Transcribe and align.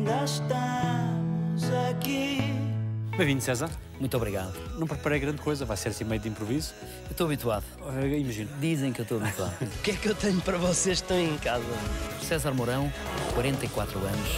ainda 0.00 0.24
estamos 0.24 1.70
aqui. 1.90 2.38
Bem-vindo, 3.16 3.42
César. 3.42 3.70
Muito 3.98 4.16
obrigado. 4.16 4.54
Não 4.78 4.86
preparei 4.86 5.18
grande 5.18 5.42
coisa, 5.42 5.66
vai 5.66 5.76
ser 5.76 5.90
assim 5.90 6.04
meio 6.04 6.20
de 6.20 6.28
improviso. 6.28 6.72
Eu 7.04 7.10
estou 7.10 7.26
habituado. 7.26 7.64
Uh, 7.82 8.06
imagino. 8.06 8.48
Dizem 8.58 8.94
que 8.94 9.00
eu 9.00 9.02
estou 9.02 9.20
habituado. 9.20 9.54
o 9.60 9.82
que 9.82 9.90
é 9.90 9.94
que 9.94 10.08
eu 10.08 10.14
tenho 10.14 10.40
para 10.40 10.56
vocês 10.56 11.02
que 11.02 11.12
estão 11.12 11.18
em 11.18 11.36
casa? 11.38 11.64
César 12.22 12.52
Mourão, 12.52 12.90
44 13.34 13.98
anos, 13.98 14.28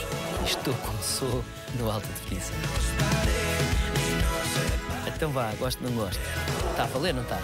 e 0.41 0.45
estou 0.47 0.75
como 0.75 1.01
sou 1.01 1.45
no 1.79 1.89
Alta 1.89 2.09
Definição. 2.09 2.57
Então 5.07 5.31
vá, 5.31 5.53
gosto 5.61 5.85
ou 5.85 5.91
não 5.91 5.97
gosto? 5.97 6.21
Está 6.71 6.83
a 6.83 6.87
valer, 6.87 7.15
não 7.15 7.23
está? 7.23 7.39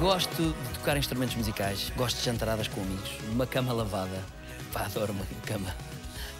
Gosto 0.00 0.42
de 0.42 0.74
tocar 0.74 0.96
instrumentos 0.96 1.36
musicais, 1.36 1.92
gosto 1.96 2.18
de 2.18 2.24
jantaradas 2.24 2.66
com 2.66 2.80
amigos, 2.80 3.12
uma 3.30 3.46
cama 3.46 3.72
lavada. 3.72 4.20
Pá, 4.72 4.86
adoro 4.86 5.12
uma 5.12 5.24
cama 5.46 5.72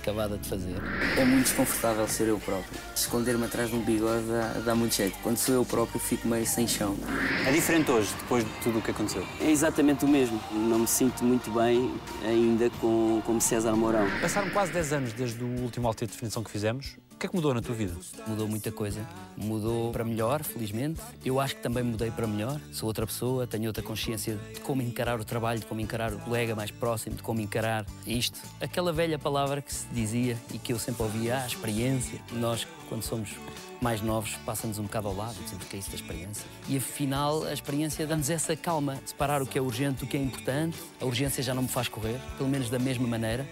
acabada 0.04 0.36
de 0.36 0.46
fazer. 0.46 0.76
É 1.16 1.24
muito 1.24 1.44
desconfortável 1.44 2.06
ser 2.06 2.28
eu 2.28 2.38
próprio. 2.38 2.78
Esconder-me 2.94 3.46
atrás 3.46 3.70
de 3.70 3.76
um 3.76 3.82
bigode 3.82 4.26
dá, 4.26 4.52
dá, 4.66 4.74
muito 4.74 4.94
jeito. 4.94 5.16
Quando 5.22 5.38
sou 5.38 5.54
eu 5.54 5.64
próprio, 5.64 5.98
fico 5.98 6.28
meio 6.28 6.46
sem 6.46 6.68
chão. 6.68 6.94
É 7.46 7.50
diferente 7.50 7.90
hoje, 7.90 8.14
depois 8.20 8.44
de 8.44 8.50
tudo 8.62 8.78
o 8.78 8.82
que 8.82 8.90
aconteceu? 8.90 9.26
É 9.40 9.50
exatamente 9.50 10.04
o 10.04 10.08
mesmo. 10.08 10.38
Não 10.52 10.80
me 10.80 10.86
sinto 10.86 11.24
muito 11.24 11.50
bem 11.50 11.94
ainda 12.22 12.68
com, 12.80 13.22
como 13.24 13.40
César 13.40 13.74
Mourão. 13.74 14.06
Passaram 14.20 14.50
quase 14.50 14.72
10 14.72 14.92
anos 14.92 15.12
desde 15.14 15.42
o 15.42 15.48
último 15.62 15.86
alto 15.86 16.04
de 16.04 16.12
definição 16.12 16.44
que 16.44 16.50
fizemos. 16.50 16.96
Que 17.24 17.28
é 17.28 17.30
que 17.30 17.36
mudou 17.36 17.54
na 17.54 17.62
tua 17.62 17.74
vida? 17.74 17.94
Mudou 18.26 18.46
muita 18.46 18.70
coisa. 18.70 19.00
Mudou 19.34 19.90
para 19.92 20.04
melhor, 20.04 20.44
felizmente. 20.44 21.00
Eu 21.24 21.40
acho 21.40 21.56
que 21.56 21.62
também 21.62 21.82
mudei 21.82 22.10
para 22.10 22.26
melhor. 22.26 22.60
Sou 22.70 22.86
outra 22.86 23.06
pessoa, 23.06 23.46
tenho 23.46 23.66
outra 23.66 23.82
consciência 23.82 24.38
de 24.52 24.60
como 24.60 24.82
encarar 24.82 25.18
o 25.18 25.24
trabalho, 25.24 25.58
de 25.58 25.64
como 25.64 25.80
encarar 25.80 26.12
o 26.12 26.18
colega 26.18 26.54
mais 26.54 26.70
próximo, 26.70 27.16
de 27.16 27.22
como 27.22 27.40
encarar 27.40 27.86
isto. 28.06 28.38
Aquela 28.60 28.92
velha 28.92 29.18
palavra 29.18 29.62
que 29.62 29.72
se 29.72 29.86
dizia 29.86 30.36
e 30.52 30.58
que 30.58 30.74
eu 30.74 30.78
sempre 30.78 31.02
ouvia, 31.02 31.38
ah, 31.38 31.44
a 31.44 31.46
experiência. 31.46 32.20
Nós, 32.30 32.66
quando 32.90 33.02
somos 33.02 33.30
mais 33.80 34.02
novos, 34.02 34.34
passa-nos 34.44 34.78
um 34.78 34.82
bocado 34.82 35.08
ao 35.08 35.16
lado, 35.16 35.34
dizemos 35.42 35.64
que 35.64 35.76
é 35.76 35.78
isso 35.78 35.88
da 35.88 35.96
experiência. 35.96 36.44
E 36.68 36.76
afinal, 36.76 37.44
a 37.44 37.54
experiência 37.54 38.06
dá-nos 38.06 38.28
essa 38.28 38.54
calma, 38.54 39.00
separar 39.06 39.40
o 39.40 39.46
que 39.46 39.58
é 39.58 39.62
urgente 39.62 40.00
do 40.00 40.06
que 40.06 40.18
é 40.18 40.20
importante. 40.20 40.76
A 41.00 41.06
urgência 41.06 41.42
já 41.42 41.54
não 41.54 41.62
me 41.62 41.68
faz 41.68 41.88
correr, 41.88 42.20
pelo 42.36 42.50
menos 42.50 42.68
da 42.68 42.78
mesma 42.78 43.08
maneira 43.08 43.46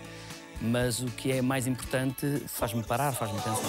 mas 0.63 1.01
o 1.01 1.07
que 1.07 1.33
é 1.33 1.43
mais 1.43 1.67
importante 1.67 2.43
faz-me 2.47 2.83
parar, 2.85 3.13
faz-me 3.13 3.41
pensar. 3.41 3.63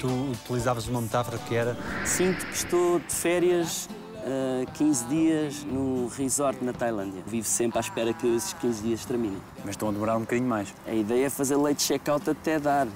Tu 0.00 0.08
utilizavas 0.08 0.88
uma 0.88 1.02
metáfora 1.02 1.36
que 1.46 1.54
era 1.54 1.76
Sinto 2.06 2.46
que 2.46 2.54
estou 2.54 2.98
de 3.00 3.12
férias 3.12 3.86
uh, 4.20 4.70
15 4.72 5.04
dias 5.06 5.64
num 5.64 6.08
resort 6.08 6.62
na 6.64 6.72
Tailândia. 6.72 7.22
Vivo 7.26 7.46
sempre 7.46 7.78
à 7.78 7.80
espera 7.80 8.12
que 8.12 8.26
esses 8.26 8.52
15 8.54 8.82
dias 8.82 9.04
terminem. 9.04 9.38
Mas 9.64 9.70
estão 9.70 9.88
a 9.88 9.92
demorar 9.92 10.16
um 10.16 10.20
bocadinho 10.20 10.48
mais. 10.48 10.74
A 10.86 10.94
ideia 10.94 11.26
é 11.26 11.30
fazer 11.30 11.56
late 11.56 11.82
check-out 11.82 12.28
até 12.28 12.58
dar. 12.58 12.86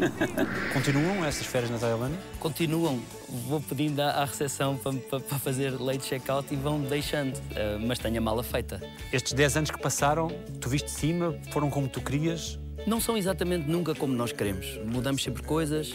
Continuam 0.72 1.24
essas 1.24 1.46
férias 1.46 1.70
na 1.70 1.78
Tailândia? 1.78 2.18
Continuam. 2.38 3.00
Vou 3.48 3.60
pedindo 3.60 4.00
à 4.00 4.24
recepção 4.24 4.76
para, 4.76 4.92
para, 4.92 5.20
para 5.20 5.38
fazer 5.38 5.80
late 5.80 6.04
check-out 6.04 6.52
e 6.52 6.56
vão 6.56 6.80
deixando. 6.80 7.36
Uh, 7.36 7.86
mas 7.86 7.98
tenho 7.98 8.18
a 8.18 8.20
mala 8.20 8.42
feita. 8.42 8.80
Estes 9.12 9.32
10 9.32 9.56
anos 9.56 9.70
que 9.70 9.80
passaram, 9.80 10.28
tu 10.60 10.68
viste 10.68 10.86
de 10.86 10.92
cima, 10.92 11.34
foram 11.52 11.70
como 11.70 11.88
tu 11.88 12.00
querias? 12.00 12.58
Não 12.86 13.00
são 13.00 13.16
exatamente 13.16 13.68
nunca 13.68 13.94
como 13.94 14.12
nós 14.12 14.30
queremos. 14.30 14.78
Mudamos 14.84 15.22
sempre 15.22 15.42
coisas, 15.42 15.94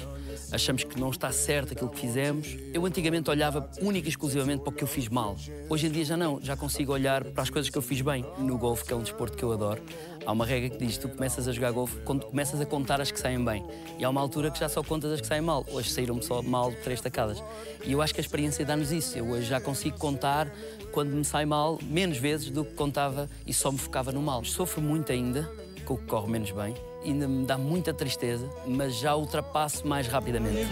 achamos 0.52 0.83
que 0.83 1.00
não 1.00 1.09
está 1.09 1.31
certo 1.31 1.73
aquilo 1.73 1.89
que 1.89 2.00
fizemos. 2.00 2.58
Eu 2.73 2.86
antigamente 2.86 3.30
olhava 3.30 3.69
única 3.81 4.08
e 4.08 4.09
exclusivamente 4.09 4.61
para 4.61 4.69
o 4.69 4.72
que 4.73 4.83
eu 4.83 4.88
fiz 4.88 5.08
mal. 5.08 5.36
Hoje 5.69 5.88
em 5.88 5.92
dia 5.92 6.05
já 6.05 6.17
não, 6.17 6.39
já 6.42 6.55
consigo 6.55 6.92
olhar 6.92 7.23
para 7.23 7.44
as 7.44 7.50
coisas 7.50 7.69
que 7.69 7.78
eu 7.78 7.81
fiz 7.81 8.02
bem. 8.02 8.25
No 8.38 8.58
golfe, 8.58 8.86
que 8.86 8.94
é 8.94 8.95
um 8.95 9.02
desporto 9.02 9.38
que 9.38 9.44
eu 9.44 9.52
adoro, 9.52 9.81
há 10.25 10.31
uma 10.31 10.45
regra 10.45 10.70
que 10.70 10.77
diz: 10.77 10.97
tu 10.97 11.09
começas 11.09 11.47
a 11.47 11.52
jogar 11.52 11.72
golfe 11.72 11.97
quando 12.05 12.25
começas 12.25 12.59
a 12.59 12.66
contar 12.66 13.02
as 13.02 13.11
que 13.11 13.20
saem 13.20 13.44
bem. 13.44 13.66
E 13.97 14.03
há 14.03 14.09
uma 14.09 14.22
altura 14.22 14.52
que 14.52 14.59
já 14.59 14.70
só 14.70 14.83
contas 14.83 15.11
as 15.11 15.21
que 15.21 15.27
saem 15.27 15.42
mal. 15.42 15.65
Hoje 15.71 15.92
saíram-me 15.92 16.23
só 16.23 16.42
mal 16.42 16.71
três 16.83 17.02
tacadas. 17.02 17.43
E 17.86 17.92
eu 17.92 18.02
acho 18.02 18.14
que 18.14 18.20
a 18.20 18.23
experiência 18.23 18.65
dá-nos 18.65 18.92
isso. 18.92 19.17
Eu 19.17 19.30
hoje 19.30 19.48
já 19.48 19.59
consigo 19.61 19.98
contar 19.98 20.52
quando 20.92 21.11
me 21.11 21.23
sai 21.23 21.45
mal 21.45 21.80
menos 21.83 22.17
vezes 22.17 22.49
do 22.49 22.65
que 22.65 22.73
contava 22.73 23.30
e 23.45 23.54
só 23.54 23.71
me 23.71 23.77
focava 23.77 24.11
no 24.11 24.21
mal. 24.21 24.43
Sofro 24.43 24.82
muito 24.82 25.11
ainda 25.11 25.49
com 25.89 25.95
o 25.95 25.98
que 25.98 26.05
corre 26.05 26.32
menos 26.32 26.52
bem. 26.52 26.76
Ainda 27.04 27.27
me 27.27 27.45
dá 27.45 27.58
muita 27.58 27.92
tristeza, 27.92 28.48
mas 28.67 28.95
já 28.95 29.16
ultrapasso 29.16 29.88
mais 29.88 30.08
rapidamente. 30.08 30.70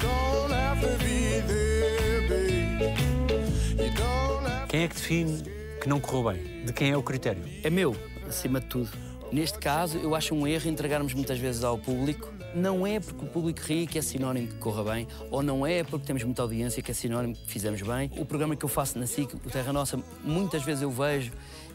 Quem 4.70 4.84
é 4.84 4.88
que 4.88 4.94
define 4.94 5.44
que 5.82 5.90
não 5.90 6.00
correu 6.00 6.32
bem? 6.32 6.66
De 6.66 6.72
quem 6.72 6.92
é 6.92 6.98
o 6.98 7.02
critério? 7.02 7.42
É 7.64 7.70
meu, 7.70 7.96
acima 8.28 8.62
de 8.62 8.68
tudo. 8.68 8.92
Neste 9.32 9.58
caso, 9.58 9.98
eu 9.98 10.14
acho 10.14 10.36
um 10.36 10.46
erro 10.46 10.70
entregarmos 10.70 11.16
muitas 11.16 11.40
vezes 11.40 11.64
ao 11.64 11.80
público. 11.80 12.32
Não 12.54 12.86
é 12.86 13.00
porque 13.00 13.26
o 13.26 13.28
público 13.28 13.60
ri 13.64 13.88
que 13.88 13.98
é 13.98 14.02
sinónimo 14.02 14.48
que 14.48 14.56
corra 14.56 14.84
bem, 14.84 15.08
ou 15.32 15.42
não 15.42 15.66
é 15.66 15.84
porque 15.84 16.06
temos 16.06 16.24
muita 16.24 16.44
audiência 16.44 16.82
que 16.82 16.92
é 16.92 16.94
sinónimo 16.94 17.36
que 17.36 17.52
fizemos 17.52 17.82
bem. 17.82 18.12
O 18.18 18.26
programa 18.26 18.56
que 18.56 18.64
eu 18.64 18.70
faço 18.70 18.98
na 19.00 19.08
SIC, 19.08 19.34
o 19.34 19.50
Terra 19.50 19.74
Nossa, 19.74 20.00
muitas 20.24 20.64
vezes 20.64 20.84
eu 20.84 20.92
vejo 20.92 21.32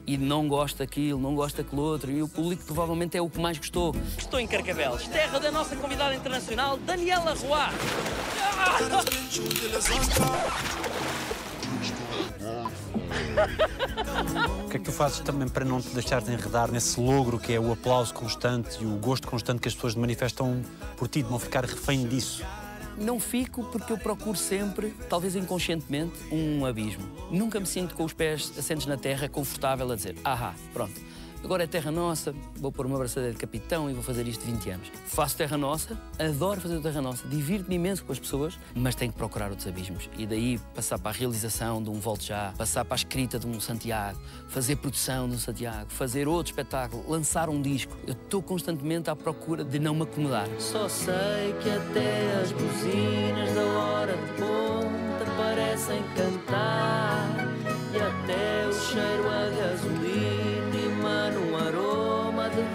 e 0.07 0.17
não 0.17 0.49
gosto 0.49 0.79
daquilo, 0.79 1.21
não 1.21 1.35
gosto 1.35 1.63
daquele 1.63 1.81
outro, 1.81 2.11
e 2.11 2.23
o 2.23 2.29
público 2.29 2.65
provavelmente 2.65 3.17
é 3.17 3.23
o 3.23 3.29
que 3.31 3.41
mais 3.41 3.59
gostou. 3.59 3.95
Estou 4.19 4.41
em 4.41 4.47
Carcavelos, 4.47 5.07
terra 5.09 5.39
da 5.39 5.51
nossa 5.51 5.77
convidada 5.77 6.15
internacional, 6.15 6.77
Daniela 6.79 7.35
Roy. 7.35 7.73
O 14.65 14.69
que 14.69 14.77
é 14.77 14.79
que 14.79 14.85
tu 14.85 14.93
fazes 14.93 15.21
também 15.21 15.49
para 15.49 15.65
não 15.65 15.81
te 15.81 15.89
deixar 15.89 16.21
de 16.21 16.33
enredar 16.33 16.71
nesse 16.71 16.99
logro 17.01 17.39
que 17.39 17.53
é 17.53 17.61
o 17.61 17.73
aplauso 17.73 18.13
constante 18.15 18.83
e 18.83 18.87
o 18.87 18.97
gosto 18.97 19.29
constante 19.29 19.61
que 19.61 19.69
as 19.69 19.75
pessoas 19.75 19.95
manifestam 19.95 20.63
por 20.97 21.09
ti, 21.09 21.23
de 21.23 21.31
não 21.31 21.39
ficar 21.39 21.65
refém 21.65 22.07
disso? 22.07 22.45
Não 22.99 23.19
fico 23.19 23.65
porque 23.65 23.93
eu 23.93 23.99
procuro 23.99 24.37
sempre, 24.37 24.95
talvez 25.09 25.35
inconscientemente, 25.35 26.15
um 26.31 26.65
abismo. 26.65 27.05
Nunca 27.31 27.59
me 27.59 27.67
sinto 27.67 27.95
com 27.95 28.05
os 28.05 28.13
pés 28.13 28.53
assentes 28.59 28.87
na 28.87 28.97
terra, 28.97 29.29
confortável 29.29 29.91
a 29.91 29.97
dizer, 29.97 30.17
ahá, 30.25 30.55
pronto, 30.73 31.01
agora 31.45 31.65
é 31.65 31.67
terra 31.67 31.91
nossa, 31.91 32.35
vou 32.57 32.73
pôr 32.73 32.87
uma 32.87 32.97
abraçadeira 32.97 33.33
de 33.33 33.39
capitão 33.39 33.91
e 33.91 33.95
vou 33.95 34.03
fazer 34.03 34.27
isto 34.27 34.45
20 34.45 34.71
anos. 34.71 34.93
Faço 35.07 35.37
terra 35.37 35.57
nossa, 35.57 35.99
adoro 36.19 36.61
fazer 36.61 36.81
terra 36.81 37.03
nossa, 37.03 37.27
divirto-me 37.29 37.77
imenso 37.77 38.05
com 38.05 38.13
as 38.13 38.19
pessoas, 38.19 38.59
mas 38.75 38.95
tenho 38.95 39.13
que 39.13 39.19
procurar 39.19 39.51
outros 39.51 39.67
abismos. 39.67 40.09
E 40.17 40.27
daí 40.27 40.59
passar 40.75 40.99
para 40.99 41.11
a 41.11 41.15
realização 41.15 41.83
de 41.83 41.91
um 41.91 42.01
Volte 42.01 42.29
Já, 42.29 42.53
passar 42.57 42.85
para 42.85 42.95
a 42.95 42.97
escrita 42.97 43.39
de 43.39 43.47
um 43.47 43.61
Santiago, 43.61 44.19
fazer 44.49 44.77
produção 44.77 45.29
de 45.29 45.37
um 45.37 45.39
Santiago, 45.39 45.91
fazer 45.91 46.27
outro 46.29 46.53
espetáculo, 46.53 47.05
lançar 47.09 47.49
um 47.49 47.61
disco. 47.61 47.97
Eu 48.07 48.15
estou 48.15 48.43
constantemente 48.43 49.11
à 49.11 49.17
procura 49.17 49.65
de 49.65 49.79
não 49.79 49.95
me 49.95 50.03
acomodar. 50.03 50.49
Só 50.59 50.89
sei 50.89 51.55
que 51.63 51.71
até 51.71 52.41
as 52.43 52.53
buzinas 52.53 53.55
da 53.55 53.65
hora 53.65 54.17
de 54.17 54.33
ponta 54.33 55.31
parecem 55.37 56.03
cantar 56.17 57.29
e 57.93 57.97
até 57.97 58.69
o 58.69 58.73
cheiro 58.73 59.29
a 59.29 59.51
gasolina 59.51 59.92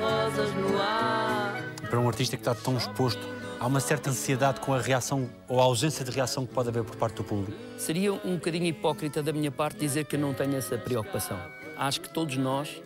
rosas 0.08 0.54
no 0.54 0.82
ar. 0.82 1.64
Para 1.90 2.00
um 2.00 2.08
artista 2.08 2.38
que 2.38 2.42
está 2.42 2.56
tão 2.56 2.78
exposto, 2.78 3.22
há 3.60 3.68
uma 3.68 3.80
certa 3.80 4.10
ansiedade 4.10 4.60
com 4.60 4.74
a 4.74 4.80
reação 4.80 5.30
ou 5.48 5.60
a 5.60 5.64
ausência 5.64 6.06
de 6.06 6.12
reação 6.12 6.46
que 6.46 6.54
pode 6.54 6.70
haver 6.70 6.84
por 6.84 6.96
parte 6.96 7.16
do 7.16 7.24
público? 7.24 7.58
Seria 7.78 8.14
um 8.14 8.36
bocadinho 8.36 8.66
hipócrita 8.66 9.22
da 9.22 9.34
minha 9.34 9.52
parte 9.52 9.78
dizer 9.80 10.06
que 10.06 10.16
eu 10.16 10.20
não 10.20 10.34
tenho 10.34 10.56
essa 10.56 10.78
preocupação. 10.78 11.40
Acho 11.78 12.02
que 12.02 12.10
todos 12.10 12.38
nós 12.38 12.82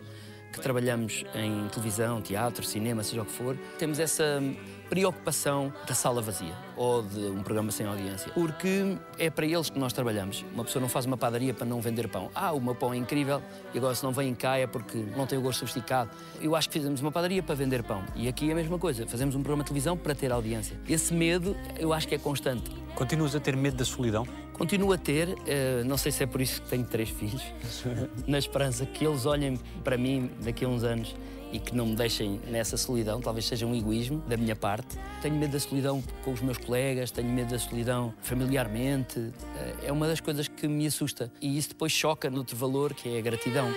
que 0.52 0.60
trabalhamos 0.60 1.24
em 1.34 1.66
televisão, 1.68 2.20
teatro, 2.20 2.62
cinema, 2.64 3.02
seja 3.02 3.22
o 3.22 3.24
que 3.24 3.32
for, 3.32 3.56
temos 3.78 3.98
essa 3.98 4.42
preocupação 4.92 5.72
da 5.88 5.94
sala 5.94 6.20
vazia 6.20 6.54
ou 6.76 7.02
de 7.02 7.20
um 7.20 7.42
programa 7.42 7.72
sem 7.72 7.86
audiência, 7.86 8.30
porque 8.34 8.98
é 9.18 9.30
para 9.30 9.46
eles 9.46 9.70
que 9.70 9.78
nós 9.78 9.90
trabalhamos. 9.90 10.44
Uma 10.52 10.64
pessoa 10.64 10.82
não 10.82 10.88
faz 10.88 11.06
uma 11.06 11.16
padaria 11.16 11.54
para 11.54 11.64
não 11.64 11.80
vender 11.80 12.08
pão. 12.08 12.30
Ah, 12.34 12.52
o 12.52 12.60
meu 12.60 12.74
pão 12.74 12.92
é 12.92 12.98
incrível 12.98 13.42
e 13.72 13.78
agora 13.78 13.94
se 13.94 14.04
não 14.04 14.12
vem 14.12 14.34
cá 14.34 14.58
é 14.58 14.66
porque 14.66 14.98
não 15.16 15.26
tem 15.26 15.38
o 15.38 15.40
gosto 15.40 15.60
sofisticado. 15.60 16.10
Eu 16.42 16.54
acho 16.54 16.68
que 16.68 16.74
fizemos 16.74 17.00
uma 17.00 17.10
padaria 17.10 17.42
para 17.42 17.54
vender 17.54 17.82
pão 17.82 18.04
e 18.14 18.28
aqui 18.28 18.50
é 18.50 18.52
a 18.52 18.54
mesma 18.54 18.78
coisa. 18.78 19.06
Fazemos 19.06 19.34
um 19.34 19.38
programa 19.38 19.62
de 19.62 19.68
televisão 19.68 19.96
para 19.96 20.14
ter 20.14 20.30
audiência. 20.30 20.78
Esse 20.86 21.14
medo 21.14 21.56
eu 21.78 21.94
acho 21.94 22.06
que 22.06 22.14
é 22.14 22.18
constante. 22.18 22.70
Continuas 22.94 23.34
a 23.34 23.40
ter 23.40 23.56
medo 23.56 23.78
da 23.78 23.86
solidão? 23.86 24.26
Continuo 24.52 24.92
a 24.92 24.98
ter, 24.98 25.30
uh, 25.30 25.36
não 25.86 25.96
sei 25.96 26.12
se 26.12 26.22
é 26.22 26.26
por 26.26 26.42
isso 26.42 26.60
que 26.60 26.68
tenho 26.68 26.84
três 26.84 27.08
filhos, 27.08 27.42
na 28.28 28.38
esperança 28.38 28.84
que 28.84 29.06
eles 29.06 29.24
olhem 29.24 29.58
para 29.82 29.96
mim 29.96 30.30
daqui 30.44 30.66
a 30.66 30.68
uns 30.68 30.84
anos 30.84 31.16
e 31.52 31.58
que 31.58 31.76
não 31.76 31.86
me 31.86 31.94
deixem 31.94 32.40
nessa 32.48 32.76
solidão, 32.76 33.20
talvez 33.20 33.44
seja 33.44 33.66
um 33.66 33.74
egoísmo 33.74 34.18
da 34.26 34.36
minha 34.36 34.56
parte. 34.56 34.98
Tenho 35.20 35.36
medo 35.36 35.52
da 35.52 35.60
solidão 35.60 36.02
com 36.24 36.32
os 36.32 36.40
meus 36.40 36.58
colegas, 36.58 37.10
tenho 37.10 37.28
medo 37.28 37.50
da 37.50 37.58
solidão 37.58 38.12
familiarmente. 38.22 39.32
É 39.82 39.92
uma 39.92 40.06
das 40.06 40.20
coisas 40.20 40.48
que 40.48 40.66
me 40.66 40.86
assusta 40.86 41.30
e 41.40 41.58
isso 41.58 41.68
depois 41.70 41.92
choca 41.92 42.30
noutro 42.30 42.56
valor 42.56 42.94
que 42.94 43.14
é 43.14 43.18
a 43.18 43.20
gratidão. 43.20 43.68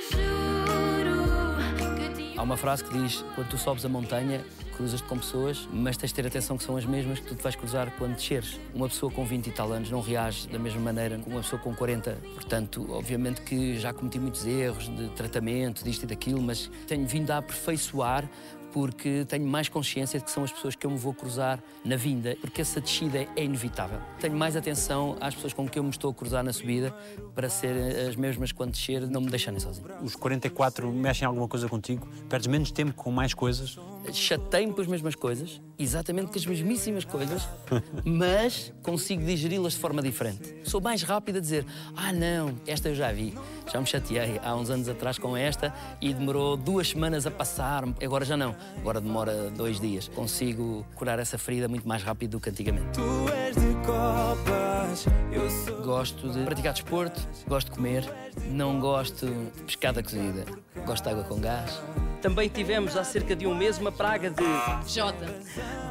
Há 2.38 2.42
uma 2.42 2.57
frase 2.57 2.83
que 2.83 2.98
diz: 2.98 3.24
quando 3.36 3.50
tu 3.50 3.57
sobes 3.57 3.83
a 3.86 3.89
montanha, 3.89 4.45
cruzas-te 4.75 5.07
com 5.07 5.18
pessoas, 5.18 5.68
mas 5.72 5.98
tens 5.98 6.10
de 6.10 6.16
ter 6.16 6.27
atenção 6.27 6.57
que 6.57 6.63
são 6.63 6.77
as 6.77 6.86
mesmas 6.86 7.19
que 7.19 7.27
tu 7.27 7.36
te 7.36 7.42
vais 7.42 7.56
cruzar 7.56 7.92
quando 7.98 8.16
desceres. 8.16 8.60
Uma 8.74 8.88
pessoa 8.88 9.12
com 9.12 9.25
20 9.25 9.48
e 9.48 9.51
tal 9.51 9.72
anos 9.72 9.89
não 9.89 10.01
reage 10.01 10.48
da 10.48 10.60
mesma 10.60 10.81
maneira 10.81 11.18
que 11.18 11.30
uma 11.30 11.42
pessoa 11.42 11.62
com 11.62 11.74
40. 11.74 12.18
Portanto, 12.33 12.86
obviamente 12.92 13.42
que 13.42 13.80
já 13.80 13.94
cometi 13.94 14.19
muitos 14.19 14.45
erros 14.45 14.88
de 14.89 15.10
tratamento, 15.10 15.83
disto 15.83 16.04
e 16.04 16.06
daquilo, 16.06 16.42
mas 16.42 16.69
tenho 16.88 17.06
vindo 17.07 17.31
a 17.31 17.38
aperfeiçoar 17.38 18.30
porque 18.75 19.24
tenho 19.30 19.48
mais 19.48 19.69
consciência 19.69 20.19
de 20.19 20.25
que 20.25 20.31
são 20.31 20.44
as 20.44 20.51
pessoas 20.51 20.75
que 20.75 20.86
eu 20.86 20.92
me 20.92 20.98
vou 20.98 21.13
cruzar 21.13 21.63
na 21.86 21.95
vinda, 21.95 22.36
porque 22.42 22.60
essa 22.60 22.81
descida 22.81 23.25
é 23.33 23.42
inevitável. 23.42 24.01
Tenho 24.19 24.36
mais 24.36 24.57
atenção 24.57 25.16
às 25.22 25.33
pessoas 25.33 25.54
com 25.54 25.66
que 25.66 25.80
eu 25.80 25.83
me 25.83 25.92
estou 25.92 26.12
a 26.12 26.13
cruzar 26.13 26.44
na 26.44 26.51
subida 26.51 26.94
para 27.33 27.48
ser 27.48 27.74
as 28.06 28.18
mesmas 28.18 28.51
quando 28.51 28.72
descer, 28.72 29.10
não 29.10 29.22
me 29.22 29.30
deixarem 29.30 29.62
sozinho. 29.62 29.88
Os 30.04 30.18
44 30.18 30.92
mexem 30.92 31.25
alguma 31.25 31.48
coisa 31.48 31.69
contigo? 31.69 32.06
Perdes 32.27 32.48
menos 32.48 32.69
tempo 32.69 32.94
com 32.94 33.10
mais 33.12 33.33
coisas? 33.33 33.80
Chatei-me 34.12 34.74
com 34.74 34.81
as 34.81 34.88
mesmas 34.88 35.16
coisas, 35.16 35.62
exatamente 35.80 36.31
com 36.31 36.38
as 36.38 36.45
mesmíssimas 36.45 37.06
coisas, 37.06 37.48
mas 38.04 38.74
consigo 38.83 39.24
digeri-las 39.25 39.74
de 39.74 39.80
forma 39.80 40.01
diferente. 40.01 40.54
Sou 40.66 40.81
mais 40.81 41.01
rápido 41.01 41.38
a 41.38 41.39
dizer: 41.39 41.66
ah, 41.95 42.12
não, 42.12 42.54
esta 42.68 42.89
eu 42.89 42.95
já 42.95 43.12
vi, 43.12 43.33
já 43.72 43.80
me 43.80 43.88
chateei 43.88 44.39
há 44.44 44.54
uns 44.54 44.69
anos 44.69 44.89
atrás 44.89 45.18
com 45.18 45.36
esta 45.36 45.74
e 46.01 46.13
demorou 46.13 46.57
duas 46.57 46.89
semanas 46.89 47.25
a 47.25 47.31
passar, 47.31 47.83
agora 48.04 48.25
já 48.25 48.36
não, 48.38 48.56
agora 48.77 49.01
demora 49.01 49.50
dois 49.51 49.79
dias. 49.79 50.07
Consigo 50.07 50.85
curar 50.95 51.19
essa 51.19 51.38
ferida 51.38 51.67
muito 51.67 51.88
mais 51.88 52.03
rápido 52.03 52.31
do 52.31 52.39
que 52.39 52.50
antigamente. 52.50 52.88
Tu 52.94 53.29
és 53.33 53.56
de 53.56 53.73
copas, 53.85 55.06
eu 55.31 55.50
sou. 55.50 55.81
Gosto 55.83 56.29
de 56.29 56.44
praticar 56.44 56.73
desporto, 56.73 57.21
gosto 57.47 57.69
de 57.69 57.75
comer, 57.75 58.09
não 58.50 58.79
gosto 58.79 59.27
de 59.27 59.63
pescada 59.63 60.01
cozida, 60.01 60.45
gosto 60.85 61.03
de 61.03 61.09
água 61.09 61.23
com 61.23 61.39
gás. 61.39 61.81
Também 62.21 62.50
tivemos 62.50 62.97
há 62.97 63.03
cerca 63.03 63.35
de 63.35 63.45
um 63.45 63.53
mês 63.53 63.77
uma 63.77 63.91
praga 63.91 64.31
de 64.31 64.91
Jota. 64.91 65.27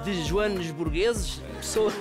de 0.05 0.25
joanesburgueses, 0.25 1.41
pessoa. 1.59 1.93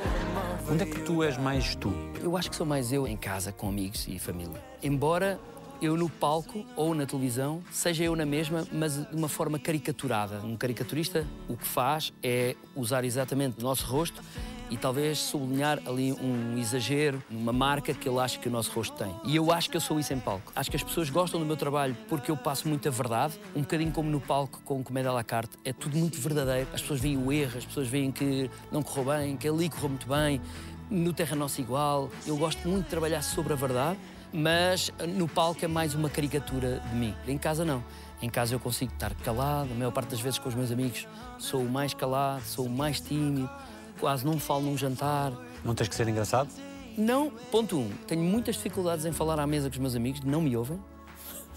Onde 0.70 0.84
é 0.84 0.86
que 0.86 1.02
tu 1.02 1.22
és 1.22 1.38
mais 1.38 1.76
tu? 1.76 1.94
Eu 2.22 2.36
acho 2.36 2.50
que 2.50 2.56
sou 2.56 2.66
mais 2.66 2.92
eu 2.92 3.06
em 3.06 3.18
casa, 3.18 3.52
com 3.52 3.68
amigos 3.70 4.08
e 4.08 4.18
família. 4.18 4.60
Embora 4.82 5.40
eu 5.86 5.98
no 5.98 6.10
palco 6.10 6.66
ou 6.76 6.94
na 6.96 7.06
televisão 7.06 7.62
seja 7.72 8.04
eu 8.04 8.16
na 8.16 8.26
mesma, 8.26 8.66
mas 8.72 8.96
de 8.96 9.16
uma 9.16 9.28
forma 9.28 9.60
caricaturada. 9.60 10.40
Um 10.44 10.56
caricaturista 10.56 11.26
o 11.48 11.58
que 11.58 11.68
faz 11.68 12.14
é 12.22 12.56
usar 12.76 13.04
exatamente 13.04 13.60
o 13.60 13.64
nosso 13.64 13.86
rosto 13.86 14.22
e 14.70 14.78
talvez 14.78 15.20
sublinhar 15.20 15.80
ali 15.86 16.14
um 16.14 16.58
exagero, 16.58 17.22
uma 17.30 17.54
marca 17.54 17.94
que 17.94 18.10
ele 18.10 18.18
acha 18.20 18.40
que 18.40 18.48
o 18.48 18.52
nosso 18.52 18.72
rosto 18.72 18.98
tem. 18.98 19.14
E 19.24 19.36
eu 19.36 19.52
acho 19.52 19.70
que 19.70 19.78
eu 19.78 19.82
sou 19.82 20.00
isso 20.00 20.12
em 20.14 20.20
palco. 20.20 20.52
Acho 20.56 20.70
que 20.72 20.76
as 20.76 20.84
pessoas 20.84 21.10
gostam 21.12 21.40
do 21.40 21.46
meu 21.46 21.56
trabalho 21.56 21.96
porque 22.10 22.32
eu 22.32 22.38
passo 22.38 22.68
muita 22.68 22.90
verdade, 22.90 23.38
um 23.56 23.62
bocadinho 23.62 23.92
como 23.92 24.10
no 24.10 24.20
palco 24.20 24.62
com 24.64 24.84
Comédia 24.84 25.12
à 25.12 25.14
la 25.14 25.24
carte. 25.24 25.58
É 25.64 25.72
tudo 25.72 25.96
muito 25.96 26.20
verdadeiro. 26.20 26.68
As 26.74 26.82
pessoas 26.82 27.00
veem 27.00 27.18
o 27.18 27.32
erro, 27.32 27.58
as 27.58 27.66
pessoas 27.66 27.88
veem 27.88 28.12
que 28.12 28.50
não 28.72 28.82
correu 28.82 29.16
bem, 29.16 29.38
que 29.38 29.48
ali 29.48 29.70
correu 29.70 29.90
muito 29.90 30.08
bem. 30.08 30.42
No 30.90 31.14
Terra 31.14 31.36
Nossa 31.36 31.62
igual. 31.62 32.10
Eu 32.26 32.36
gosto 32.38 32.68
muito 32.68 32.86
de 32.86 32.90
trabalhar 32.90 33.22
sobre 33.22 33.54
a 33.54 33.56
verdade, 33.56 34.00
mas 34.34 34.92
no 35.16 35.28
palco 35.28 35.64
é 35.64 35.68
mais 35.68 35.94
uma 35.94 36.10
caricatura 36.10 36.82
de 36.90 36.96
mim. 36.96 37.14
Em 37.28 37.38
casa 37.38 37.64
não. 37.64 37.84
Em 38.22 38.30
casa 38.30 38.56
eu 38.56 38.60
consigo 38.60 38.92
estar 38.92 39.14
calado, 39.16 39.72
a 39.72 39.76
maior 39.76 39.92
parte 39.92 40.10
das 40.10 40.20
vezes 40.20 40.40
com 40.40 40.50
os 40.50 40.56
meus 40.56 40.72
amigos 40.72 41.08
sou 41.38 41.62
o 41.62 41.70
mais 41.70 41.94
calado, 41.94 42.42
sou 42.44 42.66
o 42.66 42.70
mais 42.70 43.00
tímido, 43.00 43.50
quase 44.00 44.26
não 44.26 44.40
falo 44.40 44.64
num 44.64 44.78
jantar. 44.78 45.34
Não 45.64 45.76
tens 45.76 45.90
que 45.90 45.96
ser 45.96 46.08
engraçado? 46.08 46.50
Não, 46.98 47.32
ponto 47.52 47.78
um, 47.78 47.90
tenho 48.08 48.24
muitas 48.24 48.56
dificuldades 48.56 49.06
em 49.06 49.12
falar 49.12 49.40
à 49.40 49.48
mesa 49.48 49.70
com 49.70 49.74
os 49.74 49.80
meus 49.80 49.96
amigos, 49.96 50.22
não 50.22 50.42
me 50.42 50.56
ouvem. 50.56 50.80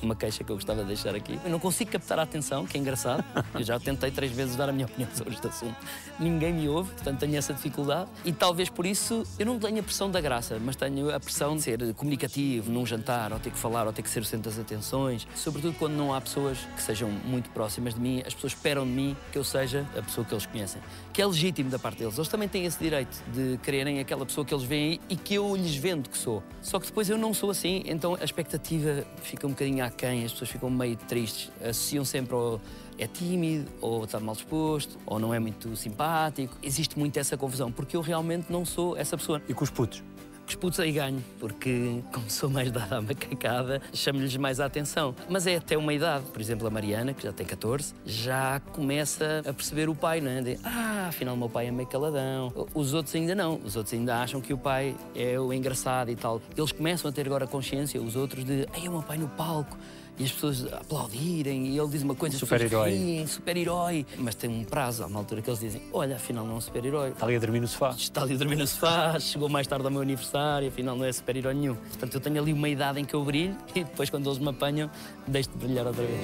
Uma 0.02 0.14
queixa 0.14 0.44
que 0.44 0.50
eu 0.50 0.56
gostava 0.56 0.82
de 0.82 0.88
deixar 0.88 1.14
aqui. 1.14 1.38
Eu 1.44 1.50
não 1.50 1.58
consigo 1.58 1.90
captar 1.90 2.18
a 2.18 2.22
atenção, 2.22 2.66
que 2.66 2.76
é 2.76 2.80
engraçado. 2.80 3.24
Eu 3.54 3.62
já 3.62 3.78
tentei 3.80 4.10
três 4.10 4.30
vezes 4.32 4.56
dar 4.56 4.68
a 4.68 4.72
minha 4.72 4.86
opinião 4.86 5.08
sobre 5.14 5.34
este 5.34 5.46
assunto. 5.46 5.76
Ninguém 6.18 6.52
me 6.52 6.68
ouve, 6.68 6.92
portanto 6.92 7.20
tenho 7.20 7.36
essa 7.36 7.54
dificuldade. 7.54 8.10
E 8.24 8.32
talvez 8.32 8.68
por 8.68 8.84
isso 8.86 9.24
eu 9.38 9.46
não 9.46 9.58
tenho 9.58 9.80
a 9.80 9.82
pressão 9.82 10.10
da 10.10 10.20
graça, 10.20 10.58
mas 10.60 10.76
tenho 10.76 11.14
a 11.14 11.18
pressão 11.18 11.56
de 11.56 11.62
ser 11.62 11.94
comunicativo 11.94 12.70
num 12.70 12.84
jantar, 12.84 13.32
ou 13.32 13.38
ter 13.38 13.50
que 13.50 13.58
falar, 13.58 13.86
ou 13.86 13.92
ter 13.92 14.02
que 14.02 14.10
ser 14.10 14.20
o 14.20 14.24
centro 14.24 14.50
das 14.50 14.58
atenções. 14.58 15.26
Sobretudo 15.34 15.74
quando 15.78 15.94
não 15.94 16.14
há 16.14 16.20
pessoas 16.20 16.58
que 16.76 16.82
sejam 16.82 17.08
muito 17.08 17.50
próximas 17.50 17.94
de 17.94 18.00
mim, 18.00 18.22
as 18.26 18.34
pessoas 18.34 18.52
esperam 18.52 18.84
de 18.84 18.92
mim 18.92 19.16
que 19.32 19.38
eu 19.38 19.44
seja 19.44 19.86
a 19.96 20.02
pessoa 20.02 20.24
que 20.24 20.34
eles 20.34 20.46
conhecem. 20.46 20.80
Que 21.12 21.22
é 21.22 21.26
legítimo 21.26 21.70
da 21.70 21.78
parte 21.78 21.98
deles. 21.98 22.16
Eles 22.16 22.28
também 22.28 22.48
têm 22.48 22.66
esse 22.66 22.78
direito 22.78 23.16
de 23.32 23.58
quererem 23.62 23.98
aquela 23.98 24.26
pessoa 24.26 24.44
que 24.44 24.52
eles 24.52 24.64
veem 24.64 25.00
e 25.08 25.16
que 25.16 25.34
eu 25.34 25.56
lhes 25.56 25.76
vendo 25.76 26.10
que 26.10 26.18
sou. 26.18 26.42
Só 26.60 26.78
que 26.78 26.86
depois 26.86 27.08
eu 27.08 27.16
não 27.16 27.32
sou 27.32 27.50
assim, 27.50 27.82
então 27.86 28.16
a 28.20 28.24
expectativa 28.24 29.04
fica 29.22 29.46
um 29.46 29.50
bocadinho 29.50 29.85
aquém, 29.86 30.24
as 30.24 30.32
pessoas 30.32 30.50
ficam 30.50 30.70
meio 30.70 30.96
tristes, 30.96 31.50
associam 31.60 32.04
sempre 32.04 32.34
ao 32.34 32.60
é 32.98 33.06
tímido, 33.06 33.70
ou 33.80 34.04
está 34.04 34.18
mal 34.18 34.34
disposto, 34.34 34.98
ou 35.04 35.18
não 35.18 35.32
é 35.32 35.38
muito 35.38 35.76
simpático. 35.76 36.56
Existe 36.62 36.98
muito 36.98 37.18
essa 37.18 37.36
confusão, 37.36 37.70
porque 37.70 37.96
eu 37.96 38.00
realmente 38.00 38.50
não 38.50 38.64
sou 38.64 38.96
essa 38.96 39.16
pessoa. 39.16 39.42
E 39.48 39.54
com 39.54 39.64
os 39.64 39.70
putos? 39.70 40.02
Os 40.46 40.54
putos 40.54 40.78
aí 40.78 40.92
ganho, 40.92 41.22
porque 41.40 42.02
como 42.12 42.30
sou 42.30 42.48
mais 42.48 42.70
dada 42.70 42.98
à 42.98 43.02
macacada, 43.02 43.82
chamo-lhes 43.92 44.36
mais 44.36 44.60
a 44.60 44.66
atenção. 44.66 45.14
Mas 45.28 45.46
é 45.46 45.56
até 45.56 45.76
uma 45.76 45.92
idade. 45.92 46.24
Por 46.26 46.40
exemplo, 46.40 46.66
a 46.66 46.70
Mariana, 46.70 47.12
que 47.12 47.24
já 47.24 47.32
tem 47.32 47.44
14, 47.44 47.92
já 48.04 48.60
começa 48.72 49.42
a 49.44 49.52
perceber 49.52 49.88
o 49.88 49.94
pai, 49.94 50.20
não 50.20 50.30
é? 50.30 50.42
De, 50.42 50.58
ah, 50.62 51.06
afinal 51.08 51.34
o 51.34 51.38
meu 51.38 51.48
pai 51.48 51.66
é 51.66 51.70
meio 51.72 51.88
caladão. 51.88 52.52
Os 52.72 52.94
outros 52.94 53.14
ainda 53.16 53.34
não. 53.34 53.60
Os 53.64 53.74
outros 53.74 53.92
ainda 53.94 54.20
acham 54.20 54.40
que 54.40 54.54
o 54.54 54.58
pai 54.58 54.94
é 55.16 55.38
o 55.38 55.52
engraçado 55.52 56.10
e 56.10 56.16
tal. 56.16 56.40
Eles 56.56 56.70
começam 56.70 57.10
a 57.10 57.12
ter 57.12 57.26
agora 57.26 57.46
consciência, 57.46 58.00
os 58.00 58.14
outros, 58.14 58.44
de, 58.44 58.68
ai, 58.72 58.86
é 58.86 58.88
o 58.88 58.92
meu 58.92 59.02
pai 59.02 59.18
no 59.18 59.28
palco. 59.28 59.76
E 60.18 60.24
as 60.24 60.32
pessoas 60.32 60.72
aplaudirem, 60.72 61.66
e 61.66 61.78
ele 61.78 61.88
diz 61.88 62.02
uma 62.02 62.14
coisa, 62.14 62.38
Super-herói. 62.38 62.90
riem, 62.90 63.26
super-herói. 63.26 64.06
Mas 64.16 64.34
tem 64.34 64.48
um 64.48 64.64
prazo, 64.64 65.02
há 65.02 65.06
uma 65.06 65.18
altura 65.18 65.42
que 65.42 65.50
eles 65.50 65.60
dizem, 65.60 65.82
olha, 65.92 66.16
afinal 66.16 66.44
não 66.46 66.54
é 66.54 66.56
um 66.56 66.60
super-herói. 66.60 67.10
Está 67.10 67.26
ali 67.26 67.36
a 67.36 67.38
dormir 67.38 67.60
no 67.60 67.68
sofá. 67.68 67.90
Está 67.90 68.22
ali 68.22 68.34
a 68.34 68.38
dormir 68.38 68.56
no 68.56 68.66
sofá, 68.66 69.18
chegou 69.20 69.48
mais 69.50 69.66
tarde 69.66 69.84
ao 69.84 69.90
meu 69.90 70.00
aniversário, 70.00 70.68
afinal 70.68 70.96
não 70.96 71.04
é 71.04 71.12
super-herói 71.12 71.52
nenhum. 71.52 71.74
Portanto, 71.74 72.14
eu 72.14 72.20
tenho 72.20 72.40
ali 72.40 72.52
uma 72.52 72.68
idade 72.68 72.98
em 72.98 73.04
que 73.04 73.14
eu 73.14 73.22
brilho 73.22 73.56
e 73.74 73.84
depois, 73.84 74.08
quando 74.08 74.26
eles 74.28 74.38
me 74.38 74.48
apanham, 74.48 74.90
deixo 75.26 75.50
de 75.50 75.58
brilhar 75.58 75.86
outra 75.86 76.02
vez. 76.04 76.20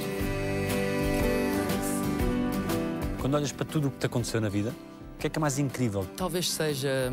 Quando 3.20 3.34
olhas 3.34 3.52
para 3.52 3.64
tudo 3.66 3.88
o 3.88 3.90
que 3.90 3.98
te 3.98 4.06
aconteceu 4.06 4.40
na 4.40 4.48
vida, 4.48 4.74
o 5.16 5.18
que 5.20 5.26
é 5.26 5.30
que 5.30 5.38
é 5.38 5.40
mais 5.40 5.58
incrível? 5.58 6.06
Talvez 6.16 6.50
seja 6.50 7.12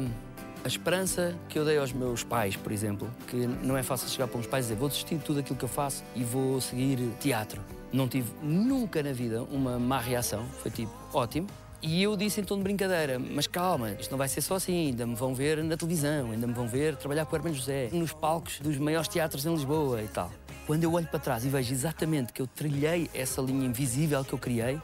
a 0.64 0.68
esperança 0.68 1.36
que 1.48 1.58
eu 1.58 1.66
dei 1.66 1.78
aos 1.78 1.94
meus 1.94 2.24
pais, 2.24 2.56
por 2.56 2.72
exemplo, 2.72 3.10
que 3.28 3.36
não 3.36 3.78
é 3.78 3.84
fácil 3.84 4.10
chegar 4.10 4.28
para 4.28 4.40
uns 4.40 4.48
pais 4.48 4.66
e 4.66 4.68
dizer 4.70 4.80
vou 4.80 4.90
desistir 4.90 5.16
de 5.16 5.24
tudo 5.24 5.40
aquilo 5.40 5.58
que 5.58 5.66
eu 5.66 5.70
faço 5.70 6.04
e 6.16 6.24
vou 6.24 6.60
seguir 6.60 7.00
teatro. 7.20 7.62
Não 7.92 8.08
tive 8.08 8.32
nunca 8.44 9.02
na 9.02 9.12
vida 9.12 9.44
uma 9.44 9.80
má 9.80 10.00
reação, 10.00 10.46
foi 10.62 10.70
tipo, 10.70 10.92
ótimo. 11.14 11.48
E 11.82 12.04
eu 12.04 12.18
disse 12.18 12.42
em 12.42 12.44
tom 12.44 12.58
de 12.58 12.64
brincadeira, 12.64 13.18
mas 13.18 13.48
calma, 13.48 13.92
isto 13.92 14.12
não 14.12 14.18
vai 14.18 14.28
ser 14.28 14.42
só 14.42 14.56
assim, 14.56 14.88
ainda 14.88 15.08
me 15.08 15.16
vão 15.16 15.34
ver 15.34 15.64
na 15.64 15.78
televisão, 15.78 16.32
ainda 16.32 16.46
me 16.46 16.54
vão 16.54 16.68
ver 16.68 16.98
trabalhar 16.98 17.26
com 17.26 17.34
o 17.34 17.38
Hermano 17.38 17.56
José, 17.56 17.90
nos 17.94 18.12
palcos 18.12 18.60
dos 18.60 18.78
maiores 18.78 19.08
teatros 19.08 19.46
em 19.46 19.54
Lisboa 19.54 20.04
e 20.04 20.08
tal. 20.08 20.30
Quando 20.68 20.84
eu 20.84 20.92
olho 20.94 21.08
para 21.08 21.20
trás 21.20 21.46
e 21.46 21.50
vejo 21.50 21.74
exatamente 21.74 22.34
que 22.34 22.42
eu 22.42 22.48
trilhei 22.48 23.10
essa 23.14 23.42
linha 23.42 23.66
invisível 23.66 24.24
que 24.26 24.34
eu 24.34 24.38
criei, 24.38 24.78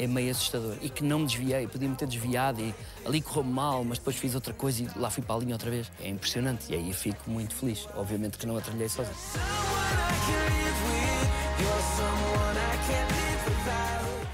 é 0.00 0.06
meio 0.06 0.30
assustador. 0.30 0.76
E 0.80 0.88
que 0.88 1.04
não 1.04 1.20
me 1.20 1.26
desviei, 1.26 1.68
podia-me 1.68 1.94
ter 1.94 2.08
desviado 2.08 2.60
e 2.60 2.74
ali 3.04 3.20
correu 3.20 3.44
mal, 3.44 3.84
mas 3.84 3.98
depois 3.98 4.16
fiz 4.16 4.34
outra 4.34 4.54
coisa 4.54 4.82
e 4.82 4.88
lá 4.96 5.10
fui 5.10 5.22
para 5.22 5.36
a 5.36 5.38
linha 5.38 5.54
outra 5.54 5.70
vez. 5.70 5.92
É 6.00 6.08
impressionante 6.08 6.72
e 6.72 6.74
aí 6.74 6.92
fico 6.94 7.30
muito 7.30 7.54
feliz. 7.54 7.86
Obviamente 7.94 8.38
que 8.38 8.46
não 8.46 8.56
a 8.56 8.62
trilhei 8.62 8.88
sozinho. 8.88 9.14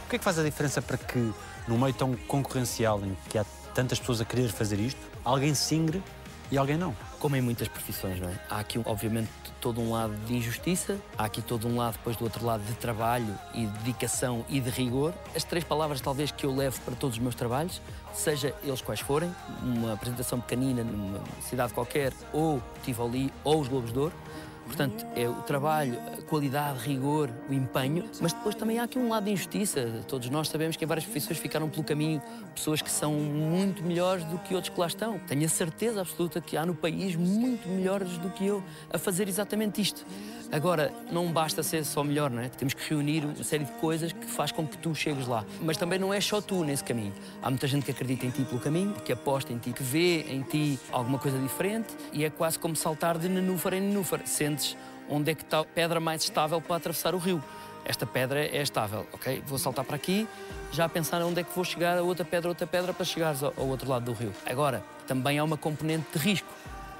O 0.05 0.09
que 0.09 0.15
é 0.15 0.19
que 0.19 0.25
faz 0.25 0.39
a 0.39 0.45
diferença 0.45 0.81
para 0.81 0.97
que, 0.97 1.33
num 1.67 1.77
meio 1.77 1.93
tão 1.93 2.15
concorrencial 2.15 3.01
em 3.05 3.17
que 3.29 3.37
há 3.37 3.45
tantas 3.75 3.99
pessoas 3.99 4.21
a 4.21 4.25
querer 4.25 4.49
fazer 4.49 4.79
isto, 4.79 5.01
alguém 5.25 5.53
se 5.53 5.75
ingre 5.75 6.01
e 6.49 6.57
alguém 6.57 6.77
não? 6.77 6.95
Como 7.19 7.35
em 7.35 7.41
muitas 7.41 7.67
profissões, 7.69 8.21
não 8.21 8.29
é? 8.29 8.39
Há 8.49 8.61
aqui, 8.61 8.81
obviamente, 8.85 9.31
todo 9.61 9.81
um 9.81 9.91
lado 9.91 10.15
de 10.27 10.37
injustiça, 10.37 10.99
há 11.17 11.25
aqui 11.25 11.41
todo 11.41 11.67
um 11.67 11.77
lado, 11.77 11.95
depois 11.95 12.17
do 12.17 12.25
outro 12.25 12.45
lado, 12.45 12.63
de 12.63 12.75
trabalho 12.75 13.37
e 13.55 13.67
de 13.67 13.79
dedicação 13.79 14.45
e 14.49 14.61
de 14.61 14.71
rigor. 14.71 15.15
As 15.35 15.43
três 15.43 15.65
palavras, 15.65 16.01
talvez, 16.01 16.31
que 16.31 16.45
eu 16.45 16.55
levo 16.55 16.81
para 16.83 16.95
todos 16.95 17.17
os 17.17 17.23
meus 17.23 17.35
trabalhos, 17.35 17.81
seja 18.13 18.55
eles 18.63 18.81
quais 18.81 19.01
forem, 19.01 19.35
uma 19.63 19.95
apresentação 19.95 20.41
pequenina 20.41 20.85
numa 20.85 21.21
cidade 21.41 21.73
qualquer, 21.73 22.13
ou 22.33 22.63
Tivoli, 22.85 23.33
ou 23.43 23.61
os 23.61 23.69
Globos 23.69 23.93
de 23.93 23.99
Ouro. 23.99 24.15
Portanto, 24.67 25.07
é 25.15 25.29
o 25.29 25.35
trabalho, 25.43 25.99
a 26.19 26.23
qualidade, 26.23 26.81
rigor, 26.81 27.31
o 27.49 27.55
empenho, 27.55 28.05
mas 28.21 28.33
depois 28.33 28.55
também 28.55 28.79
há 28.79 28.83
aqui 28.83 28.99
um 28.99 29.09
lado 29.09 29.25
de 29.25 29.31
injustiça. 29.31 30.05
Todos 30.09 30.29
nós 30.29 30.49
sabemos 30.49 30.77
que 30.77 30.85
em 30.85 30.87
várias 30.87 31.05
profissões 31.05 31.39
ficaram 31.39 31.69
pelo 31.69 31.85
caminho 31.85 32.21
pessoas 32.55 32.83
que 32.83 32.91
são 32.91 33.13
muito 33.13 33.83
melhores 33.83 34.25
do 34.25 34.39
que 34.39 34.55
outros 34.55 34.75
que 34.75 34.81
lá 34.81 34.87
estão. 34.87 35.19
Tenho 35.21 35.45
a 35.45 35.49
certeza 35.49 36.01
absoluta 36.01 36.41
que 36.41 36.57
há 36.57 36.67
no 36.67 36.75
país 36.75 37.15
muito 37.15 37.69
melhores 37.69 38.19
do 38.19 38.29
que 38.31 38.47
eu 38.47 38.63
a 38.93 38.99
fazer 38.99 39.29
exatamente 39.29 39.81
isto. 39.81 40.05
Agora, 40.51 40.93
não 41.11 41.33
basta 41.33 41.63
ser 41.63 41.85
só 41.85 42.05
melhor, 42.05 42.31
não 42.31 42.41
é? 42.41 42.49
Temos 42.49 42.73
que 42.73 42.89
reunir 42.89 43.25
uma 43.25 43.43
série 43.43 43.65
de 43.65 43.73
coisas 43.73 44.13
que 44.13 44.27
faz 44.27 44.53
com 44.53 44.67
que 44.67 44.79
tu 44.79 44.95
chegues 44.95 45.27
lá. 45.27 45.45
Mas 45.61 45.77
também 45.77 45.99
não 45.99 46.15
é 46.15 46.21
só 46.21 46.41
tu 46.41 46.63
nesse 46.63 46.85
caminho. 46.85 47.13
Há 47.43 47.51
muita 47.51 47.67
gente 47.67 47.85
que 47.85 47.91
acredita 47.91 48.27
em 48.27 48.31
ti 48.31 48.45
pelo 48.45 48.61
caminho, 48.61 48.95
que 49.05 49.13
aposta 49.13 49.53
em 49.53 49.59
ti, 49.59 49.73
que 49.73 49.83
vê 49.83 50.21
em 50.23 50.43
ti 50.43 50.79
alguma 50.93 51.19
coisa 51.19 51.39
diferente 51.39 51.89
e 52.13 52.25
é 52.25 52.31
quase 52.31 52.59
como 52.59 52.77
saltar 52.77 53.19
de 53.19 53.29
nenúfar 53.29 53.75
em 53.75 53.81
nenúfar. 53.81 54.21
Sentes 54.57 54.77
onde 55.09 55.31
é 55.31 55.35
que 55.35 55.43
está 55.43 55.61
a 55.61 55.65
pedra 55.65 56.01
mais 56.01 56.23
estável 56.23 56.61
para 56.61 56.77
atravessar 56.77 57.15
o 57.15 57.19
rio. 57.19 57.43
esta 57.85 58.05
pedra 58.05 58.45
é 58.45 58.63
estável, 58.63 59.07
ok? 59.13 59.41
Vou 59.47 59.59
saltar 59.59 59.85
para 59.85 59.95
aqui, 59.95 60.27
já 60.73 60.87
a 60.87 60.89
pensar 60.89 61.23
onde 61.23 61.41
é 61.41 61.45
que 61.45 61.55
vou 61.55 61.65
chegar 61.65 61.97
a 61.97 62.03
outra 62.03 62.25
pedra, 62.25 62.49
outra 62.49 62.67
pedra 62.67 62.93
para 62.93 63.05
chegares 63.05 63.45
ao, 63.45 63.53
outro 63.59 63.89
lado 63.89 64.07
do 64.07 64.13
rio. 64.13 64.33
Agora, 64.45 64.83
também 65.07 65.39
há 65.39 65.45
uma 65.45 65.57
componente 65.57 66.05
de 66.13 66.19
risco. 66.19 66.49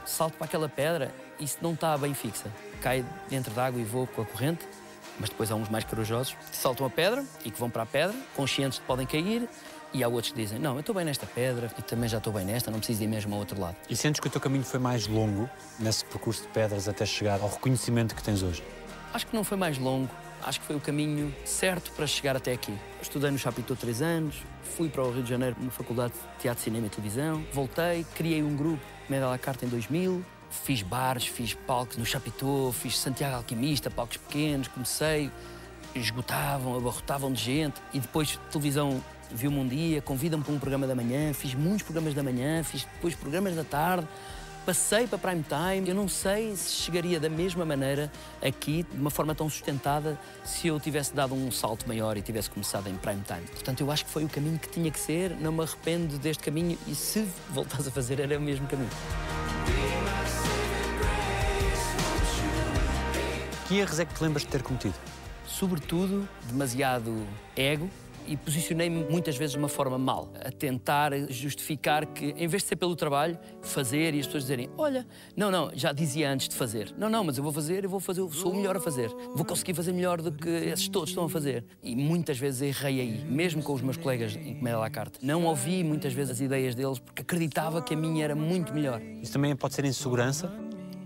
Salto 0.05 0.35
para 0.35 0.45
aquela 0.45 0.69
pedra 0.69 1.13
e 1.41 1.49
se 1.49 1.59
não 1.61 1.73
está 1.73 1.99
bem 1.99 2.15
fixa, 2.15 2.53
cai 2.81 3.05
dentro 3.29 3.53
d'água 3.53 3.81
e 3.81 3.85
vou 3.85 4.07
com 4.07 4.23
a 4.23 4.25
corrente, 4.25 4.65
mas 5.19 5.29
depois 5.29 5.51
há 5.51 5.57
uns 5.57 5.69
mais 5.69 5.83
corajosos 5.83 6.37
que 6.49 6.57
saltam 6.57 6.87
a 6.87 6.91
pedra 6.91 7.25
e 7.45 7.51
que 7.51 7.59
vão 7.59 7.69
para 7.69 7.83
a 7.83 7.87
pedra, 7.87 8.15
conscientes 8.37 8.77
de 8.77 8.83
que 8.83 8.87
podem 8.87 9.07
cair, 9.07 9.49
e 9.93 10.03
há 10.03 10.09
outros 10.09 10.33
que 10.33 10.41
dizem: 10.41 10.59
Não, 10.59 10.75
eu 10.75 10.81
estou 10.81 10.95
bem 10.95 11.05
nesta 11.05 11.27
pedra 11.27 11.71
e 11.79 11.83
também 11.83 12.09
já 12.09 12.19
estou 12.19 12.33
bem 12.33 12.45
nesta, 12.45 12.71
não 12.71 12.79
preciso 12.79 13.03
ir 13.03 13.07
mesmo 13.07 13.35
ao 13.35 13.41
outro 13.41 13.61
lado. 13.61 13.77
E 13.89 13.97
sentes 13.97 14.21
que 14.21 14.27
o 14.27 14.31
teu 14.31 14.41
caminho 14.41 14.65
foi 14.65 14.81
mais 14.81 15.07
longo 15.07 15.49
nesse 15.79 16.05
percurso 16.05 16.43
de 16.43 16.49
pedras 16.49 16.89
até 16.89 17.05
chegar 17.07 17.41
ao 17.41 17.49
reconhecimento 17.49 18.15
que 18.15 18.23
tens 18.23 18.43
hoje? 18.43 18.63
Acho 19.13 19.27
que 19.27 19.35
não 19.35 19.45
foi 19.45 19.57
mais 19.57 19.79
longo, 19.79 20.11
acho 20.43 20.61
que 20.61 20.67
foi 20.67 20.77
o 20.77 20.81
caminho 20.81 21.35
certo 21.45 21.91
para 21.93 22.07
chegar 22.07 22.37
até 22.37 22.53
aqui. 22.53 22.77
Estudei 23.01 23.31
no 23.31 23.39
Chapitou 23.39 23.77
três 23.77 24.03
anos, 24.03 24.37
fui 24.63 24.89
para 24.89 25.03
o 25.03 25.11
Rio 25.11 25.23
de 25.23 25.31
Janeiro 25.31 25.57
na 25.61 25.71
Faculdade 25.71 26.13
de 26.13 26.43
Teatro, 26.43 26.63
Cinema 26.63 26.87
e 26.87 26.91
Televisão, 26.91 27.45
voltei, 27.53 28.05
criei 28.15 28.43
um 28.43 28.57
grupo, 28.57 28.83
Medal 29.09 29.33
à 29.33 29.39
Carta 29.39 29.65
em 29.65 29.69
2000, 29.69 30.25
fiz 30.51 30.83
bares, 30.83 31.27
fiz 31.27 31.55
palcos 31.55 31.97
no 31.97 32.05
Chapitou, 32.05 32.73
fiz 32.73 32.99
Santiago 32.99 33.37
Alquimista, 33.37 33.91
palcos 33.91 34.17
pequenos, 34.17 34.69
comecei, 34.69 35.31
esgotavam, 35.95 36.77
abarrotavam 36.77 37.33
de 37.33 37.43
gente 37.43 37.81
e 37.93 38.01
depois 38.01 38.39
televisão 38.51 39.03
viu-me 39.33 39.59
um 39.59 39.67
dia, 39.67 40.01
convida-me 40.03 40.43
para 40.43 40.53
um 40.53 40.59
programa 40.59 40.87
da 40.87 40.95
manhã, 40.95 41.33
fiz 41.33 41.55
muitos 41.55 41.83
programas 41.83 42.15
da 42.15 42.23
manhã, 42.23 42.63
fiz 42.63 42.85
depois 42.85 43.15
programas 43.15 43.55
da 43.55 43.65
tarde, 43.65 44.07
passei 44.65 45.07
para 45.07 45.19
prime 45.19 45.45
time. 45.45 45.89
Eu 45.89 45.95
não 45.95 46.09
sei 46.09 46.57
se 46.57 46.73
chegaria 46.73 47.21
da 47.21 47.29
mesma 47.29 47.65
maneira 47.65 48.11
aqui, 48.43 48.85
de 48.91 49.01
uma 49.01 49.11
forma 49.11 49.35
tão 49.35 49.49
sustentada, 49.49 50.19
se 50.45 50.67
eu 50.67 50.81
tivesse 50.81 51.15
dado 51.15 51.35
um 51.35 51.51
salto 51.51 51.87
maior 51.87 52.17
e 52.17 52.23
tivesse 52.23 52.51
começado 52.51 52.89
em 52.89 52.97
prime 52.97 53.23
time. 53.23 53.47
Portanto, 53.47 53.81
eu 53.81 53.91
acho 53.91 54.05
que 54.05 54.11
foi 54.11 54.25
o 54.25 54.29
caminho 54.29 54.59
que 54.59 54.69
tinha 54.69 54.91
que 54.91 54.99
ser, 54.99 55.31
não 55.41 55.53
me 55.53 55.63
arrependo 55.63 56.19
deste 56.19 56.43
caminho 56.43 56.77
e 56.87 56.95
se 56.95 57.27
voltasse 57.51 57.89
a 57.89 57.93
fazer 57.93 58.21
era 58.21 58.37
o 58.37 58.41
mesmo 58.41 58.67
caminho. 58.67 58.91
Que 63.69 63.79
erros 63.79 63.99
é 63.99 64.05
que 64.05 64.15
te 64.15 64.23
lembras 64.23 64.43
de 64.43 64.49
ter 64.49 64.63
cometido? 64.63 64.95
Sobretudo, 65.45 66.29
demasiado 66.45 67.27
ego, 67.57 67.91
e 68.27 68.37
posicionei-me 68.37 69.05
muitas 69.05 69.37
vezes 69.37 69.53
de 69.53 69.59
uma 69.59 69.69
forma 69.69 69.99
mal, 69.99 70.33
a 70.45 70.51
tentar 70.51 71.13
justificar 71.29 72.07
que, 72.07 72.35
em 72.37 72.47
vez 72.47 72.63
de 72.63 72.69
ser 72.69 72.77
pelo 72.77 72.97
trabalho, 72.97 73.39
fazer 73.63 74.15
e 74.15 74.21
as 74.21 74.27
pessoas 74.27 74.45
dizerem: 74.45 74.71
Olha, 74.77 75.07
não, 75.37 75.51
não, 75.51 75.71
já 75.75 75.93
dizia 75.93 76.31
antes 76.31 76.49
de 76.49 76.55
fazer. 76.55 76.93
Não, 76.97 77.09
não, 77.09 77.25
mas 77.25 77.39
eu 77.39 77.45
vou 77.45 77.53
fazer, 77.53 77.85
eu 77.85 77.91
vou 77.91 78.01
fazer, 78.01 78.21
eu 78.21 78.31
sou 78.31 78.53
o 78.53 78.57
melhor 78.57 78.77
a 78.77 78.81
fazer. 78.81 79.09
Vou 79.35 79.45
conseguir 79.45 79.75
fazer 79.75 79.93
melhor 79.93 80.21
do 80.21 80.33
que 80.33 80.49
esses 80.49 80.89
todos 80.89 81.11
estão 81.11 81.25
a 81.25 81.29
fazer. 81.29 81.65
E 81.83 81.95
muitas 81.95 82.39
vezes 82.39 82.63
errei 82.63 83.01
aí, 83.01 83.25
mesmo 83.25 83.63
com 83.63 83.73
os 83.73 83.83
meus 83.83 83.97
colegas 83.97 84.37
em 84.37 84.55
Comédia 84.55 84.83
à 84.83 84.91
Carta. 84.91 85.19
Não 85.23 85.45
ouvi 85.45 85.83
muitas 85.85 86.13
vezes 86.13 86.33
as 86.33 86.41
ideias 86.41 86.75
deles 86.75 86.99
porque 86.99 87.23
acreditava 87.23 87.83
que 87.83 87.95
a 87.95 87.97
minha 87.97 88.25
era 88.25 88.35
muito 88.35 88.73
melhor. 88.75 89.01
Isso 89.23 89.33
também 89.33 89.55
pode 89.55 89.75
ser 89.75 89.85
insegurança? 89.85 90.53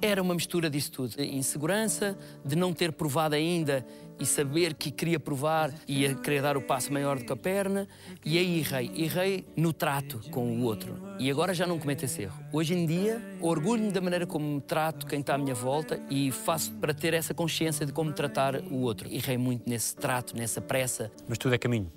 Era 0.03 0.23
uma 0.23 0.35
mistura 0.35 0.71
disso 0.71 0.93
tudo. 0.93 1.23
Insegurança, 1.23 2.17
de 2.45 2.57
não 2.57 2.73
ter 2.73 2.93
provado 2.93 3.35
ainda 3.35 3.85
e 4.19 4.25
saber 4.25 4.75
que 4.75 4.91
queria 4.91 5.21
provar 5.21 5.73
e 5.87 6.15
querer 6.17 6.41
dar 6.41 6.57
o 6.57 6.63
passo 6.63 6.93
maior 6.93 7.19
do 7.19 7.25
que 7.25 7.33
a 7.33 7.37
perna. 7.37 7.87
E 8.25 8.39
aí 8.39 8.61
errei. 8.61 8.91
Errei 8.95 9.45
no 9.57 9.73
trato 9.73 10.21
com 10.31 10.59
o 10.59 10.63
outro. 10.63 10.97
E 11.19 11.31
agora 11.31 11.53
já 11.53 11.67
não 11.67 11.79
cometo 11.79 12.05
esse 12.05 12.23
erro. 12.23 12.39
Hoje 12.51 12.75
em 12.75 12.87
dia, 12.87 13.21
orgulho-me 13.41 13.91
da 13.91 14.01
maneira 14.01 14.27
como 14.27 14.61
trato 14.61 15.07
quem 15.07 15.21
está 15.21 15.35
à 15.35 15.39
minha 15.39 15.55
volta 15.55 16.01
e 16.09 16.31
faço 16.31 16.73
para 16.73 16.95
ter 16.95 17.13
essa 17.13 17.35
consciência 17.35 17.85
de 17.85 17.93
como 17.93 18.13
tratar 18.13 18.57
o 18.57 18.81
outro. 18.81 19.07
Errei 19.13 19.37
muito 19.37 19.69
nesse 19.69 19.95
trato, 19.97 20.35
nessa 20.35 20.63
pressa. 20.63 21.13
Mas 21.29 21.37
tudo 21.37 21.55
é 21.55 21.59
caminho. 21.59 21.93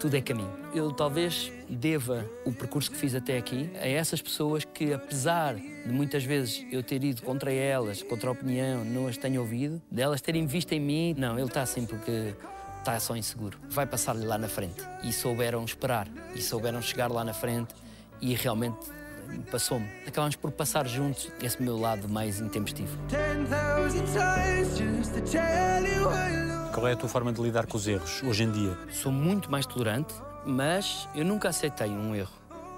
Tudo 0.00 0.16
é 0.16 0.20
caminho. 0.22 0.50
Eu 0.74 0.90
talvez 0.92 1.52
deva 1.68 2.26
o 2.46 2.52
percurso 2.52 2.90
que 2.90 2.96
fiz 2.96 3.14
até 3.14 3.36
aqui 3.36 3.70
a 3.74 3.86
essas 3.86 4.22
pessoas 4.22 4.64
que, 4.64 4.94
apesar 4.94 5.56
de 5.56 5.92
muitas 5.92 6.24
vezes 6.24 6.64
eu 6.72 6.82
ter 6.82 7.04
ido 7.04 7.20
contra 7.20 7.52
elas, 7.52 8.02
contra 8.02 8.30
a 8.30 8.32
opinião, 8.32 8.82
não 8.82 9.06
as 9.06 9.18
tenho 9.18 9.42
ouvido, 9.42 9.80
delas 9.90 10.22
terem 10.22 10.46
visto 10.46 10.72
em 10.72 10.80
mim, 10.80 11.14
não, 11.18 11.38
ele 11.38 11.48
está 11.48 11.60
assim 11.60 11.84
porque 11.84 12.34
está 12.78 12.98
só 12.98 13.14
inseguro. 13.14 13.58
Vai 13.68 13.84
passar-lhe 13.84 14.24
lá 14.24 14.38
na 14.38 14.48
frente. 14.48 14.82
E 15.04 15.12
souberam 15.12 15.62
esperar, 15.66 16.08
e 16.34 16.40
souberam 16.40 16.80
chegar 16.80 17.10
lá 17.10 17.22
na 17.22 17.34
frente 17.34 17.74
e 18.22 18.34
realmente 18.34 18.78
passou-me. 19.50 19.86
Acabamos 20.06 20.34
por 20.34 20.50
passar 20.50 20.88
juntos 20.88 21.30
esse 21.42 21.62
meu 21.62 21.78
lado 21.78 22.08
mais 22.08 22.40
intempestivo. 22.40 22.98
Qual 26.72 26.86
é 26.86 26.92
a 26.92 26.96
tua 26.96 27.08
forma 27.08 27.32
de 27.32 27.42
lidar 27.42 27.66
com 27.66 27.76
os 27.76 27.88
erros 27.88 28.22
hoje 28.22 28.44
em 28.44 28.50
dia? 28.52 28.78
Sou 28.92 29.10
muito 29.10 29.50
mais 29.50 29.66
tolerante, 29.66 30.14
mas 30.46 31.08
eu 31.16 31.24
nunca 31.24 31.48
aceitei 31.48 31.88
um 31.88 32.14
erro 32.14 32.30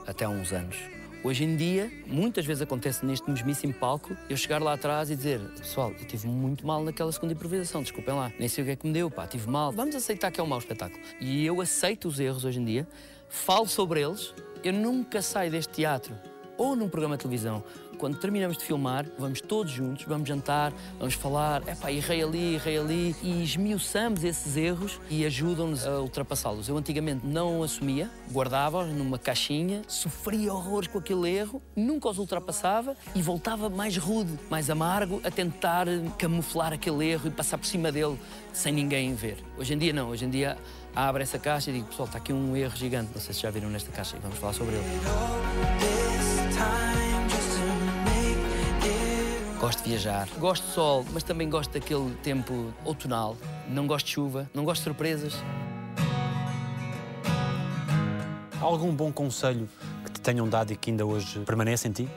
até 0.07 0.25
há 0.25 0.31
uns 0.31 0.51
anos. 0.51 0.79
Hoje 1.23 1.45
em 1.45 1.55
dia, 1.57 1.93
muitas 2.07 2.47
vezes 2.47 2.63
acontece 2.63 3.05
neste 3.05 3.31
mesmíssimo 3.31 3.75
palco, 3.75 4.17
eu 4.31 4.37
chegar 4.37 4.63
lá 4.63 4.73
atrás 4.73 5.11
e 5.11 5.15
dizer: 5.15 5.41
Pessoal, 5.59 5.91
eu 5.91 6.07
tive 6.07 6.27
muito 6.27 6.67
mal 6.67 6.83
naquela 6.83 7.13
segunda 7.13 7.35
improvisação, 7.35 7.83
desculpem 7.83 8.15
lá, 8.15 8.33
nem 8.39 8.49
sei 8.49 8.63
o 8.63 8.67
que 8.67 8.73
é 8.73 8.77
que 8.77 8.87
me 8.87 8.95
deu, 8.95 9.11
pá, 9.11 9.27
tive 9.27 9.49
mal. 9.49 9.71
Vamos 9.71 9.95
aceitar 9.95 10.31
que 10.31 10.41
é 10.41 10.43
um 10.43 10.47
mau 10.47 10.59
espetáculo. 10.59 11.01
E 11.21 11.45
eu 11.45 11.61
aceito 11.61 12.09
os 12.09 12.19
erros 12.19 12.47
hoje 12.47 12.61
em 12.61 12.65
dia, 12.65 12.89
falo 13.29 13.69
sobre 13.69 14.01
eles, 14.01 14.35
eu 14.65 14.73
nunca 14.73 15.21
saio 15.21 15.51
deste 15.51 15.75
teatro 15.75 16.15
ou 16.57 16.75
num 16.75 16.89
programa 16.89 17.17
de 17.17 17.23
televisão 17.23 17.63
quando 18.03 18.17
terminamos 18.17 18.59
de 18.59 18.65
filmar, 18.65 19.07
vamos 19.17 19.41
todos 19.41 19.71
juntos, 19.71 20.05
vamos 20.07 20.29
jantar, 20.29 20.73
vamos 20.99 21.15
falar, 21.15 21.63
é 21.69 21.75
pá, 21.77 21.93
errei 21.93 22.21
ali, 22.21 22.55
errei 22.57 22.77
ali, 22.77 23.15
e 23.23 23.45
esmiuçamos 23.45 24.25
esses 24.25 24.57
erros 24.57 24.99
e 25.09 25.25
ajudam-nos 25.25 25.87
a 25.87 26.01
ultrapassá-los. 26.01 26.69
Eu 26.69 26.77
antigamente 26.77 27.25
não 27.25 27.63
assumia, 27.63 28.11
guardava-os 28.33 28.93
numa 28.93 29.21
caixinha, 29.21 29.83
sofria 29.87 30.53
horrores 30.53 30.89
com 30.89 30.99
aquele 30.99 31.31
erro, 31.31 31.63
nunca 31.77 32.09
os 32.09 32.19
ultrapassava 32.19 32.97
e 33.15 33.23
voltava 33.23 33.71
mais 33.71 33.97
rude, 33.97 34.37
mais 34.51 34.69
amargo, 34.69 35.21
a 35.23 35.31
tentar 35.31 35.87
camuflar 36.19 36.73
aquele 36.73 37.09
erro 37.09 37.29
e 37.29 37.31
passar 37.31 37.57
por 37.57 37.67
cima 37.67 37.93
dele 37.93 38.19
sem 38.53 38.73
ninguém 38.73 39.15
ver. 39.15 39.37
Hoje 39.57 39.75
em 39.75 39.79
dia 39.79 39.93
não, 39.93 40.09
hoje 40.09 40.25
em 40.25 40.31
dia 40.31 40.59
abre 40.93 41.23
essa 41.23 41.39
caixa 41.39 41.71
e 41.71 41.75
digo, 41.75 41.87
pessoal, 41.87 42.07
está 42.07 42.19
aqui 42.19 42.33
um 42.33 42.57
erro 42.57 42.77
gigante, 42.77 43.13
não 43.15 43.21
sei 43.21 43.33
se 43.33 43.43
já 43.43 43.51
viram 43.53 43.71
nesta 43.71 43.93
caixa 43.93 44.17
e 44.17 44.19
vamos 44.19 44.39
falar 44.39 44.55
sobre 44.55 44.75
ele. 44.75 44.87
Gosto 49.63 49.85
de 49.85 49.91
viajar, 49.91 50.29
gosto 50.41 50.67
de 50.67 50.73
sol, 50.73 51.07
mas 51.13 51.23
também 51.23 51.49
gosto 51.49 51.71
daquele 51.71 52.13
tempo 52.17 52.75
outonal. 52.85 53.37
Não 53.69 53.87
gosto 53.87 54.07
de 54.07 54.13
chuva, 54.13 54.51
não 54.53 54.65
gosto 54.65 54.81
de 54.81 54.85
surpresas. 54.87 55.35
Há 58.61 58.65
algum 58.65 58.93
bom 58.93 59.13
conselho 59.13 59.69
que 60.05 60.11
te 60.11 60.21
tenham 60.21 60.49
dado 60.49 60.73
e 60.73 60.77
que 60.77 60.91
ainda 60.91 61.07
hoje 61.07 61.39
permanece 61.47 61.87
em 61.87 61.93
ti? 61.93 62.09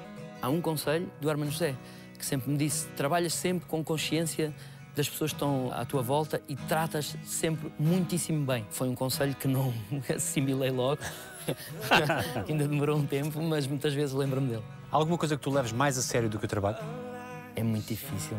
Há 0.41 0.49
um 0.49 0.59
conselho 0.59 1.07
do 1.21 1.29
Hermano 1.29 1.51
José, 1.51 1.75
que 2.17 2.25
sempre 2.25 2.49
me 2.49 2.57
disse: 2.57 2.87
trabalhas 2.97 3.35
sempre 3.35 3.67
com 3.67 3.83
consciência 3.83 4.51
das 4.95 5.07
pessoas 5.07 5.29
que 5.29 5.35
estão 5.35 5.71
à 5.71 5.85
tua 5.85 6.01
volta 6.01 6.41
e 6.47 6.55
tratas 6.55 7.15
sempre 7.23 7.71
muitíssimo 7.77 8.43
bem. 8.43 8.65
Foi 8.71 8.89
um 8.89 8.95
conselho 8.95 9.35
que 9.35 9.47
não 9.47 9.71
assimilei 10.09 10.71
logo, 10.71 10.99
ainda 12.49 12.67
demorou 12.67 12.97
um 12.97 13.05
tempo, 13.05 13.39
mas 13.39 13.67
muitas 13.67 13.93
vezes 13.93 14.15
lembro-me 14.15 14.49
dele. 14.49 14.63
Há 14.91 14.95
alguma 14.95 15.15
coisa 15.15 15.37
que 15.37 15.43
tu 15.43 15.51
leves 15.51 15.71
mais 15.71 15.95
a 15.95 16.01
sério 16.01 16.27
do 16.27 16.39
que 16.39 16.45
o 16.45 16.47
trabalho? 16.47 16.79
É 17.55 17.63
muito 17.63 17.87
difícil, 17.87 18.37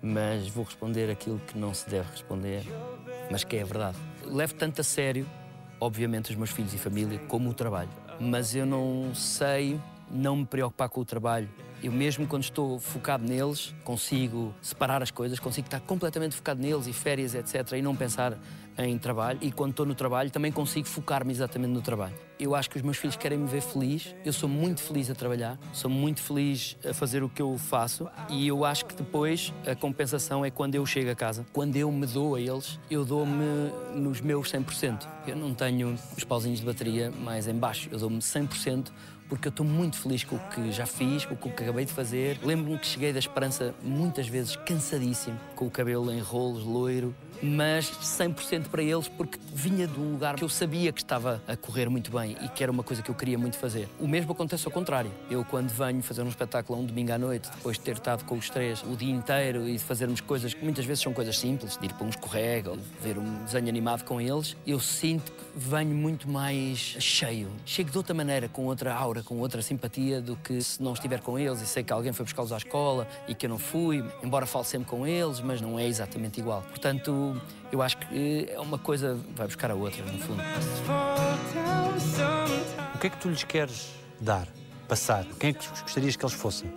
mas 0.00 0.48
vou 0.48 0.64
responder 0.64 1.10
aquilo 1.10 1.40
que 1.40 1.58
não 1.58 1.74
se 1.74 1.88
deve 1.90 2.08
responder, 2.10 2.62
mas 3.30 3.42
que 3.42 3.56
é 3.56 3.62
a 3.62 3.64
verdade. 3.64 3.98
Levo 4.24 4.54
tanto 4.54 4.80
a 4.80 4.84
sério, 4.84 5.26
obviamente, 5.80 6.30
os 6.30 6.36
meus 6.36 6.50
filhos 6.50 6.72
e 6.72 6.78
família, 6.78 7.18
como 7.26 7.50
o 7.50 7.54
trabalho. 7.54 7.90
Mas 8.20 8.54
eu 8.54 8.64
não 8.64 9.12
sei 9.14 9.80
não 10.10 10.36
me 10.36 10.46
preocupar 10.46 10.88
com 10.88 11.00
o 11.00 11.04
trabalho. 11.04 11.48
Eu 11.82 11.90
mesmo 11.90 12.26
quando 12.26 12.42
estou 12.42 12.78
focado 12.78 13.24
neles, 13.24 13.74
consigo 13.82 14.54
separar 14.60 15.02
as 15.02 15.10
coisas, 15.10 15.38
consigo 15.38 15.66
estar 15.66 15.80
completamente 15.80 16.36
focado 16.36 16.60
neles 16.60 16.86
e 16.86 16.92
férias, 16.92 17.34
etc, 17.34 17.72
e 17.72 17.82
não 17.82 17.96
pensar 17.96 18.38
em 18.78 18.98
trabalho. 18.98 19.38
E 19.42 19.50
quando 19.52 19.70
estou 19.70 19.86
no 19.86 19.94
trabalho, 19.94 20.30
também 20.30 20.52
consigo 20.52 20.86
focar-me 20.86 21.32
exatamente 21.32 21.72
no 21.72 21.82
trabalho. 21.82 22.14
Eu 22.38 22.54
acho 22.54 22.70
que 22.70 22.76
os 22.76 22.82
meus 22.82 22.96
filhos 22.96 23.16
querem 23.16 23.38
me 23.38 23.46
ver 23.46 23.60
feliz. 23.60 24.14
Eu 24.24 24.32
sou 24.32 24.48
muito 24.48 24.80
feliz 24.80 25.10
a 25.10 25.14
trabalhar, 25.14 25.58
sou 25.72 25.90
muito 25.90 26.22
feliz 26.22 26.76
a 26.88 26.94
fazer 26.94 27.22
o 27.22 27.28
que 27.28 27.42
eu 27.42 27.58
faço 27.58 28.08
e 28.30 28.48
eu 28.48 28.64
acho 28.64 28.86
que 28.86 28.94
depois 28.94 29.52
a 29.66 29.74
compensação 29.74 30.44
é 30.44 30.50
quando 30.50 30.74
eu 30.74 30.86
chego 30.86 31.10
a 31.10 31.14
casa. 31.14 31.44
Quando 31.52 31.76
eu 31.76 31.92
me 31.92 32.06
dou 32.06 32.34
a 32.34 32.40
eles, 32.40 32.80
eu 32.90 33.04
dou-me 33.04 33.70
nos 33.94 34.20
meus 34.22 34.50
100%. 34.50 35.06
Eu 35.26 35.36
não 35.36 35.52
tenho 35.52 35.94
os 36.16 36.24
pauzinhos 36.24 36.60
de 36.60 36.66
bateria 36.66 37.10
mais 37.10 37.46
em 37.46 37.54
baixo, 37.54 37.88
eu 37.92 37.98
dou-me 37.98 38.18
100% 38.20 38.90
porque 39.30 39.46
eu 39.46 39.50
estou 39.50 39.64
muito 39.64 39.96
feliz 39.96 40.24
com 40.24 40.34
o 40.34 40.38
que 40.50 40.72
já 40.72 40.84
fiz, 40.84 41.24
com 41.24 41.34
o 41.34 41.36
que 41.36 41.48
acabei 41.48 41.84
de 41.84 41.92
fazer. 41.92 42.38
Lembro-me 42.42 42.76
que 42.76 42.86
cheguei 42.86 43.12
da 43.12 43.20
Esperança 43.20 43.72
muitas 43.80 44.26
vezes 44.26 44.56
cansadíssimo, 44.56 45.38
com 45.54 45.66
o 45.66 45.70
cabelo 45.70 46.10
em 46.12 46.18
rolos, 46.20 46.64
loiro, 46.64 47.14
mas 47.42 47.90
100% 47.90 48.68
para 48.68 48.82
eles 48.82 49.08
porque 49.08 49.38
vinha 49.52 49.86
de 49.86 49.98
um 49.98 50.12
lugar 50.12 50.34
que 50.34 50.44
eu 50.44 50.48
sabia 50.48 50.92
que 50.92 51.00
estava 51.00 51.42
a 51.46 51.56
correr 51.56 51.88
muito 51.88 52.10
bem 52.10 52.36
e 52.42 52.48
que 52.48 52.62
era 52.62 52.70
uma 52.70 52.82
coisa 52.82 53.02
que 53.02 53.10
eu 53.10 53.14
queria 53.14 53.38
muito 53.38 53.56
fazer. 53.56 53.88
O 53.98 54.06
mesmo 54.06 54.32
acontece 54.32 54.66
ao 54.66 54.72
contrário. 54.72 55.10
Eu, 55.30 55.44
quando 55.44 55.70
venho 55.70 56.02
fazer 56.02 56.22
um 56.22 56.28
espetáculo 56.28 56.78
um 56.80 56.84
domingo 56.84 57.12
à 57.12 57.18
noite, 57.18 57.48
depois 57.50 57.78
de 57.78 57.84
ter 57.84 57.92
estado 57.92 58.24
com 58.24 58.36
os 58.36 58.50
três 58.50 58.82
o 58.82 58.96
dia 58.96 59.12
inteiro 59.12 59.68
e 59.68 59.72
de 59.72 59.78
fazermos 59.78 60.20
coisas 60.20 60.52
que 60.52 60.62
muitas 60.62 60.84
vezes 60.84 61.02
são 61.02 61.12
coisas 61.12 61.38
simples, 61.38 61.76
de 61.76 61.86
ir 61.86 61.92
para 61.94 62.06
um 62.06 62.10
escorrega 62.10 62.70
ou 62.70 62.78
ver 63.02 63.18
um 63.18 63.44
desenho 63.44 63.68
animado 63.68 64.04
com 64.04 64.20
eles, 64.20 64.56
eu 64.66 64.80
sinto 64.80 65.32
que 65.32 65.44
venho 65.56 65.94
muito 65.94 66.28
mais 66.28 66.78
cheio. 66.78 67.48
Chego 67.64 67.90
de 67.90 67.96
outra 67.96 68.14
maneira, 68.14 68.48
com 68.48 68.66
outra 68.66 68.94
aura, 68.94 69.19
com 69.22 69.38
outra 69.38 69.62
simpatia 69.62 70.20
do 70.20 70.36
que 70.36 70.62
se 70.62 70.82
não 70.82 70.92
estiver 70.92 71.20
com 71.20 71.38
eles 71.38 71.60
e 71.60 71.66
sei 71.66 71.82
que 71.82 71.92
alguém 71.92 72.12
foi 72.12 72.24
buscá-los 72.24 72.52
à 72.52 72.56
escola 72.56 73.06
e 73.26 73.34
que 73.34 73.46
eu 73.46 73.50
não 73.50 73.58
fui, 73.58 74.04
embora 74.22 74.46
fale 74.46 74.64
sempre 74.64 74.88
com 74.88 75.06
eles, 75.06 75.40
mas 75.40 75.60
não 75.60 75.78
é 75.78 75.86
exatamente 75.86 76.40
igual. 76.40 76.62
Portanto, 76.62 77.40
eu 77.70 77.82
acho 77.82 77.96
que 77.98 78.48
é 78.50 78.60
uma 78.60 78.78
coisa 78.78 79.18
vai 79.34 79.46
buscar 79.46 79.70
a 79.70 79.74
outra, 79.74 80.04
no 80.04 80.18
fundo. 80.18 80.42
O 82.94 82.98
que 82.98 83.06
é 83.06 83.10
que 83.10 83.16
tu 83.16 83.28
lhes 83.28 83.44
queres 83.44 83.90
dar, 84.20 84.46
passar? 84.88 85.24
Quem 85.38 85.50
é 85.50 85.52
que 85.52 85.66
gostarias 85.68 86.16
que 86.16 86.24
eles 86.24 86.34
fossem? 86.34 86.70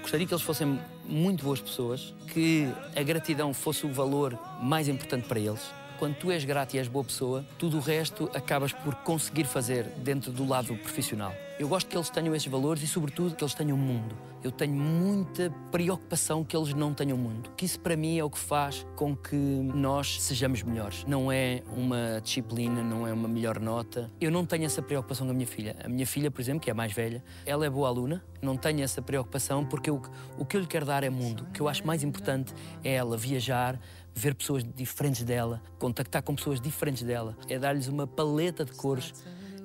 Gostaria 0.00 0.26
que 0.26 0.32
eles 0.32 0.44
fossem 0.44 0.80
muito 1.04 1.44
boas 1.44 1.60
pessoas, 1.60 2.14
que 2.32 2.68
a 2.94 3.02
gratidão 3.02 3.52
fosse 3.52 3.86
o 3.86 3.92
valor 3.92 4.38
mais 4.62 4.88
importante 4.88 5.26
para 5.26 5.38
eles. 5.38 5.60
Quando 5.98 6.14
tu 6.14 6.30
és 6.30 6.44
grato 6.44 6.74
e 6.74 6.78
és 6.78 6.86
boa 6.86 7.04
pessoa, 7.04 7.44
tudo 7.58 7.78
o 7.78 7.80
resto 7.80 8.30
acabas 8.32 8.72
por 8.72 8.94
conseguir 8.96 9.44
fazer 9.44 9.84
dentro 9.96 10.30
do 10.30 10.46
lado 10.46 10.76
profissional. 10.76 11.34
Eu 11.58 11.66
gosto 11.66 11.88
que 11.88 11.96
eles 11.96 12.08
tenham 12.08 12.32
esses 12.36 12.46
valores 12.48 12.84
e, 12.84 12.86
sobretudo, 12.86 13.34
que 13.34 13.42
eles 13.42 13.52
tenham 13.52 13.76
mundo. 13.76 14.16
Eu 14.44 14.52
tenho 14.52 14.74
muita 14.74 15.52
preocupação 15.72 16.44
que 16.44 16.56
eles 16.56 16.72
não 16.72 16.94
tenham 16.94 17.18
mundo. 17.18 17.50
Que 17.56 17.64
isso, 17.64 17.80
para 17.80 17.96
mim, 17.96 18.16
é 18.16 18.22
o 18.22 18.30
que 18.30 18.38
faz 18.38 18.86
com 18.94 19.16
que 19.16 19.34
nós 19.34 20.22
sejamos 20.22 20.62
melhores. 20.62 21.04
Não 21.04 21.32
é 21.32 21.64
uma 21.76 22.20
disciplina, 22.22 22.80
não 22.80 23.08
é 23.08 23.12
uma 23.12 23.26
melhor 23.26 23.58
nota. 23.58 24.08
Eu 24.20 24.30
não 24.30 24.46
tenho 24.46 24.66
essa 24.66 24.80
preocupação 24.80 25.26
com 25.26 25.32
a 25.32 25.34
minha 25.34 25.48
filha. 25.48 25.74
A 25.82 25.88
minha 25.88 26.06
filha, 26.06 26.30
por 26.30 26.40
exemplo, 26.40 26.60
que 26.60 26.70
é 26.70 26.72
a 26.72 26.76
mais 26.76 26.92
velha, 26.92 27.24
ela 27.44 27.66
é 27.66 27.70
boa 27.70 27.88
aluna, 27.88 28.24
não 28.40 28.56
tenho 28.56 28.80
essa 28.80 29.02
preocupação 29.02 29.64
porque 29.64 29.90
eu, 29.90 30.00
o 30.38 30.44
que 30.44 30.56
eu 30.56 30.60
lhe 30.60 30.66
quero 30.68 30.86
dar 30.86 31.02
é 31.02 31.10
mundo. 31.10 31.42
O 31.42 31.52
que 31.52 31.60
eu 31.60 31.66
acho 31.66 31.84
mais 31.84 32.04
importante 32.04 32.54
é 32.84 32.94
ela 32.94 33.16
viajar, 33.16 33.80
ver 34.14 34.36
pessoas 34.36 34.62
diferentes 34.62 35.24
dela, 35.24 35.60
contactar 35.76 36.22
com 36.22 36.36
pessoas 36.36 36.60
diferentes 36.60 37.02
dela, 37.02 37.36
é 37.48 37.58
dar-lhes 37.58 37.88
uma 37.88 38.06
paleta 38.06 38.64
de 38.64 38.72
cores 38.72 39.12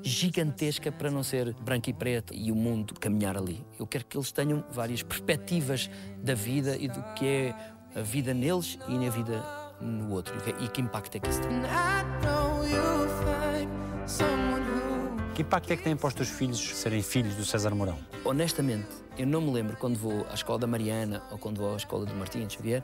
gigantesca 0.03 0.91
para 0.91 1.09
não 1.09 1.23
ser 1.23 1.53
branco 1.55 1.89
e 1.89 1.93
preto 1.93 2.33
e 2.33 2.51
o 2.51 2.55
mundo 2.55 2.93
caminhar 2.99 3.37
ali. 3.37 3.65
Eu 3.79 3.87
quero 3.87 4.05
que 4.05 4.17
eles 4.17 4.31
tenham 4.31 4.63
várias 4.69 5.01
perspectivas 5.01 5.89
da 6.17 6.35
vida 6.35 6.75
e 6.77 6.87
do 6.87 7.01
que 7.15 7.25
é 7.25 7.55
a 7.95 8.01
vida 8.01 8.33
neles 8.33 8.77
e 8.87 8.97
na 8.97 9.09
vida 9.09 9.43
no 9.79 10.11
outro 10.11 10.33
e 10.59 10.67
que 10.67 10.81
impacto 10.81 11.15
é 11.15 11.19
que 11.19 11.29
isso 11.29 11.41
tem. 11.41 11.49
Que 15.33 15.41
impacto 15.41 15.71
é 15.71 15.77
que 15.77 15.83
tem 15.83 15.95
para 15.95 16.07
os 16.07 16.13
teus 16.13 16.29
filhos 16.29 16.59
serem 16.59 17.01
filhos 17.01 17.35
do 17.35 17.43
César 17.43 17.73
Mourão? 17.73 17.97
Honestamente, 18.23 18.87
eu 19.17 19.25
não 19.25 19.41
me 19.41 19.51
lembro 19.51 19.75
quando 19.77 19.97
vou 19.97 20.27
à 20.29 20.33
escola 20.33 20.59
da 20.59 20.67
Mariana 20.67 21.23
ou 21.31 21.37
quando 21.37 21.57
vou 21.57 21.73
à 21.73 21.77
escola 21.77 22.05
do 22.05 22.13
Martim 22.13 22.47
Xavier 22.47 22.83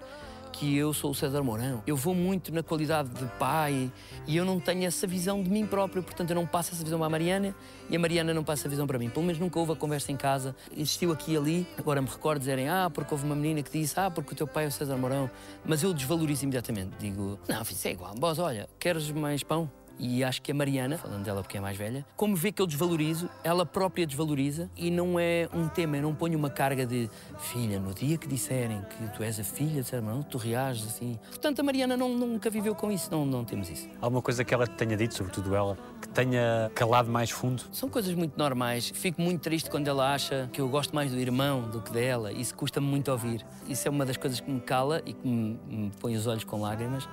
que 0.52 0.78
eu 0.78 0.94
sou 0.94 1.12
o 1.12 1.16
César 1.16 1.44
Mourão. 1.44 1.82
Eu 1.86 1.96
vou 1.96 2.14
muito 2.14 2.54
na 2.54 2.62
qualidade 2.62 3.10
de 3.10 3.26
pai 3.38 3.92
e 4.28 4.38
eu 4.38 4.46
não 4.46 4.60
tenho 4.60 4.86
essa 4.86 5.08
visão 5.08 5.42
de 5.42 5.50
mim 5.50 5.66
próprio, 5.66 6.04
portanto 6.04 6.30
eu 6.32 6.36
não 6.36 6.46
passo 6.46 6.74
essa 6.74 6.84
visão 6.84 7.04
à 7.04 7.10
Mariana 7.10 7.56
e 7.90 7.96
a 7.96 8.00
Mariana 8.00 8.34
não 8.34 8.44
passa 8.44 8.62
essa 8.62 8.70
visão 8.70 8.86
para 8.86 9.00
mim. 9.00 9.10
Pelo 9.10 9.26
menos 9.26 9.40
nunca 9.40 9.60
houve 9.60 9.74
a 9.74 9.76
conversa 9.76 10.12
em 10.12 10.18
casa. 10.18 10.56
Existiu 10.72 11.12
aqui 11.12 11.34
e 11.34 11.38
ali. 11.38 11.68
Agora 11.78 12.02
me 12.02 12.08
recordo 12.08 12.40
dizerem, 12.40 12.70
ah, 12.70 12.90
porque 12.94 13.14
houve 13.14 13.26
uma 13.26 13.36
menina 13.36 13.62
que 13.62 13.72
disse, 13.72 14.00
ah, 14.00 14.10
porque 14.12 14.34
o 14.34 14.36
teu 14.36 14.48
pai 14.48 14.66
é 14.66 14.68
o 14.68 14.72
César 14.72 14.98
Mourão. 14.98 15.30
Mas 15.66 15.84
eu 15.84 15.94
desvalorizo 15.94 16.44
imediatamente. 16.44 16.92
Digo, 17.00 17.40
não, 17.48 17.64
filho, 17.64 17.78
isso 17.78 17.88
é 17.88 17.92
igual. 17.92 18.14
Boss, 18.16 18.40
olha, 18.40 18.68
queres 18.80 19.10
mais 19.12 19.44
pão? 19.44 19.70
E 20.00 20.24
acho 20.24 20.42
que 20.42 20.52
a 20.52 20.56
Mariana, 20.56 20.98
falando 20.98 21.24
dela 21.24 21.42
porque 21.42 21.58
é 21.58 21.62
mais 21.62 21.78
velha, 21.78 22.06
como 22.16 22.36
vê 22.36 22.52
que 22.52 22.62
eu 22.62 22.66
desvalorizo, 22.66 23.30
ela 23.44 23.66
própria 23.66 24.08
desvaloriza 24.08 24.70
e 24.78 24.90
não 24.90 25.20
é 25.20 25.50
um 25.54 25.68
tema, 25.68 25.98
eu 25.98 26.04
não 26.04 26.16
ponho 26.16 26.38
uma 26.38 26.50
carga 26.50 26.86
de 26.86 27.10
filha, 27.38 27.80
no 27.80 27.94
dia 27.94 28.18
que 28.18 28.28
disserem 28.28 28.82
que 28.84 29.16
tu 29.16 29.22
és 29.22 29.40
a 29.40 29.44
filha, 29.44 29.84
de 29.84 30.02
não, 30.02 30.24
tu 30.24 30.38
reages 30.38 30.88
assim. 30.88 31.20
Portanto, 31.28 31.60
a 31.60 31.64
Mariana 31.64 31.98
não, 31.98 32.10
nunca 32.10 32.50
viveu 32.50 32.74
com 32.74 32.90
isso, 32.92 33.12
não, 33.12 33.26
não 33.26 33.44
temos 33.44 33.70
isso. 33.70 33.90
Alguma 34.00 34.22
coisa 34.22 34.44
que 34.44 34.54
ela 34.54 34.66
te 34.66 34.76
tenha 34.76 34.96
dito, 34.96 35.16
sobretudo 35.16 35.54
ela, 35.54 35.78
que 36.02 36.08
tenha 36.08 36.72
calado 36.74 37.10
mais 37.10 37.30
fundo? 37.30 37.64
São 37.72 37.90
coisas 37.90 38.14
muito 38.16 38.38
normais. 38.38 38.92
Fico 38.96 39.22
muito 39.22 39.42
triste 39.42 39.70
quando 39.70 39.88
ela 39.88 40.14
acha 40.14 40.50
que 40.54 40.62
eu 40.62 40.70
gosto 40.70 40.96
mais 40.96 41.12
do 41.12 41.20
irmão 41.20 41.70
do 41.70 41.82
que 41.82 41.92
dela. 41.92 42.32
Isso 42.32 42.56
custa-me 42.56 42.88
muito 42.88 43.12
ouvir. 43.12 43.46
Isso 43.68 43.88
é 43.88 43.92
uma 43.92 44.06
das 44.06 44.16
coisas 44.16 44.40
que 44.40 44.50
me 44.50 44.62
cala 44.62 45.02
e 45.06 45.14
que 45.14 45.28
me, 45.28 45.60
me 45.68 45.92
põe 46.00 46.16
os 46.16 46.26
olhos 46.26 46.44
com 46.44 46.62
lágrimas. 46.62 47.08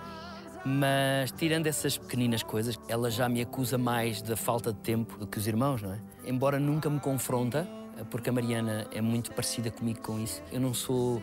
Mas 0.69 1.31
tirando 1.31 1.69
essas 1.69 1.97
pequeninas 1.97 2.43
coisas, 2.43 2.77
ela 2.89 3.09
já 3.09 3.29
me 3.29 3.41
acusa 3.41 3.79
mais 3.79 4.21
da 4.21 4.37
falta 4.37 4.73
de 4.73 4.81
tempo 4.81 5.17
do 5.17 5.25
que 5.25 5.39
os 5.39 5.47
irmãos, 5.47 5.81
não 5.81 5.93
é? 5.93 6.01
Embora 6.25 6.59
nunca 6.59 6.91
me 6.91 6.99
confronta, 6.99 7.69
porque 8.11 8.31
a 8.31 8.33
Mariana 8.33 8.85
é 8.93 9.01
muito 9.01 9.31
parecida 9.31 9.71
comigo 9.71 10.01
com 10.01 10.19
isso. 10.19 10.43
Eu 10.51 10.61
não 10.61 10.75
sou 10.75 11.23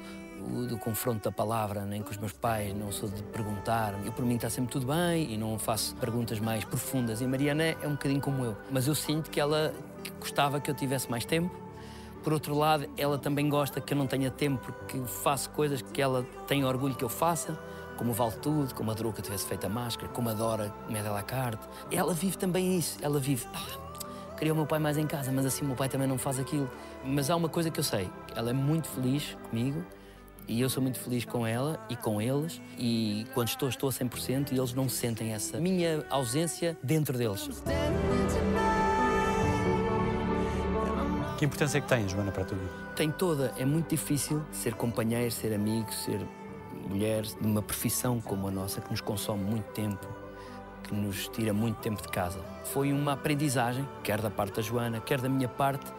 do 0.69 0.77
confronto 0.77 1.25
da 1.25 1.31
palavra, 1.31 1.83
nem 1.83 2.01
com 2.01 2.11
os 2.11 2.17
meus 2.17 2.31
pais, 2.31 2.73
não 2.73 2.89
sou 2.89 3.09
de 3.09 3.21
perguntar. 3.21 3.93
Eu, 4.05 4.13
por 4.13 4.23
mim, 4.23 4.35
está 4.35 4.49
sempre 4.49 4.71
tudo 4.71 4.85
bem 4.87 5.33
e 5.33 5.37
não 5.37 5.59
faço 5.59 5.93
perguntas 5.97 6.39
mais 6.39 6.63
profundas. 6.63 7.19
E 7.19 7.27
Mariana 7.27 7.63
é 7.63 7.85
um 7.85 7.91
bocadinho 7.91 8.21
como 8.21 8.45
eu. 8.45 8.55
Mas 8.71 8.87
eu 8.87 8.95
sinto 8.95 9.29
que 9.29 9.41
ela 9.41 9.73
gostava 10.21 10.61
que 10.61 10.71
eu 10.71 10.73
tivesse 10.73 11.11
mais 11.11 11.25
tempo. 11.25 11.53
Por 12.23 12.31
outro 12.31 12.57
lado, 12.57 12.89
ela 12.97 13.17
também 13.17 13.49
gosta 13.49 13.81
que 13.81 13.93
eu 13.93 13.97
não 13.97 14.07
tenha 14.07 14.31
tempo 14.31 14.71
porque 14.71 14.97
faço 15.21 15.49
coisas 15.49 15.81
que 15.81 16.01
ela 16.01 16.25
tem 16.47 16.63
orgulho 16.63 16.95
que 16.95 17.03
eu 17.03 17.09
faça 17.09 17.59
como 17.97 18.13
vale 18.13 18.33
tudo, 18.33 18.73
como 18.73 18.93
que 18.93 19.03
eu 19.03 19.23
tivesse 19.23 19.45
feito 19.45 19.65
a 19.65 19.69
máscara, 19.69 20.11
como 20.11 20.29
adora 20.29 20.73
comédia 20.85 21.09
à 21.09 21.13
la 21.13 21.23
carte. 21.23 21.67
Ela 21.91 22.13
vive 22.13 22.37
também 22.37 22.77
isso, 22.77 22.97
ela 23.01 23.19
vive. 23.19 23.45
Ah, 23.53 24.35
queria 24.37 24.53
o 24.53 24.55
meu 24.55 24.65
pai 24.65 24.79
mais 24.79 24.97
em 24.97 25.07
casa, 25.07 25.31
mas 25.31 25.45
assim 25.45 25.63
o 25.63 25.67
meu 25.67 25.75
pai 25.75 25.89
também 25.89 26.07
não 26.07 26.17
faz 26.17 26.39
aquilo. 26.39 26.69
Mas 27.05 27.29
há 27.29 27.35
uma 27.35 27.49
coisa 27.49 27.69
que 27.69 27.79
eu 27.79 27.83
sei, 27.83 28.09
ela 28.35 28.49
é 28.49 28.53
muito 28.53 28.87
feliz 28.87 29.37
comigo 29.49 29.83
e 30.47 30.59
eu 30.59 30.69
sou 30.69 30.83
muito 30.83 30.99
feliz 30.99 31.25
com 31.25 31.45
ela 31.45 31.79
e 31.89 31.95
com 31.95 32.21
eles. 32.21 32.61
E 32.77 33.25
quando 33.33 33.47
estou, 33.47 33.69
estou 33.69 33.89
a 33.89 33.91
100% 33.91 34.51
e 34.51 34.57
eles 34.57 34.73
não 34.73 34.89
sentem 34.89 35.33
essa 35.33 35.59
minha 35.59 36.05
ausência 36.09 36.77
dentro 36.83 37.17
deles. 37.17 37.49
Que 41.37 41.45
importância 41.45 41.77
é 41.77 41.81
que 41.81 41.87
tem, 41.87 42.07
Joana, 42.07 42.31
para 42.31 42.45
tu? 42.45 42.55
Tem 42.95 43.11
toda. 43.11 43.53
É 43.57 43.65
muito 43.65 43.89
difícil 43.89 44.43
ser 44.51 44.75
companheiro, 44.75 45.31
ser 45.31 45.53
amigo, 45.53 45.91
ser 45.91 46.25
mulheres 46.87 47.35
de 47.35 47.45
uma 47.45 47.61
profissão 47.61 48.19
como 48.21 48.47
a 48.47 48.51
nossa, 48.51 48.81
que 48.81 48.91
nos 48.91 49.01
consome 49.01 49.43
muito 49.43 49.71
tempo, 49.73 50.07
que 50.83 50.93
nos 50.93 51.27
tira 51.29 51.53
muito 51.53 51.77
tempo 51.79 52.01
de 52.01 52.07
casa. 52.09 52.39
Foi 52.65 52.91
uma 52.91 53.13
aprendizagem, 53.13 53.87
quer 54.03 54.21
da 54.21 54.29
parte 54.29 54.55
da 54.55 54.61
Joana, 54.61 54.99
quer 54.99 55.21
da 55.21 55.29
minha 55.29 55.47
parte, 55.47 55.91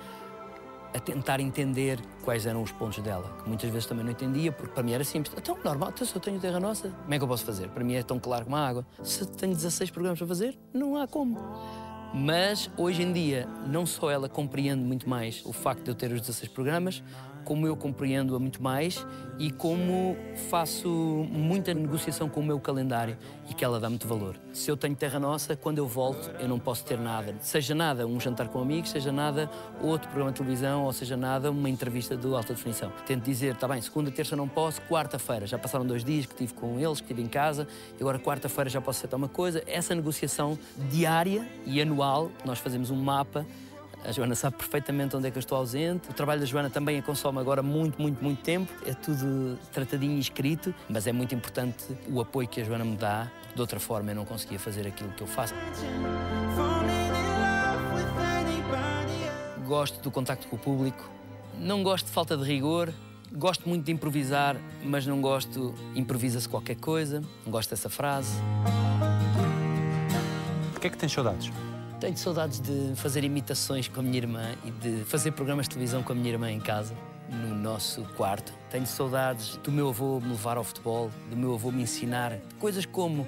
a 0.94 1.00
tentar 1.00 1.40
entender 1.40 1.98
quais 2.22 2.46
eram 2.46 2.62
os 2.62 2.70
pontos 2.70 3.02
dela, 3.02 3.28
que 3.42 3.48
muitas 3.48 3.68
vezes 3.68 3.86
também 3.86 4.04
não 4.04 4.12
entendia, 4.12 4.52
porque 4.52 4.72
para 4.72 4.82
mim 4.82 4.92
era 4.92 5.02
simples. 5.02 5.34
Então, 5.36 5.58
normal, 5.64 5.90
então, 5.92 6.06
se 6.06 6.14
eu 6.14 6.20
tenho 6.20 6.38
terra 6.38 6.60
nossa, 6.60 6.88
como 6.88 7.12
é 7.12 7.18
que 7.18 7.24
eu 7.24 7.28
posso 7.28 7.44
fazer? 7.44 7.68
Para 7.70 7.82
mim 7.82 7.94
é 7.94 8.02
tão 8.04 8.20
claro 8.20 8.44
como 8.44 8.54
a 8.54 8.66
água. 8.66 8.86
Se 9.02 9.26
tenho 9.26 9.52
16 9.52 9.90
programas 9.90 10.18
para 10.18 10.28
fazer, 10.28 10.56
não 10.72 10.96
há 10.96 11.08
como. 11.08 11.36
Mas 12.14 12.70
hoje 12.76 13.02
em 13.02 13.12
dia, 13.12 13.48
não 13.66 13.84
só 13.84 14.08
ela 14.08 14.28
compreende 14.28 14.84
muito 14.84 15.08
mais 15.08 15.42
o 15.44 15.52
facto 15.52 15.82
de 15.82 15.90
eu 15.90 15.96
ter 15.96 16.12
os 16.12 16.20
16 16.20 16.52
programas, 16.52 17.02
como 17.44 17.66
eu 17.66 17.76
compreendo-a 17.76 18.38
muito 18.38 18.62
mais 18.62 19.06
e 19.38 19.50
como 19.50 20.16
faço 20.48 20.88
muita 21.30 21.74
negociação 21.74 22.28
com 22.28 22.40
o 22.40 22.44
meu 22.44 22.58
calendário 22.60 23.16
e 23.48 23.54
que 23.54 23.64
ela 23.64 23.78
dá 23.78 23.88
muito 23.88 24.06
valor. 24.06 24.36
Se 24.52 24.70
eu 24.70 24.76
tenho 24.76 24.94
terra 24.94 25.18
nossa, 25.18 25.56
quando 25.56 25.78
eu 25.78 25.86
volto, 25.86 26.30
eu 26.38 26.48
não 26.48 26.58
posso 26.58 26.84
ter 26.84 26.98
nada. 26.98 27.34
Seja 27.40 27.74
nada 27.74 28.06
um 28.06 28.18
jantar 28.18 28.48
com 28.48 28.60
amigos, 28.60 28.90
seja 28.90 29.12
nada 29.12 29.50
outro 29.82 30.08
programa 30.08 30.32
de 30.32 30.38
televisão, 30.38 30.84
ou 30.84 30.92
seja 30.92 31.16
nada 31.16 31.50
uma 31.50 31.68
entrevista 31.68 32.16
de 32.16 32.26
alta 32.26 32.54
definição. 32.54 32.90
Tento 33.06 33.24
dizer, 33.24 33.54
está 33.54 33.68
bem, 33.68 33.80
segunda, 33.80 34.10
terça 34.10 34.36
não 34.36 34.48
posso, 34.48 34.80
quarta-feira. 34.82 35.46
Já 35.46 35.58
passaram 35.58 35.84
dois 35.84 36.04
dias 36.04 36.26
que 36.26 36.32
estive 36.32 36.54
com 36.54 36.78
eles, 36.78 37.00
que 37.00 37.06
estive 37.06 37.22
em 37.22 37.28
casa, 37.28 37.66
e 37.98 38.02
agora 38.02 38.18
quarta-feira 38.18 38.70
já 38.70 38.80
posso 38.80 39.00
aceitar 39.00 39.16
uma 39.16 39.28
coisa. 39.28 39.62
Essa 39.66 39.94
negociação 39.94 40.58
diária 40.90 41.46
e 41.66 41.80
anual, 41.80 42.30
nós 42.44 42.58
fazemos 42.58 42.90
um 42.90 42.96
mapa 42.96 43.44
a 44.04 44.12
Joana 44.12 44.34
sabe 44.34 44.56
perfeitamente 44.56 45.16
onde 45.16 45.28
é 45.28 45.30
que 45.30 45.38
eu 45.38 45.40
estou 45.40 45.56
ausente. 45.56 46.10
O 46.10 46.12
trabalho 46.12 46.40
da 46.40 46.46
Joana 46.46 46.68
também 46.68 46.98
a 46.98 47.02
consome 47.02 47.38
agora 47.38 47.62
muito, 47.62 48.00
muito, 48.00 48.22
muito 48.22 48.42
tempo. 48.42 48.70
É 48.86 48.92
tudo 48.92 49.58
tratadinho 49.72 50.16
e 50.16 50.20
escrito, 50.20 50.74
mas 50.88 51.06
é 51.06 51.12
muito 51.12 51.34
importante 51.34 51.84
o 52.08 52.20
apoio 52.20 52.46
que 52.46 52.60
a 52.60 52.64
Joana 52.64 52.84
me 52.84 52.96
dá. 52.96 53.30
De 53.54 53.60
outra 53.60 53.78
forma, 53.80 54.10
eu 54.10 54.16
não 54.16 54.24
conseguia 54.24 54.58
fazer 54.58 54.86
aquilo 54.86 55.10
que 55.12 55.22
eu 55.22 55.26
faço. 55.26 55.54
Gosto 59.66 60.02
do 60.02 60.10
contacto 60.10 60.48
com 60.48 60.56
o 60.56 60.58
público. 60.58 61.08
Não 61.58 61.82
gosto 61.82 62.06
de 62.06 62.12
falta 62.12 62.36
de 62.36 62.44
rigor. 62.44 62.92
Gosto 63.32 63.68
muito 63.68 63.84
de 63.84 63.92
improvisar, 63.92 64.56
mas 64.84 65.06
não 65.06 65.20
gosto. 65.20 65.74
Improvisa-se 65.94 66.48
qualquer 66.48 66.76
coisa. 66.76 67.22
Não 67.44 67.52
gosto 67.52 67.70
dessa 67.70 67.88
frase. 67.88 68.36
Porquê 70.72 70.88
é 70.88 70.90
que 70.90 70.98
tens 70.98 71.12
saudades? 71.12 71.50
Tenho 72.00 72.16
saudades 72.16 72.60
de 72.60 72.92
fazer 72.96 73.24
imitações 73.24 73.88
com 73.88 74.00
a 74.00 74.02
minha 74.02 74.18
irmã 74.18 74.54
e 74.64 74.70
de 74.70 75.04
fazer 75.04 75.30
programas 75.32 75.66
de 75.66 75.70
televisão 75.70 76.02
com 76.02 76.12
a 76.12 76.14
minha 76.14 76.30
irmã 76.30 76.50
em 76.50 76.60
casa, 76.60 76.94
no 77.30 77.54
nosso 77.54 78.02
quarto. 78.16 78.52
Tenho 78.68 78.86
saudades 78.86 79.56
do 79.58 79.72
meu 79.72 79.88
avô 79.88 80.20
me 80.20 80.28
levar 80.28 80.56
ao 80.56 80.64
futebol, 80.64 81.10
do 81.30 81.36
meu 81.36 81.54
avô 81.54 81.70
me 81.70 81.82
ensinar 81.82 82.38
coisas 82.58 82.84
como 82.84 83.26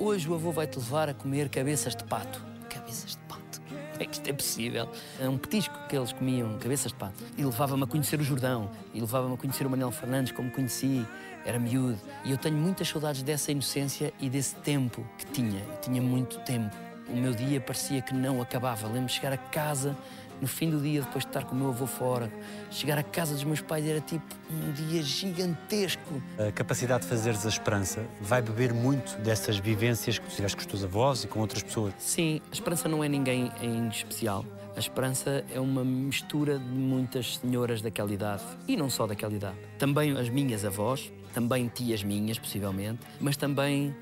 hoje 0.00 0.28
o 0.28 0.34
avô 0.34 0.50
vai-te 0.50 0.78
levar 0.78 1.08
a 1.08 1.14
comer 1.14 1.48
cabeças 1.48 1.94
de 1.94 2.02
pato. 2.04 2.42
Cabeças 2.68 3.12
de 3.12 3.18
pato? 3.28 3.60
Como 3.68 4.02
é 4.02 4.06
que 4.06 4.14
isto 4.14 4.28
é 4.28 4.32
possível? 4.32 4.88
É 5.20 5.28
um 5.28 5.38
petisco 5.38 5.74
que 5.88 5.96
eles 5.96 6.12
comiam, 6.12 6.58
cabeças 6.58 6.92
de 6.92 6.98
pato. 6.98 7.22
E 7.36 7.44
levava-me 7.44 7.84
a 7.84 7.86
conhecer 7.86 8.18
o 8.18 8.24
Jordão, 8.24 8.70
e 8.92 9.00
levava-me 9.00 9.34
a 9.34 9.36
conhecer 9.36 9.66
o 9.66 9.70
Manuel 9.70 9.92
Fernandes, 9.92 10.32
como 10.32 10.50
conheci, 10.50 11.06
era 11.44 11.58
miúdo. 11.58 11.98
E 12.24 12.32
eu 12.32 12.36
tenho 12.36 12.56
muitas 12.56 12.88
saudades 12.88 13.22
dessa 13.22 13.52
inocência 13.52 14.12
e 14.20 14.28
desse 14.28 14.56
tempo 14.56 15.06
que 15.16 15.26
tinha. 15.26 15.60
Eu 15.60 15.80
tinha 15.80 16.02
muito 16.02 16.40
tempo 16.40 16.85
o 17.08 17.16
meu 17.16 17.34
dia 17.34 17.60
parecia 17.60 18.02
que 18.02 18.14
não 18.14 18.40
acabava. 18.40 18.86
Lembro-me 18.86 19.06
de 19.06 19.12
chegar 19.12 19.32
a 19.32 19.36
casa 19.36 19.96
no 20.40 20.46
fim 20.46 20.68
do 20.68 20.80
dia, 20.80 21.00
depois 21.00 21.24
de 21.24 21.30
estar 21.30 21.44
com 21.44 21.54
o 21.54 21.58
meu 21.58 21.68
avô 21.68 21.86
fora. 21.86 22.30
Chegar 22.70 22.98
à 22.98 23.02
casa 23.02 23.34
dos 23.34 23.44
meus 23.44 23.60
pais 23.60 23.86
era 23.86 24.00
tipo 24.00 24.24
um 24.50 24.72
dia 24.72 25.02
gigantesco. 25.02 26.22
A 26.38 26.52
capacidade 26.52 27.04
de 27.04 27.08
fazeres 27.08 27.46
a 27.46 27.48
esperança 27.48 28.04
vai 28.20 28.42
beber 28.42 28.72
muito 28.72 29.16
dessas 29.18 29.58
vivências 29.58 30.18
que 30.18 30.28
tu 30.28 30.34
tiveste 30.34 30.56
com 30.56 30.60
os 30.60 30.66
teus 30.66 30.84
avós 30.84 31.24
e 31.24 31.26
com 31.26 31.40
outras 31.40 31.62
pessoas. 31.62 31.94
Sim, 31.98 32.40
a 32.50 32.54
esperança 32.54 32.88
não 32.88 33.02
é 33.02 33.08
ninguém 33.08 33.50
em 33.62 33.88
especial. 33.88 34.44
A 34.76 34.78
esperança 34.78 35.42
é 35.54 35.58
uma 35.58 35.82
mistura 35.82 36.58
de 36.58 36.64
muitas 36.66 37.38
senhoras 37.38 37.80
daquela 37.80 38.12
idade 38.12 38.42
e 38.68 38.76
não 38.76 38.90
só 38.90 39.06
daquela 39.06 39.32
idade. 39.32 39.56
Também 39.78 40.16
as 40.18 40.28
minhas 40.28 40.66
avós, 40.66 41.10
também 41.32 41.68
tias 41.68 42.02
minhas, 42.02 42.38
possivelmente, 42.38 43.00
mas 43.18 43.38
também 43.38 43.96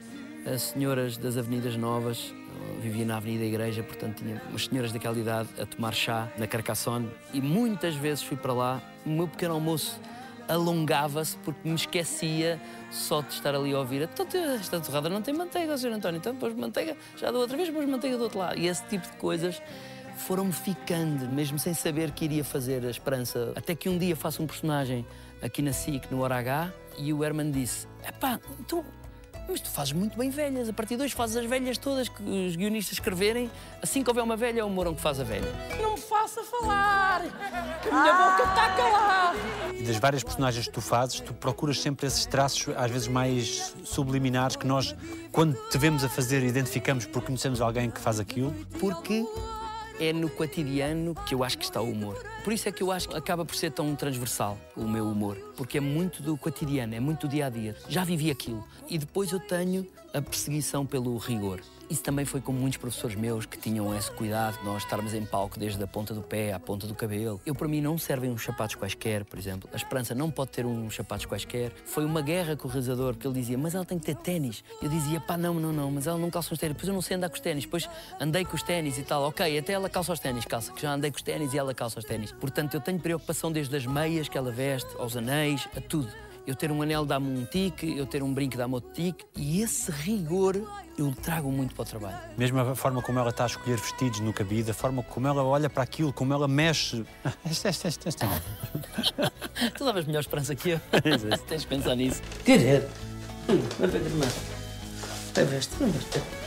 as 0.52 0.62
senhoras 0.62 1.16
das 1.16 1.36
Avenidas 1.36 1.76
Novas, 1.76 2.34
vivia 2.80 3.04
na 3.04 3.16
Avenida 3.16 3.44
Igreja, 3.44 3.82
portanto 3.82 4.22
tinha 4.22 4.40
umas 4.48 4.66
senhoras 4.66 4.92
daquela 4.92 5.18
idade 5.18 5.48
a 5.60 5.66
tomar 5.66 5.92
chá 5.92 6.28
na 6.38 6.46
Carcassonne 6.46 7.08
e 7.32 7.40
muitas 7.40 7.94
vezes 7.94 8.22
fui 8.22 8.36
para 8.36 8.52
lá. 8.52 8.82
O 9.04 9.10
meu 9.10 9.28
pequeno 9.28 9.54
almoço 9.54 10.00
alongava-se 10.48 11.36
porque 11.38 11.68
me 11.68 11.74
esquecia 11.74 12.60
só 12.90 13.20
de 13.20 13.32
estar 13.32 13.54
ali 13.54 13.72
a 13.72 13.78
ouvir. 13.78 14.02
Esta 14.02 14.80
torrada 14.80 15.08
não 15.08 15.22
tem 15.22 15.34
manteiga, 15.34 15.76
Sr. 15.76 15.92
António, 15.92 16.18
então 16.18 16.36
pôs 16.36 16.54
manteiga 16.54 16.96
já 17.16 17.30
da 17.30 17.38
outra 17.38 17.56
vez, 17.56 17.70
pôs 17.70 17.88
manteiga 17.88 18.16
do 18.16 18.24
outro 18.24 18.38
lado. 18.38 18.58
E 18.58 18.66
esse 18.66 18.84
tipo 18.84 19.06
de 19.06 19.16
coisas 19.16 19.60
foram-me 20.16 20.52
ficando, 20.52 21.28
mesmo 21.28 21.58
sem 21.58 21.74
saber 21.74 22.10
que 22.12 22.24
iria 22.24 22.44
fazer 22.44 22.84
a 22.84 22.90
esperança. 22.90 23.52
Até 23.56 23.74
que 23.74 23.88
um 23.88 23.98
dia 23.98 24.14
faço 24.14 24.42
um 24.42 24.46
personagem 24.46 25.04
aqui 25.42 25.62
na 25.62 25.72
SIC, 25.72 26.10
no 26.10 26.20
Hora 26.20 26.36
H, 26.36 26.72
e 26.98 27.12
o 27.12 27.24
Herman 27.24 27.50
disse: 27.50 27.86
Epá, 28.06 28.38
então 28.60 28.84
mas 29.48 29.60
tu 29.60 29.70
fazes 29.70 29.92
muito 29.92 30.16
bem 30.18 30.30
velhas. 30.30 30.68
A 30.68 30.72
partir 30.72 30.96
de 30.96 31.02
hoje 31.02 31.14
fazes 31.14 31.36
as 31.36 31.44
velhas 31.46 31.78
todas 31.78 32.08
que 32.08 32.22
os 32.22 32.56
guionistas 32.56 32.94
escreverem. 32.94 33.50
Assim 33.82 34.02
que 34.02 34.10
houver 34.10 34.22
uma 34.22 34.36
velha, 34.36 34.60
é 34.60 34.64
o 34.64 34.70
Mourão 34.70 34.94
que 34.94 35.00
faz 35.00 35.20
a 35.20 35.24
velha. 35.24 35.50
Não 35.80 35.94
me 35.94 36.00
faça 36.00 36.42
falar, 36.44 37.22
que 37.82 37.88
a 37.88 38.00
minha 38.00 38.12
boca 38.12 38.42
está 38.48 38.76
calada. 38.76 39.38
E 39.74 39.82
das 39.82 39.96
várias 39.96 40.22
personagens 40.22 40.66
que 40.66 40.72
tu 40.72 40.80
fazes, 40.80 41.20
tu 41.20 41.34
procuras 41.34 41.80
sempre 41.80 42.06
esses 42.06 42.24
traços, 42.26 42.74
às 42.76 42.90
vezes 42.90 43.08
mais 43.08 43.74
subliminares, 43.84 44.56
que 44.56 44.66
nós, 44.66 44.94
quando 45.30 45.54
te 45.68 45.78
vemos 45.78 46.04
a 46.04 46.08
fazer, 46.08 46.42
identificamos 46.42 47.06
porque 47.06 47.26
conhecemos 47.26 47.60
alguém 47.60 47.90
que 47.90 48.00
faz 48.00 48.18
aquilo. 48.20 48.54
Porque 48.78 49.26
é 50.00 50.12
no 50.12 50.28
cotidiano 50.28 51.14
que 51.14 51.34
eu 51.34 51.44
acho 51.44 51.58
que 51.58 51.64
está 51.64 51.80
o 51.80 51.90
humor. 51.90 52.16
Por 52.42 52.52
isso 52.52 52.68
é 52.68 52.72
que 52.72 52.82
eu 52.82 52.90
acho 52.90 53.08
que 53.08 53.16
acaba 53.16 53.44
por 53.44 53.54
ser 53.54 53.70
tão 53.70 53.94
transversal 53.94 54.58
o 54.76 54.86
meu 54.86 55.06
humor, 55.08 55.36
porque 55.56 55.78
é 55.78 55.80
muito 55.80 56.22
do 56.22 56.36
cotidiano, 56.36 56.94
é 56.94 57.00
muito 57.00 57.26
do 57.26 57.30
dia 57.30 57.46
a 57.46 57.50
dia. 57.50 57.76
Já 57.88 58.04
vivi 58.04 58.30
aquilo. 58.30 58.64
E 58.88 58.98
depois 58.98 59.32
eu 59.32 59.40
tenho 59.40 59.86
a 60.12 60.20
perseguição 60.20 60.84
pelo 60.84 61.16
rigor. 61.16 61.60
Isso 61.88 62.02
também 62.02 62.24
foi 62.24 62.40
com 62.40 62.52
muitos 62.52 62.78
professores 62.78 63.16
meus 63.16 63.46
que 63.46 63.58
tinham 63.58 63.96
esse 63.96 64.10
cuidado 64.10 64.58
de 64.58 64.64
nós 64.64 64.82
estarmos 64.82 65.14
em 65.14 65.24
palco 65.24 65.58
desde 65.58 65.82
a 65.82 65.86
ponta 65.86 66.14
do 66.14 66.22
pé 66.22 66.52
à 66.52 66.58
ponta 66.58 66.86
do 66.86 66.94
cabelo. 66.94 67.40
Eu, 67.44 67.54
para 67.54 67.68
mim, 67.68 67.80
não 67.80 67.98
servem 67.98 68.30
uns 68.30 68.42
sapatos 68.42 68.76
quaisquer, 68.76 69.24
por 69.24 69.38
exemplo. 69.38 69.68
A 69.72 69.76
Esperança 69.76 70.14
não 70.14 70.30
pode 70.30 70.50
ter 70.50 70.64
uns 70.64 70.94
sapatos 70.94 71.26
quaisquer. 71.26 71.72
Foi 71.84 72.04
uma 72.04 72.22
guerra 72.22 72.56
com 72.56 72.66
o 72.66 72.70
realizador, 72.70 73.14
porque 73.14 73.26
ele 73.26 73.34
dizia, 73.34 73.58
mas 73.58 73.74
ela 73.74 73.84
tem 73.84 73.98
que 73.98 74.06
ter 74.06 74.16
ténis. 74.16 74.64
Eu 74.80 74.88
dizia, 74.88 75.20
pá, 75.20 75.36
não, 75.36 75.54
não, 75.54 75.72
não, 75.72 75.90
mas 75.90 76.06
ela 76.06 76.18
não 76.18 76.30
calça 76.30 76.52
os 76.54 76.58
ténis. 76.58 76.74
Depois 76.74 76.88
eu 76.88 76.94
não 76.94 77.02
sei 77.02 77.16
andar 77.16 77.28
com 77.28 77.34
os 77.34 77.40
ténis. 77.40 77.64
Depois 77.64 77.88
andei 78.20 78.44
com 78.44 78.56
os 78.56 78.62
ténis 78.62 78.98
e 78.98 79.02
tal. 79.02 79.22
Ok, 79.24 79.58
até 79.58 79.72
ela 79.72 79.88
calça 79.88 80.12
os 80.12 80.20
ténis, 80.20 80.44
calça, 80.44 80.72
que 80.72 80.82
já 80.82 80.92
andei 80.92 81.10
com 81.10 81.16
os 81.16 81.22
ténis 81.22 81.52
e 81.52 81.58
ela 81.58 81.74
calça 81.74 81.98
os 81.98 82.04
ténis. 82.04 82.32
Portanto, 82.32 82.74
eu 82.74 82.80
tenho 82.80 82.98
preocupação 82.98 83.52
desde 83.52 83.76
as 83.76 83.86
meias 83.86 84.28
que 84.28 84.38
ela 84.38 84.50
veste, 84.50 84.90
aos 84.98 85.16
anéis, 85.16 85.68
a 85.76 85.80
tudo 85.80 86.23
eu 86.46 86.54
ter 86.54 86.70
um 86.70 86.82
anel 86.82 87.04
dá-me 87.04 87.38
um 87.38 87.44
tique, 87.44 87.96
eu 87.96 88.06
ter 88.06 88.22
um 88.22 88.32
brinco 88.32 88.56
dá-me 88.56 88.74
outro 88.74 88.90
tique, 88.92 89.24
e 89.36 89.62
esse 89.62 89.90
rigor 89.90 90.56
eu 90.96 91.12
trago 91.22 91.50
muito 91.50 91.74
para 91.74 91.82
o 91.82 91.84
trabalho. 91.84 92.18
Mesmo 92.36 92.58
a 92.60 92.74
forma 92.74 93.02
como 93.02 93.18
ela 93.18 93.30
está 93.30 93.44
a 93.44 93.46
escolher 93.46 93.78
vestidos 93.78 94.20
no 94.20 94.32
cabide, 94.32 94.70
a 94.70 94.74
forma 94.74 95.02
como 95.02 95.26
ela 95.26 95.42
olha 95.42 95.68
para 95.68 95.82
aquilo, 95.82 96.12
como 96.12 96.32
ela 96.32 96.46
mexe. 96.46 97.04
Esta, 97.44 97.68
esta, 97.68 97.88
esta, 97.88 98.08
esta. 98.08 98.26
tu 99.76 99.84
davas 99.84 100.04
melhor 100.04 100.20
esperança 100.20 100.54
que 100.54 100.70
eu. 100.70 100.80
Tens 101.48 101.62
de 101.62 101.66
pensar 101.66 101.96
nisso. 101.96 102.22
Querer. 102.44 102.88
Hum, 103.48 103.60
vai 103.78 103.88
ver 103.88 104.10
mais. 104.10 104.34
Vai 105.34 105.44
ver, 105.44 105.66
não 105.80 105.90
vais 105.90 106.43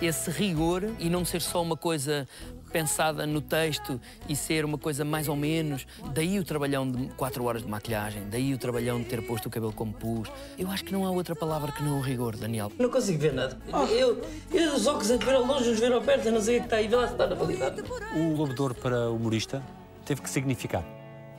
esse 0.00 0.30
rigor 0.30 0.84
e 0.98 1.10
não 1.10 1.24
ser 1.24 1.40
só 1.40 1.62
uma 1.62 1.76
coisa 1.76 2.28
pensada 2.72 3.26
no 3.26 3.40
texto 3.40 4.00
e 4.28 4.36
ser 4.36 4.64
uma 4.64 4.78
coisa 4.78 5.04
mais 5.04 5.28
ou 5.28 5.36
menos. 5.36 5.86
Daí 6.12 6.38
o 6.38 6.44
trabalhão 6.44 6.90
de 6.90 7.08
4 7.14 7.42
horas 7.44 7.62
de 7.62 7.68
maquilhagem, 7.68 8.28
daí 8.30 8.54
o 8.54 8.58
trabalhão 8.58 8.98
de 9.00 9.06
ter 9.06 9.22
posto 9.22 9.46
o 9.46 9.50
cabelo 9.50 9.72
como 9.72 9.92
pus. 9.92 10.30
Eu 10.58 10.70
acho 10.70 10.84
que 10.84 10.92
não 10.92 11.04
há 11.04 11.10
outra 11.10 11.34
palavra 11.34 11.72
que 11.72 11.82
não 11.82 11.98
o 11.98 12.00
rigor, 12.00 12.36
Daniel. 12.36 12.70
Não 12.78 12.90
consigo 12.90 13.18
ver 13.18 13.32
nada. 13.32 13.58
Oh. 13.72 13.84
Eu, 13.86 14.22
eu 14.52 14.74
os 14.74 14.86
óculos 14.86 15.10
a 15.10 15.16
ver 15.16 15.34
ao 15.34 15.44
longe, 15.44 15.70
os 15.70 15.80
ver 15.80 15.92
ao 15.92 16.02
perto, 16.02 16.26
eu 16.26 16.32
não 16.32 16.40
sei 16.40 16.58
o 16.58 16.60
que 16.60 16.66
está 16.66 16.76
aí, 16.76 16.88
vê 16.88 16.96
lá 16.96 17.06
se 17.06 17.12
está 17.12 17.26
na 17.26 17.34
validade. 17.34 17.82
O 18.14 18.34
Lobo 18.34 18.74
para 18.74 19.10
humorista 19.10 19.62
teve 20.04 20.22
que 20.22 20.30
significar? 20.30 20.84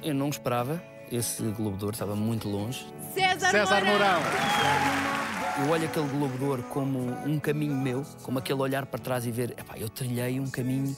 Eu 0.04 0.14
não 0.14 0.30
esperava. 0.30 0.82
Esse 1.12 1.44
Ouro 1.44 1.90
estava 1.90 2.16
muito 2.16 2.48
longe. 2.48 2.86
César, 3.14 3.50
César 3.50 3.84
Mourão. 3.84 5.29
Eu 5.62 5.72
olho 5.72 5.86
aquele 5.86 6.08
Globo 6.08 6.38
de 6.38 6.44
Ouro 6.46 6.64
como 6.64 7.00
um 7.26 7.38
caminho 7.38 7.76
meu, 7.76 8.06
como 8.24 8.40
aquele 8.40 8.62
olhar 8.62 8.86
para 8.86 9.00
trás 9.00 9.26
e 9.26 9.32
ver, 9.32 9.52
epá, 9.52 9.78
eu 9.78 9.90
trilhei 9.90 10.40
um 10.40 10.50
caminho 10.50 10.96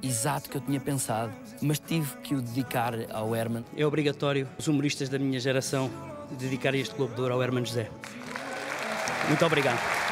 exato 0.00 0.48
que 0.48 0.56
eu 0.56 0.60
tinha 0.60 0.78
pensado, 0.78 1.32
mas 1.60 1.78
tive 1.80 2.16
que 2.18 2.34
o 2.34 2.40
dedicar 2.40 2.94
ao 3.10 3.34
Herman. 3.34 3.64
É 3.76 3.84
obrigatório 3.84 4.48
os 4.56 4.68
humoristas 4.68 5.08
da 5.08 5.18
minha 5.18 5.40
geração 5.40 5.90
dedicar 6.38 6.74
este 6.74 6.94
Globo 6.94 7.14
de 7.14 7.20
Ouro 7.20 7.34
ao 7.34 7.42
Herman 7.42 7.64
José. 7.64 7.90
Muito 9.28 9.44
obrigado. 9.44 10.05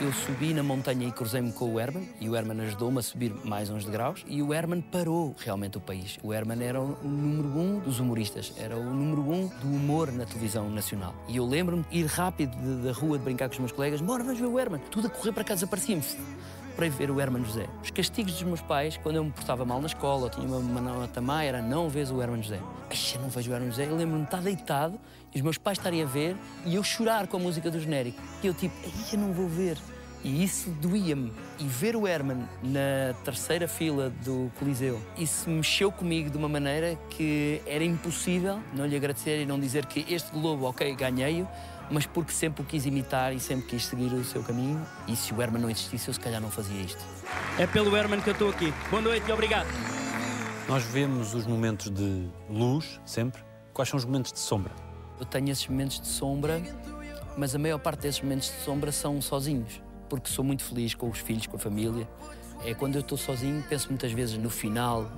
Eu 0.00 0.12
subi 0.12 0.54
na 0.54 0.62
montanha 0.62 1.08
e 1.08 1.10
cruzei-me 1.10 1.50
com 1.50 1.74
o 1.74 1.80
Herman 1.80 2.08
e 2.20 2.28
o 2.28 2.36
Herman 2.36 2.60
ajudou-me 2.60 3.00
a 3.00 3.02
subir 3.02 3.34
mais 3.44 3.68
uns 3.68 3.84
degraus 3.84 4.24
e 4.28 4.40
o 4.40 4.54
Herman 4.54 4.80
parou 4.80 5.34
realmente 5.36 5.76
o 5.76 5.80
país. 5.80 6.20
O 6.22 6.32
Herman 6.32 6.62
era 6.62 6.80
o 6.80 6.96
número 7.02 7.48
um 7.48 7.80
dos 7.80 7.98
humoristas, 7.98 8.52
era 8.56 8.76
o 8.76 8.94
número 8.94 9.22
um 9.22 9.48
do 9.48 9.66
humor 9.66 10.12
na 10.12 10.24
televisão 10.24 10.70
nacional. 10.70 11.12
E 11.26 11.36
eu 11.36 11.44
lembro-me 11.44 11.84
ir 11.90 12.06
rápido 12.06 12.54
da 12.84 12.92
rua 12.92 13.18
de 13.18 13.24
brincar 13.24 13.48
com 13.48 13.54
os 13.54 13.58
meus 13.58 13.72
colegas, 13.72 14.00
bora, 14.00 14.22
vamos 14.22 14.38
ver 14.38 14.46
o 14.46 14.56
Herman. 14.56 14.80
Tudo 14.88 15.08
a 15.08 15.10
correr 15.10 15.32
para 15.32 15.42
cá, 15.42 15.54
desaparecíamos 15.54 16.16
para 16.76 16.88
ver 16.88 17.10
o 17.10 17.20
Herman 17.20 17.44
José. 17.44 17.66
Os 17.82 17.90
castigos 17.90 18.34
dos 18.34 18.44
meus 18.44 18.60
pais, 18.60 18.96
quando 18.98 19.16
eu 19.16 19.24
me 19.24 19.32
portava 19.32 19.64
mal 19.64 19.80
na 19.80 19.88
escola, 19.88 20.30
tinha 20.30 20.46
uma 20.46 20.80
nota 20.80 21.20
má, 21.20 21.42
era 21.42 21.60
não 21.60 21.88
vês 21.88 22.08
o 22.12 22.22
Herman 22.22 22.40
José. 22.40 22.60
Ai, 22.88 23.20
não 23.20 23.28
vejo 23.28 23.50
o 23.50 23.54
Herman 23.54 23.70
José. 23.70 23.86
Eu 23.86 23.96
lembro-me 23.96 24.20
de 24.20 24.28
estar 24.28 24.40
deitado 24.40 24.96
os 25.34 25.40
meus 25.40 25.58
pais 25.58 25.78
estarem 25.78 26.02
a 26.02 26.06
ver 26.06 26.36
e 26.64 26.74
eu 26.74 26.82
chorar 26.82 27.26
com 27.26 27.36
a 27.36 27.40
música 27.40 27.70
do 27.70 27.78
genérico. 27.80 28.20
E 28.42 28.46
eu 28.46 28.54
tipo, 28.54 28.74
eu 29.12 29.18
não 29.18 29.32
vou 29.32 29.48
ver. 29.48 29.76
E 30.24 30.42
isso 30.42 30.70
doía-me. 30.70 31.32
E 31.58 31.64
ver 31.64 31.94
o 31.94 32.06
Herman 32.06 32.48
na 32.62 33.14
terceira 33.24 33.68
fila 33.68 34.10
do 34.24 34.50
Coliseu, 34.58 35.00
isso 35.16 35.48
mexeu 35.48 35.92
comigo 35.92 36.28
de 36.30 36.36
uma 36.36 36.48
maneira 36.48 36.98
que 37.10 37.60
era 37.66 37.84
impossível 37.84 38.60
não 38.74 38.86
lhe 38.86 38.96
agradecer 38.96 39.42
e 39.42 39.46
não 39.46 39.58
dizer 39.58 39.86
que 39.86 40.04
este 40.12 40.30
Globo, 40.32 40.66
ok, 40.66 40.94
ganhei-o, 40.94 41.48
mas 41.90 42.04
porque 42.06 42.32
sempre 42.32 42.62
o 42.62 42.64
quis 42.64 42.84
imitar 42.84 43.32
e 43.32 43.40
sempre 43.40 43.66
quis 43.66 43.86
seguir 43.86 44.12
o 44.12 44.24
seu 44.24 44.42
caminho. 44.42 44.84
E 45.06 45.16
se 45.16 45.32
o 45.32 45.40
Herman 45.40 45.62
não 45.62 45.70
existisse, 45.70 46.08
eu 46.08 46.14
se 46.14 46.20
calhar 46.20 46.40
não 46.40 46.50
fazia 46.50 46.80
isto. 46.80 47.02
É 47.58 47.66
pelo 47.66 47.96
Herman 47.96 48.20
que 48.20 48.28
eu 48.28 48.32
estou 48.32 48.50
aqui. 48.50 48.72
Boa 48.90 49.02
noite 49.02 49.28
e 49.28 49.32
obrigado. 49.32 49.68
Nós 50.68 50.84
vemos 50.84 51.32
os 51.34 51.46
momentos 51.46 51.90
de 51.90 52.28
luz, 52.50 53.00
sempre. 53.06 53.42
Quais 53.72 53.88
são 53.88 53.96
os 53.96 54.04
momentos 54.04 54.32
de 54.32 54.38
sombra? 54.38 54.87
Eu 55.18 55.26
tenho 55.26 55.50
esses 55.50 55.66
momentos 55.66 56.00
de 56.00 56.06
sombra, 56.06 56.62
mas 57.36 57.54
a 57.54 57.58
maior 57.58 57.78
parte 57.78 58.00
desses 58.00 58.20
momentos 58.20 58.48
de 58.48 58.64
sombra 58.64 58.92
são 58.92 59.20
sozinhos, 59.20 59.82
porque 60.08 60.30
sou 60.30 60.44
muito 60.44 60.62
feliz 60.62 60.94
com 60.94 61.08
os 61.08 61.18
filhos, 61.18 61.46
com 61.46 61.56
a 61.56 61.60
família. 61.60 62.08
É 62.64 62.74
quando 62.74 62.96
eu 62.96 63.00
estou 63.00 63.18
sozinho, 63.18 63.64
penso 63.68 63.88
muitas 63.88 64.12
vezes 64.12 64.36
no 64.36 64.50
final 64.50 65.10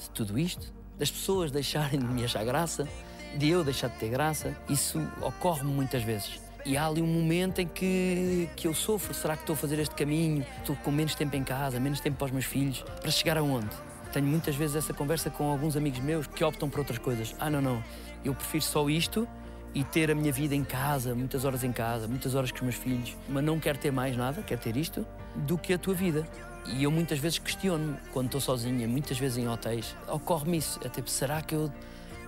de 0.00 0.10
tudo 0.10 0.38
isto, 0.38 0.72
das 0.98 1.10
pessoas 1.10 1.50
deixarem 1.50 1.98
de 1.98 2.06
me 2.06 2.24
achar 2.24 2.44
graça, 2.44 2.88
de 3.36 3.48
eu 3.48 3.62
deixar 3.62 3.88
de 3.88 3.96
ter 3.98 4.08
graça, 4.08 4.56
isso 4.68 5.00
ocorre-me 5.22 5.72
muitas 5.72 6.02
vezes. 6.02 6.40
E 6.64 6.76
há 6.76 6.86
ali 6.86 7.00
um 7.00 7.06
momento 7.06 7.60
em 7.60 7.66
que, 7.66 8.48
que 8.54 8.66
eu 8.68 8.74
sofro. 8.74 9.14
Será 9.14 9.34
que 9.34 9.42
estou 9.42 9.54
a 9.54 9.56
fazer 9.56 9.78
este 9.78 9.94
caminho? 9.94 10.44
Estou 10.58 10.76
com 10.76 10.90
menos 10.90 11.14
tempo 11.14 11.34
em 11.34 11.42
casa, 11.42 11.80
menos 11.80 12.00
tempo 12.00 12.18
para 12.18 12.26
os 12.26 12.32
meus 12.32 12.44
filhos. 12.44 12.84
Para 13.00 13.10
chegar 13.10 13.38
aonde? 13.38 13.70
Tenho 14.12 14.26
muitas 14.26 14.56
vezes 14.56 14.76
essa 14.76 14.92
conversa 14.92 15.30
com 15.30 15.50
alguns 15.50 15.76
amigos 15.76 16.00
meus 16.00 16.26
que 16.26 16.44
optam 16.44 16.68
por 16.68 16.80
outras 16.80 16.98
coisas. 16.98 17.34
Ah, 17.38 17.48
não, 17.48 17.62
não. 17.62 17.82
Eu 18.24 18.34
prefiro 18.34 18.64
só 18.64 18.88
isto 18.88 19.26
e 19.74 19.84
ter 19.84 20.10
a 20.10 20.14
minha 20.14 20.32
vida 20.32 20.54
em 20.54 20.64
casa, 20.64 21.14
muitas 21.14 21.44
horas 21.44 21.62
em 21.62 21.72
casa, 21.72 22.08
muitas 22.08 22.34
horas 22.34 22.50
com 22.50 22.58
os 22.58 22.62
meus 22.62 22.74
filhos, 22.74 23.16
mas 23.28 23.44
não 23.44 23.60
quero 23.60 23.78
ter 23.78 23.92
mais 23.92 24.16
nada, 24.16 24.42
quero 24.42 24.60
ter 24.60 24.76
isto, 24.76 25.06
do 25.34 25.56
que 25.56 25.72
a 25.72 25.78
tua 25.78 25.94
vida. 25.94 26.26
E 26.66 26.82
eu 26.84 26.90
muitas 26.90 27.18
vezes 27.18 27.38
questiono-me, 27.38 27.96
quando 28.12 28.26
estou 28.26 28.40
sozinha, 28.40 28.86
muitas 28.86 29.18
vezes 29.18 29.38
em 29.38 29.48
hotéis, 29.48 29.94
ocorre-me 30.08 30.58
isso. 30.58 30.78
É 30.84 30.88
tipo, 30.88 31.08
será 31.08 31.40
que 31.40 31.54
eu 31.54 31.72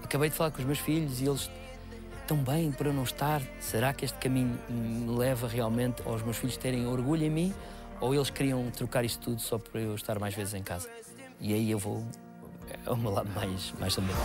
acabei 0.02 0.30
de 0.30 0.34
falar 0.34 0.50
com 0.50 0.58
os 0.58 0.64
meus 0.64 0.78
filhos 0.78 1.20
e 1.20 1.26
eles 1.26 1.50
estão 2.20 2.36
bem 2.38 2.72
por 2.72 2.86
eu 2.86 2.92
não 2.92 3.02
estar? 3.02 3.42
Será 3.60 3.92
que 3.92 4.04
este 4.04 4.18
caminho 4.18 4.58
me 4.68 5.16
leva 5.16 5.46
realmente 5.46 6.02
aos 6.06 6.22
meus 6.22 6.36
filhos 6.36 6.56
terem 6.56 6.86
orgulho 6.86 7.24
em 7.24 7.30
mim? 7.30 7.54
Ou 8.00 8.14
eles 8.14 8.30
queriam 8.30 8.68
trocar 8.70 9.04
isto 9.04 9.20
tudo 9.20 9.40
só 9.40 9.58
para 9.58 9.80
eu 9.80 9.94
estar 9.94 10.18
mais 10.18 10.34
vezes 10.34 10.54
em 10.54 10.62
casa? 10.62 10.88
E 11.40 11.52
aí 11.52 11.70
eu 11.70 11.78
vou 11.78 12.04
ao 12.86 12.96
meu 12.96 13.12
lado 13.12 13.28
mais, 13.34 13.72
mais 13.78 13.92
sombrio. 13.92 14.16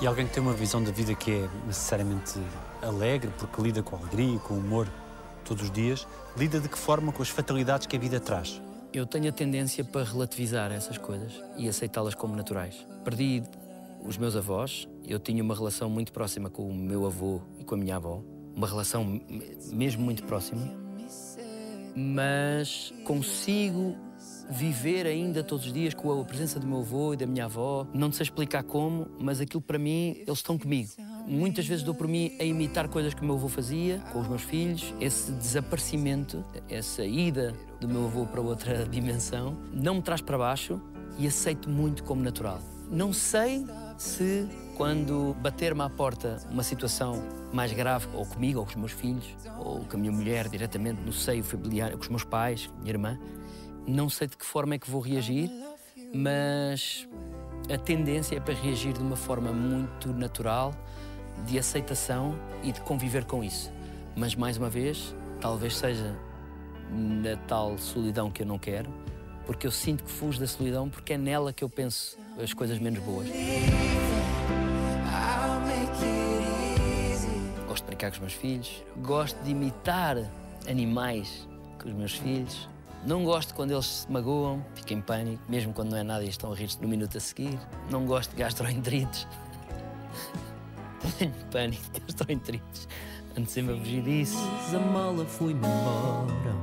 E 0.00 0.06
alguém 0.06 0.26
que 0.26 0.34
tem 0.34 0.42
uma 0.42 0.52
visão 0.52 0.82
da 0.82 0.90
vida 0.90 1.14
que 1.14 1.30
é 1.30 1.48
necessariamente 1.66 2.38
alegre, 2.82 3.30
porque 3.38 3.62
lida 3.62 3.82
com 3.82 3.96
alegria, 3.96 4.38
com 4.40 4.54
humor 4.54 4.86
todos 5.44 5.64
os 5.64 5.70
dias, 5.70 6.06
lida 6.36 6.60
de 6.60 6.68
que 6.68 6.76
forma 6.78 7.12
com 7.12 7.22
as 7.22 7.28
fatalidades 7.30 7.86
que 7.86 7.96
a 7.96 7.98
vida 7.98 8.20
traz? 8.20 8.60
Eu 8.92 9.06
tenho 9.06 9.28
a 9.28 9.32
tendência 9.32 9.82
para 9.84 10.04
relativizar 10.04 10.70
essas 10.70 10.98
coisas 10.98 11.32
e 11.56 11.68
aceitá-las 11.68 12.14
como 12.14 12.36
naturais. 12.36 12.86
Perdi 13.04 13.42
os 14.04 14.16
meus 14.18 14.36
avós, 14.36 14.86
eu 15.06 15.18
tinha 15.18 15.42
uma 15.42 15.54
relação 15.54 15.88
muito 15.88 16.12
próxima 16.12 16.50
com 16.50 16.68
o 16.68 16.74
meu 16.74 17.06
avô 17.06 17.40
e 17.58 17.64
com 17.64 17.74
a 17.74 17.78
minha 17.78 17.96
avó, 17.96 18.22
uma 18.54 18.66
relação 18.66 19.04
me- 19.04 19.22
mesmo 19.72 20.04
muito 20.04 20.22
próxima, 20.24 20.62
mas 21.94 22.92
consigo 23.04 23.96
viver 24.48 25.06
ainda 25.06 25.42
todos 25.42 25.66
os 25.66 25.72
dias 25.72 25.94
com 25.94 26.20
a 26.20 26.24
presença 26.24 26.58
do 26.58 26.66
meu 26.66 26.80
avô 26.80 27.14
e 27.14 27.16
da 27.16 27.26
minha 27.26 27.44
avó. 27.44 27.86
Não 27.92 28.10
sei 28.12 28.24
explicar 28.24 28.62
como, 28.62 29.08
mas 29.18 29.40
aquilo 29.40 29.60
para 29.60 29.78
mim, 29.78 30.16
eles 30.18 30.38
estão 30.38 30.58
comigo. 30.58 30.90
Muitas 31.26 31.66
vezes 31.66 31.82
dou 31.82 31.94
por 31.94 32.06
mim 32.06 32.32
a 32.38 32.44
imitar 32.44 32.88
coisas 32.88 33.12
que 33.12 33.22
o 33.22 33.24
meu 33.24 33.34
avô 33.34 33.48
fazia 33.48 33.98
com 34.12 34.20
os 34.20 34.28
meus 34.28 34.42
filhos. 34.42 34.94
Esse 35.00 35.32
desaparecimento, 35.32 36.44
essa 36.68 37.04
ida 37.04 37.54
do 37.80 37.88
meu 37.88 38.04
avô 38.06 38.26
para 38.26 38.40
outra 38.40 38.86
dimensão, 38.88 39.56
não 39.72 39.96
me 39.96 40.02
traz 40.02 40.20
para 40.20 40.38
baixo 40.38 40.80
e 41.18 41.26
aceito 41.26 41.68
muito 41.68 42.04
como 42.04 42.22
natural. 42.22 42.60
Não 42.90 43.12
sei 43.12 43.66
se 43.98 44.46
quando 44.76 45.34
bater-me 45.40 45.82
à 45.82 45.88
porta 45.88 46.38
uma 46.50 46.62
situação 46.62 47.22
mais 47.52 47.72
grave, 47.72 48.06
ou 48.14 48.24
comigo, 48.24 48.60
ou 48.60 48.64
com 48.64 48.70
os 48.70 48.76
meus 48.76 48.92
filhos, 48.92 49.24
ou 49.58 49.80
com 49.80 49.96
a 49.96 49.98
minha 49.98 50.12
mulher 50.12 50.48
diretamente 50.48 51.00
no 51.00 51.12
seio 51.12 51.42
familiar, 51.42 51.92
com 51.92 52.02
os 52.02 52.08
meus 52.08 52.24
pais, 52.24 52.70
minha 52.78 52.92
irmã, 52.92 53.18
não 53.86 54.08
sei 54.08 54.26
de 54.26 54.36
que 54.36 54.44
forma 54.44 54.74
é 54.74 54.78
que 54.78 54.90
vou 54.90 55.00
reagir, 55.00 55.50
mas 56.14 57.08
a 57.72 57.78
tendência 57.78 58.36
é 58.36 58.40
para 58.40 58.54
reagir 58.54 58.92
de 58.92 59.00
uma 59.00 59.16
forma 59.16 59.52
muito 59.52 60.12
natural, 60.12 60.74
de 61.46 61.58
aceitação 61.58 62.34
e 62.62 62.72
de 62.72 62.80
conviver 62.80 63.24
com 63.24 63.44
isso. 63.44 63.72
Mas 64.16 64.34
mais 64.34 64.56
uma 64.56 64.68
vez, 64.68 65.14
talvez 65.40 65.76
seja 65.76 66.16
na 66.90 67.36
tal 67.46 67.76
solidão 67.78 68.30
que 68.30 68.42
eu 68.42 68.46
não 68.46 68.58
quero, 68.58 68.90
porque 69.44 69.66
eu 69.66 69.70
sinto 69.70 70.02
que 70.04 70.10
fujo 70.10 70.40
da 70.40 70.46
solidão, 70.46 70.88
porque 70.88 71.12
é 71.12 71.18
nela 71.18 71.52
que 71.52 71.62
eu 71.62 71.68
penso 71.68 72.18
as 72.42 72.52
coisas 72.52 72.78
menos 72.78 73.00
boas. 73.00 73.28
Gosto 77.68 77.82
de 77.82 77.86
brincar 77.88 78.10
com 78.10 78.14
os 78.14 78.20
meus 78.20 78.32
filhos, 78.32 78.84
gosto 78.98 79.36
de 79.42 79.50
imitar 79.50 80.16
animais 80.68 81.46
com 81.80 81.88
os 81.88 81.94
meus 81.94 82.14
filhos. 82.14 82.68
Não 83.06 83.22
gosto 83.22 83.54
quando 83.54 83.70
eles 83.70 83.86
se 83.86 84.10
magoam, 84.10 84.66
fico 84.74 84.92
em 84.92 85.00
pânico, 85.00 85.40
mesmo 85.48 85.72
quando 85.72 85.90
não 85.90 85.98
é 85.98 86.02
nada 86.02 86.24
e 86.24 86.28
estão 86.28 86.50
a 86.50 86.56
rir-se 86.56 86.82
no 86.82 86.88
minuto 86.88 87.16
a 87.16 87.20
seguir. 87.20 87.56
Não 87.88 88.04
gosto 88.04 88.30
de 88.32 88.42
gastroenterites. 88.42 89.28
Tenho 91.16 91.32
pânico 91.52 91.84
de 91.92 92.00
gastroenterites. 92.00 92.88
Ando 93.38 93.48
sempre 93.48 93.74
a 93.74 93.78
fugir 93.78 94.02
disso. 94.02 94.36
A 94.74 94.78
mala 94.80 95.24
fui-me 95.24 95.60
embora. 95.60 96.56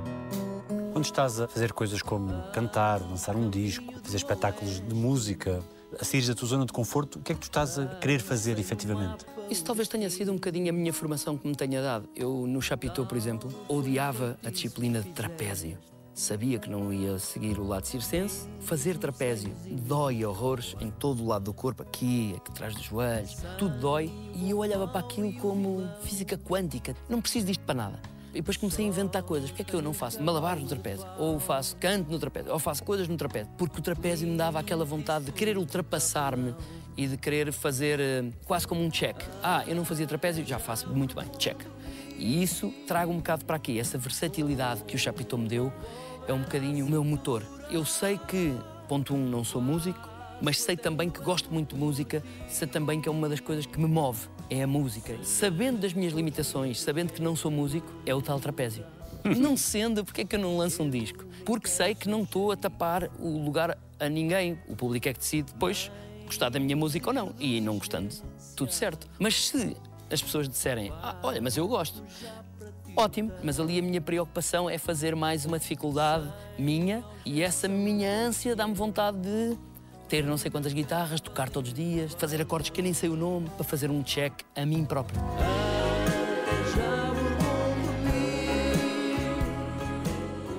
Quando 0.92 1.06
estás 1.06 1.40
a 1.40 1.48
fazer 1.48 1.72
coisas 1.72 2.02
como 2.02 2.34
cantar, 2.52 3.00
lançar 3.00 3.38
um 3.38 3.50
disco, 3.50 3.94
fazer 4.04 4.18
espetáculos 4.18 4.82
de 4.82 4.94
música, 4.94 5.64
a 5.98 6.04
sair 6.04 6.28
da 6.28 6.36
tua 6.36 6.50
zona 6.50 6.66
de 6.66 6.74
conforto, 6.74 7.20
o 7.20 7.22
que 7.22 7.32
é 7.32 7.36
que 7.36 7.42
tu 7.42 7.44
estás 7.44 7.80
a 7.80 7.86
querer 7.86 8.20
fazer 8.20 8.60
efetivamente? 8.60 9.26
Isso 9.50 9.64
talvez 9.64 9.88
tenha 9.88 10.10
sido 10.10 10.34
um 10.34 10.36
bocadinho 10.36 10.70
a 10.70 10.74
minha 10.74 10.92
formação 10.92 11.38
que 11.38 11.48
me 11.48 11.56
tenha 11.56 11.82
dado. 11.82 12.10
Eu, 12.14 12.46
no 12.46 12.62
Chapitão, 12.62 13.06
por 13.06 13.16
exemplo, 13.16 13.50
odiava 13.70 14.38
a 14.44 14.50
disciplina 14.50 15.00
de 15.00 15.10
trapézio. 15.12 15.78
Sabia 16.14 16.60
que 16.60 16.70
não 16.70 16.94
ia 16.94 17.18
seguir 17.18 17.58
o 17.58 17.68
lado 17.68 17.86
circense. 17.86 18.48
Fazer 18.60 18.98
trapézio 18.98 19.52
dói 19.66 20.24
horrores 20.24 20.76
em 20.80 20.92
todo 20.92 21.24
o 21.24 21.28
lado 21.28 21.46
do 21.46 21.54
corpo, 21.54 21.82
aqui, 21.82 22.36
aqui 22.38 22.52
atrás 22.52 22.76
dos 22.76 22.84
joelhos. 22.84 23.36
Tudo 23.58 23.80
dói. 23.80 24.12
E 24.36 24.52
eu 24.52 24.60
olhava 24.60 24.88
para 24.88 25.00
aquilo 25.00 25.34
como 25.34 25.90
física 26.02 26.38
quântica. 26.38 26.96
Não 27.10 27.20
preciso 27.20 27.48
disto 27.48 27.62
para 27.62 27.74
nada. 27.74 28.00
E 28.30 28.38
depois 28.38 28.58
comecei 28.58 28.86
a 28.86 28.88
inventar 28.88 29.24
coisas. 29.24 29.50
Porquê 29.50 29.64
é 29.64 29.66
que 29.66 29.74
eu 29.74 29.82
não 29.82 29.94
faço 29.94 30.22
malabares 30.22 30.62
no 30.62 30.70
trapézio? 30.70 31.06
Ou 31.18 31.40
faço 31.40 31.76
canto 31.78 32.12
no 32.12 32.20
trapézio? 32.20 32.52
Ou 32.52 32.60
faço 32.60 32.84
coisas 32.84 33.08
no 33.08 33.18
trapézio? 33.18 33.52
Porque 33.58 33.80
o 33.80 33.82
trapézio 33.82 34.28
me 34.28 34.38
dava 34.38 34.60
aquela 34.60 34.86
vontade 34.86 35.26
de 35.26 35.32
querer 35.32 35.58
ultrapassar-me 35.58 36.54
e 36.96 37.08
de 37.08 37.18
querer 37.18 37.52
fazer 37.52 38.00
eh, 38.00 38.24
quase 38.46 38.68
como 38.68 38.84
um 38.84 38.90
check. 38.90 39.18
Ah, 39.42 39.64
eu 39.68 39.76
não 39.76 39.84
fazia 39.84 40.06
trapézio, 40.06 40.46
já 40.46 40.60
faço 40.60 40.88
muito 40.90 41.16
bem, 41.16 41.28
check. 41.40 41.58
E 42.18 42.42
isso 42.42 42.74
traga 42.88 43.12
um 43.12 43.18
bocado 43.18 43.46
para 43.46 43.56
aqui. 43.56 43.80
Essa 43.80 43.98
versatilidade 43.98 44.84
que 44.84 44.96
o 44.96 45.00
Chapitão 45.00 45.40
me 45.40 45.48
deu 45.48 45.72
é 46.28 46.34
um 46.34 46.42
bocadinho 46.42 46.86
o 46.86 46.90
meu 46.90 47.04
motor. 47.04 47.44
Eu 47.70 47.86
sei 47.86 48.18
que, 48.18 48.56
ponto 48.88 49.14
um, 49.14 49.30
não 49.30 49.44
sou 49.44 49.62
músico, 49.62 50.10
mas 50.42 50.62
sei 50.62 50.76
também 50.76 51.10
que 51.10 51.22
gosto 51.22 51.52
muito 51.52 51.76
de 51.76 51.80
música, 51.82 52.24
sei 52.48 52.68
também 52.68 53.00
que 53.00 53.08
é 53.08 53.12
uma 53.12 53.30
das 53.30 53.40
coisas 53.40 53.66
que 53.66 53.80
me 53.80 53.88
move, 53.88 54.28
é 54.50 54.64
a 54.64 54.68
música. 54.68 55.18
Sabendo 55.24 55.80
das 55.80 55.94
minhas 55.94 56.14
limitações, 56.14 56.82
sabendo 56.82 57.14
que 57.14 57.22
não 57.22 57.36
sou 57.36 57.50
músico, 57.50 57.88
é 58.06 58.14
o 58.14 58.22
tal 58.22 58.40
trapézio. 58.40 58.86
não 59.38 59.56
sendo, 59.56 60.04
porque 60.04 60.22
é 60.22 60.26
que 60.26 60.36
eu 60.36 60.40
não 60.40 60.58
lanço 60.58 60.84
um 60.84 60.90
disco? 60.90 61.26
Porque 61.46 61.68
sei 61.68 61.96
que 61.96 62.10
não 62.10 62.24
estou 62.24 62.52
a 62.52 62.58
tapar 62.58 63.10
o 63.20 63.44
lugar 63.44 63.78
a 64.00 64.10
ninguém. 64.10 64.60
O 64.68 64.76
público 64.76 65.08
é 65.08 65.14
que 65.14 65.20
decide 65.20 65.54
depois 65.54 65.90
gostar 66.26 66.50
da 66.50 66.60
minha 66.60 66.76
música 66.76 67.10
ou 67.10 67.14
não. 67.14 67.34
E 67.40 67.62
não 67.62 67.78
gostando, 67.78 68.14
tudo 68.56 68.74
certo. 68.74 69.10
Mas 69.20 69.48
se 69.48 69.76
as 70.12 70.22
pessoas 70.22 70.48
disserem, 70.48 70.92
ah, 71.02 71.16
olha, 71.24 71.42
mas 71.42 71.58
eu 71.58 71.68
gosto, 71.68 72.04
Ótimo, 72.96 73.32
mas 73.42 73.60
ali 73.60 73.80
a 73.80 73.82
minha 73.82 74.00
preocupação 74.00 74.70
é 74.70 74.78
fazer 74.78 75.16
mais 75.16 75.46
uma 75.46 75.58
dificuldade 75.58 76.32
minha 76.60 77.04
e 77.26 77.42
essa 77.42 77.68
minha 77.68 78.28
ânsia 78.28 78.56
dá-me 78.56 78.76
vontade 78.76 79.18
de 79.18 79.58
ter 80.08 80.24
não 80.24 80.38
sei 80.38 80.52
quantas 80.52 80.74
guitarras, 80.74 81.20
tocar 81.20 81.50
todos 81.50 81.72
os 81.72 81.76
dias, 81.76 82.14
fazer 82.14 82.40
acordes 82.40 82.70
que 82.70 82.80
eu 82.80 82.84
nem 82.84 82.94
sei 82.94 83.10
o 83.10 83.16
nome, 83.16 83.50
para 83.50 83.64
fazer 83.64 83.90
um 83.90 84.04
check 84.04 84.32
a 84.56 84.64
mim 84.64 84.86
próprio. 84.86 85.20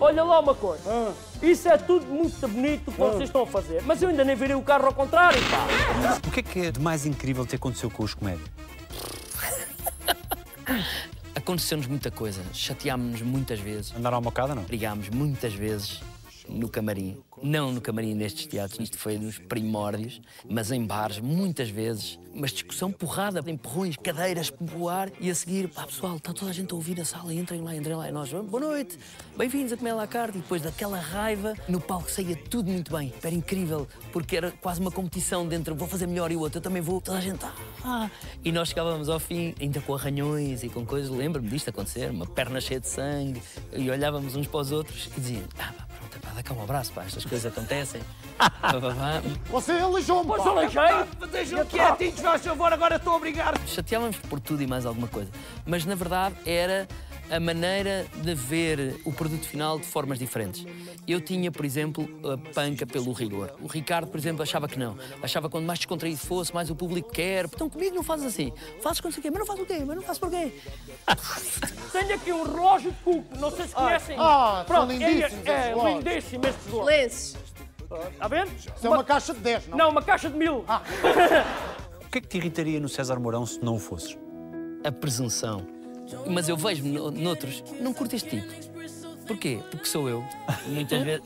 Olha 0.01 0.25
lá 0.25 0.41
uma 0.41 0.55
coisa. 0.57 1.15
Isso 1.41 1.69
é 1.69 1.79
tudo 1.79 2.05
muito 2.07 2.49
bonito 2.49 2.89
o 2.89 2.93
que 2.93 2.99
vocês 2.99 3.23
estão 3.23 3.43
a 3.43 3.47
fazer, 3.47 3.81
mas 3.83 4.03
eu 4.03 4.09
ainda 4.09 4.25
nem 4.25 4.35
virei 4.35 4.57
o 4.57 4.63
carro 4.63 4.87
ao 4.87 4.93
contrário, 4.93 5.41
pá. 5.49 6.19
O 6.27 6.31
que 6.33 6.41
é 6.41 6.43
que 6.43 6.59
é 6.67 6.73
de 6.73 6.81
mais 6.81 7.07
incrível 7.07 7.47
ter 7.47 7.57
aconteceu 7.57 7.89
com 7.89 8.03
os 8.03 8.13
comédios? 8.13 8.51
Aconteceu-nos 11.35 11.87
muita 11.87 12.11
coisa, 12.11 12.43
chateámos-nos 12.53 13.23
muitas 13.23 13.59
vezes, 13.59 13.93
Andar 13.97 14.15
à 14.15 14.21
mocada, 14.21 14.55
não? 14.55 14.63
brigámos 14.63 15.09
muitas 15.09 15.53
vezes 15.53 16.01
no 16.49 16.69
camarim. 16.69 17.17
Não 17.43 17.73
no 17.73 17.81
camarim 17.81 18.17
destes 18.17 18.47
teatros, 18.47 18.81
isto 18.81 18.97
foi 18.97 19.19
nos 19.19 19.39
primórdios, 19.39 20.21
mas 20.49 20.71
em 20.71 20.85
bares, 20.85 21.19
muitas 21.19 21.69
vezes. 21.69 22.19
Mas 22.35 22.53
discussão 22.53 22.91
porrada, 22.91 23.43
empurrões, 23.49 23.97
cadeiras, 23.97 24.53
voar 24.61 25.11
e 25.21 25.31
a 25.31 25.35
seguir, 25.35 25.69
pá 25.69 25.87
pessoal, 25.87 26.17
está 26.17 26.33
toda 26.33 26.51
a 26.51 26.55
gente 26.55 26.73
a 26.73 26.75
ouvir 26.75 27.01
a 27.01 27.05
sala, 27.05 27.35
entrem 27.35 27.61
lá, 27.61 27.77
entrem 27.77 27.95
lá. 27.97 28.09
E 28.09 28.13
nós, 28.13 28.31
boa 28.31 28.61
noite, 28.61 28.99
bem-vindos 29.37 29.73
a 29.73 29.77
comer 29.77 29.95
a 29.99 30.07
carta. 30.07 30.39
E 30.39 30.41
depois 30.41 30.63
daquela 30.63 30.99
raiva, 30.99 31.55
no 31.69 31.81
palco 31.81 32.11
saía 32.11 32.37
tudo 32.37 32.71
muito 32.71 32.93
bem. 32.93 33.13
Era 33.23 33.35
incrível, 33.35 33.87
porque 34.13 34.37
era 34.37 34.51
quase 34.51 34.81
uma 34.81 34.91
competição 34.91 35.47
dentro, 35.47 35.75
vou 35.75 35.87
fazer 35.87 36.07
melhor 36.07 36.33
e 36.33 36.37
o 36.37 36.41
outro, 36.41 36.59
eu 36.59 36.63
também 36.63 36.83
vou. 36.83 37.01
Toda 37.01 37.19
a 37.19 37.21
gente, 37.21 37.45
ah. 37.85 38.11
E 38.45 38.51
nós 38.51 38.69
chegávamos 38.69 39.09
ao 39.09 39.21
fim, 39.21 39.55
ainda 39.61 39.81
com 39.81 39.95
arranhões 39.95 40.63
e 40.63 40.69
com 40.69 40.85
coisas, 40.87 41.11
lembro-me 41.11 41.49
disto 41.49 41.69
acontecer, 41.69 42.11
uma 42.11 42.27
perna 42.27 42.61
cheia 42.61 42.81
de 42.81 42.89
sangue, 42.89 43.43
e 43.73 43.91
olhávamos 43.91 44.35
uns 44.35 44.47
para 44.47 44.61
os 44.61 44.73
outros 44.73 45.11
e 45.17 45.21
diziam, 45.21 45.43
ah, 45.59 45.84
dá 46.35 46.43
cá 46.43 46.55
um 46.55 46.63
abraço, 46.63 46.93
pá, 46.93 47.05
estas 47.05 47.25
coisas 47.25 47.51
acontecem. 47.51 48.01
Você 49.51 49.73
aleijou-me, 49.73 50.37
pá. 50.37 50.49
aleijei. 50.49 50.83
Deixa-me 51.31 51.65
quietinho, 51.67 52.17
faz 52.17 52.45
favor, 52.45 52.73
agora 52.73 52.97
estou 52.97 53.17
a 53.17 53.19
brigar. 53.19 53.55
Chateávamos 53.67 54.17
por 54.17 54.41
tudo 54.41 54.63
e 54.63 54.67
mais 54.67 54.85
alguma 54.87 55.07
coisa. 55.09 55.31
Mas 55.65 55.85
na 55.85 55.95
verdade 55.95 56.35
era 56.45 56.89
a 57.31 57.41
maneira 57.41 58.07
de 58.23 58.35
ver 58.35 59.01
o 59.05 59.13
produto 59.13 59.47
final 59.47 59.79
de 59.79 59.87
formas 59.87 60.19
diferentes. 60.19 60.65
Eu 61.07 61.21
tinha, 61.21 61.51
por 61.51 61.65
exemplo, 61.65 62.09
a 62.33 62.53
panca 62.53 62.87
pelo 62.87 63.13
rigor. 63.13 63.53
O 63.61 63.67
Ricardo, 63.67 64.09
por 64.09 64.19
exemplo, 64.19 64.43
achava 64.43 64.69
que 64.69 64.79
não. 64.79 64.97
Achava 65.23 65.49
que 65.49 65.53
quanto 65.53 65.65
mais 65.67 65.79
descontraído 65.79 66.19
fosse, 66.19 66.53
mais 66.55 66.71
o 66.71 66.75
público 66.77 67.11
quer. 67.11 67.47
Então 67.47 67.69
comigo 67.69 67.95
não 67.95 68.03
fazes 68.03 68.27
assim. 68.27 68.53
Fazes 68.83 69.01
com 69.01 69.09
não 69.09 69.13
sei 69.13 69.21
o 69.21 69.23
quê, 69.23 69.31
mas 69.31 69.39
não 69.41 69.47
faz 69.47 69.61
o 69.61 69.67
quê, 69.67 69.85
mas 69.87 69.97
não 69.97 70.03
faz 70.03 70.19
porquê. 70.19 70.53
Tenho 71.93 72.15
aqui 72.15 72.33
um 72.33 72.43
relógio 72.45 72.91
de 72.91 72.97
cuco, 72.99 73.39
não 73.39 73.51
sei 73.51 73.67
se 73.69 73.75
conhecem. 73.75 74.17
ah, 74.19 74.57
são 74.57 74.65
Pronto, 74.67 74.93
lindíssimos 74.93 75.47
É, 75.47 75.51
é 75.51 75.69
relógios. 75.69 76.05
lindíssimo 76.05 76.47
este 76.47 76.65
relógio. 76.67 76.85
Lenços. 76.85 77.37
Está 78.13 78.29
vendo? 78.29 78.51
Isso 78.57 78.87
é 78.87 78.89
uma 78.91 79.05
caixa 79.05 79.35
de 79.35 79.41
10, 79.41 79.69
não? 79.69 79.79
Não, 79.79 79.91
uma 79.91 80.03
caixa 80.03 80.29
de 80.29 80.37
mil. 80.37 80.65
que 82.11 82.19
é 82.19 82.21
que 82.21 82.29
te 82.29 82.37
irritaria 82.39 82.81
no 82.81 82.89
César 82.89 83.19
Mourão 83.21 83.45
se 83.47 83.63
não 83.63 83.77
o 83.77 83.79
fosses? 83.79 84.17
a 84.85 84.93
presunção. 84.93 85.67
Mas 86.27 86.49
eu 86.49 86.57
vejo 86.57 86.85
no, 86.85 87.11
noutros, 87.11 87.63
não 87.81 87.93
curto 87.93 88.15
este 88.17 88.31
tipo. 88.31 88.75
Porquê? 89.27 89.61
Porque 89.71 89.87
sou 89.87 90.09
eu. 90.09 90.25
Muitas 90.69 91.03
vezes. 91.05 91.23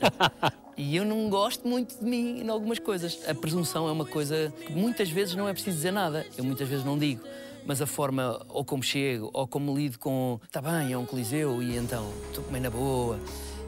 E 0.77 0.95
eu 0.95 1.03
não 1.03 1.29
gosto 1.29 1.67
muito 1.67 1.97
de 1.99 2.05
mim 2.05 2.41
em 2.41 2.49
algumas 2.49 2.79
coisas. 2.79 3.19
A 3.27 3.35
presunção 3.35 3.87
é 3.87 3.91
uma 3.91 4.05
coisa 4.05 4.53
que 4.65 4.71
muitas 4.71 5.09
vezes 5.09 5.35
não 5.35 5.47
é 5.47 5.53
preciso 5.53 5.75
dizer 5.75 5.91
nada. 5.91 6.25
Eu 6.37 6.43
muitas 6.43 6.67
vezes 6.67 6.85
não 6.85 6.97
digo. 6.97 7.21
Mas 7.65 7.81
a 7.81 7.85
forma, 7.85 8.39
ou 8.47 8.63
como 8.63 8.81
chego, 8.81 9.29
ou 9.33 9.45
como 9.45 9.75
lido 9.75 9.99
com. 9.99 10.39
Está 10.43 10.61
bem, 10.61 10.93
é 10.93 10.97
um 10.97 11.05
coliseu 11.05 11.61
e 11.61 11.75
então 11.75 12.09
estou 12.29 12.43
bem 12.45 12.61
na 12.61 12.69
boa. 12.69 13.19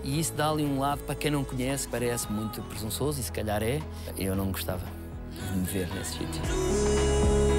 E 0.03 0.19
isso 0.19 0.33
dá 0.33 0.49
ali 0.49 0.63
um 0.63 0.79
lado, 0.79 1.03
para 1.03 1.13
quem 1.13 1.29
não 1.29 1.43
conhece, 1.43 1.87
parece 1.87 2.31
muito 2.31 2.61
presunçoso 2.63 3.19
e 3.19 3.23
se 3.23 3.31
calhar 3.31 3.61
é. 3.61 3.81
Eu 4.17 4.35
não 4.35 4.51
gostava 4.51 4.85
de 5.31 5.57
me 5.57 5.65
ver 5.65 5.87
nesse 5.93 6.13
sítio. 6.13 7.50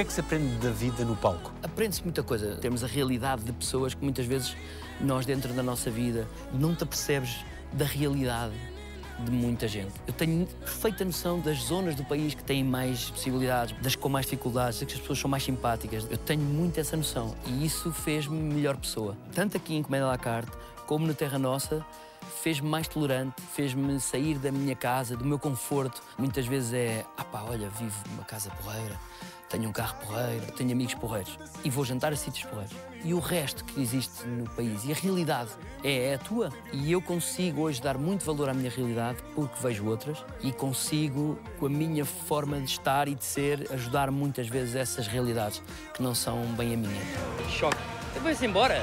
Que 0.00 0.04
é 0.04 0.06
que 0.06 0.14
se 0.14 0.20
aprende 0.20 0.56
da 0.66 0.70
vida 0.70 1.04
no 1.04 1.14
palco? 1.14 1.52
Aprende-se 1.62 2.02
muita 2.02 2.22
coisa. 2.22 2.56
Temos 2.56 2.82
a 2.82 2.86
realidade 2.86 3.44
de 3.44 3.52
pessoas 3.52 3.92
que 3.92 4.02
muitas 4.02 4.24
vezes 4.24 4.56
nós, 4.98 5.26
dentro 5.26 5.52
da 5.52 5.62
nossa 5.62 5.90
vida, 5.90 6.26
não 6.54 6.74
te 6.74 6.84
apercebes 6.84 7.44
da 7.74 7.84
realidade 7.84 8.54
de 9.18 9.30
muita 9.30 9.68
gente. 9.68 9.92
Eu 10.06 10.14
tenho 10.14 10.46
perfeita 10.46 11.04
noção 11.04 11.38
das 11.38 11.58
zonas 11.58 11.94
do 11.94 12.02
país 12.02 12.32
que 12.32 12.42
têm 12.42 12.64
mais 12.64 13.10
possibilidades, 13.10 13.76
das 13.82 13.94
com 13.94 14.08
mais 14.08 14.24
dificuldades, 14.24 14.80
das 14.80 14.88
que 14.88 14.94
as 14.94 15.00
pessoas 15.00 15.18
são 15.18 15.28
mais 15.28 15.42
simpáticas. 15.42 16.06
Eu 16.10 16.16
tenho 16.16 16.40
muito 16.40 16.80
essa 16.80 16.96
noção 16.96 17.36
e 17.44 17.66
isso 17.66 17.92
fez-me 17.92 18.38
melhor 18.38 18.78
pessoa. 18.78 19.14
Tanto 19.34 19.58
aqui 19.58 19.74
em 19.74 19.82
Comédia 19.82 20.06
à 20.06 20.12
la 20.12 20.16
carte, 20.16 20.52
como 20.86 21.06
no 21.06 21.12
Terra 21.12 21.38
Nossa, 21.38 21.84
fez-me 22.42 22.70
mais 22.70 22.88
tolerante, 22.88 23.34
fez-me 23.54 24.00
sair 24.00 24.38
da 24.38 24.50
minha 24.50 24.74
casa, 24.74 25.14
do 25.14 25.26
meu 25.26 25.38
conforto. 25.38 26.02
Muitas 26.16 26.46
vezes 26.46 26.72
é, 26.72 27.04
ah 27.18 27.24
pá, 27.24 27.42
olha, 27.42 27.68
vivo 27.68 28.02
numa 28.08 28.24
casa 28.24 28.48
porreira, 28.48 28.98
tenho 29.50 29.68
um 29.68 29.72
carro 29.72 29.96
porreiro, 30.06 30.46
tenho 30.52 30.72
amigos 30.72 30.94
porreiros 30.94 31.36
e 31.64 31.68
vou 31.68 31.84
jantar 31.84 32.12
a 32.12 32.16
sítios 32.16 32.44
porreiros. 32.44 32.74
E 33.04 33.12
o 33.12 33.18
resto 33.18 33.64
que 33.64 33.80
existe 33.80 34.26
no 34.26 34.48
país 34.50 34.84
e 34.84 34.92
a 34.92 34.94
realidade 34.94 35.50
é, 35.82 36.10
é 36.10 36.14
a 36.14 36.18
tua. 36.18 36.50
E 36.72 36.92
eu 36.92 37.02
consigo 37.02 37.62
hoje 37.62 37.82
dar 37.82 37.98
muito 37.98 38.24
valor 38.24 38.48
à 38.48 38.54
minha 38.54 38.70
realidade 38.70 39.18
porque 39.34 39.54
vejo 39.60 39.86
outras 39.86 40.24
e 40.40 40.52
consigo, 40.52 41.36
com 41.58 41.66
a 41.66 41.68
minha 41.68 42.04
forma 42.04 42.60
de 42.60 42.70
estar 42.70 43.08
e 43.08 43.14
de 43.14 43.24
ser, 43.24 43.66
ajudar 43.72 44.10
muitas 44.10 44.46
vezes 44.46 44.76
essas 44.76 45.08
realidades 45.08 45.60
que 45.92 46.02
não 46.02 46.14
são 46.14 46.40
bem 46.52 46.74
a 46.74 46.76
minha. 46.76 47.02
Choque. 47.50 47.78
Vai-se 48.22 48.46
embora. 48.46 48.80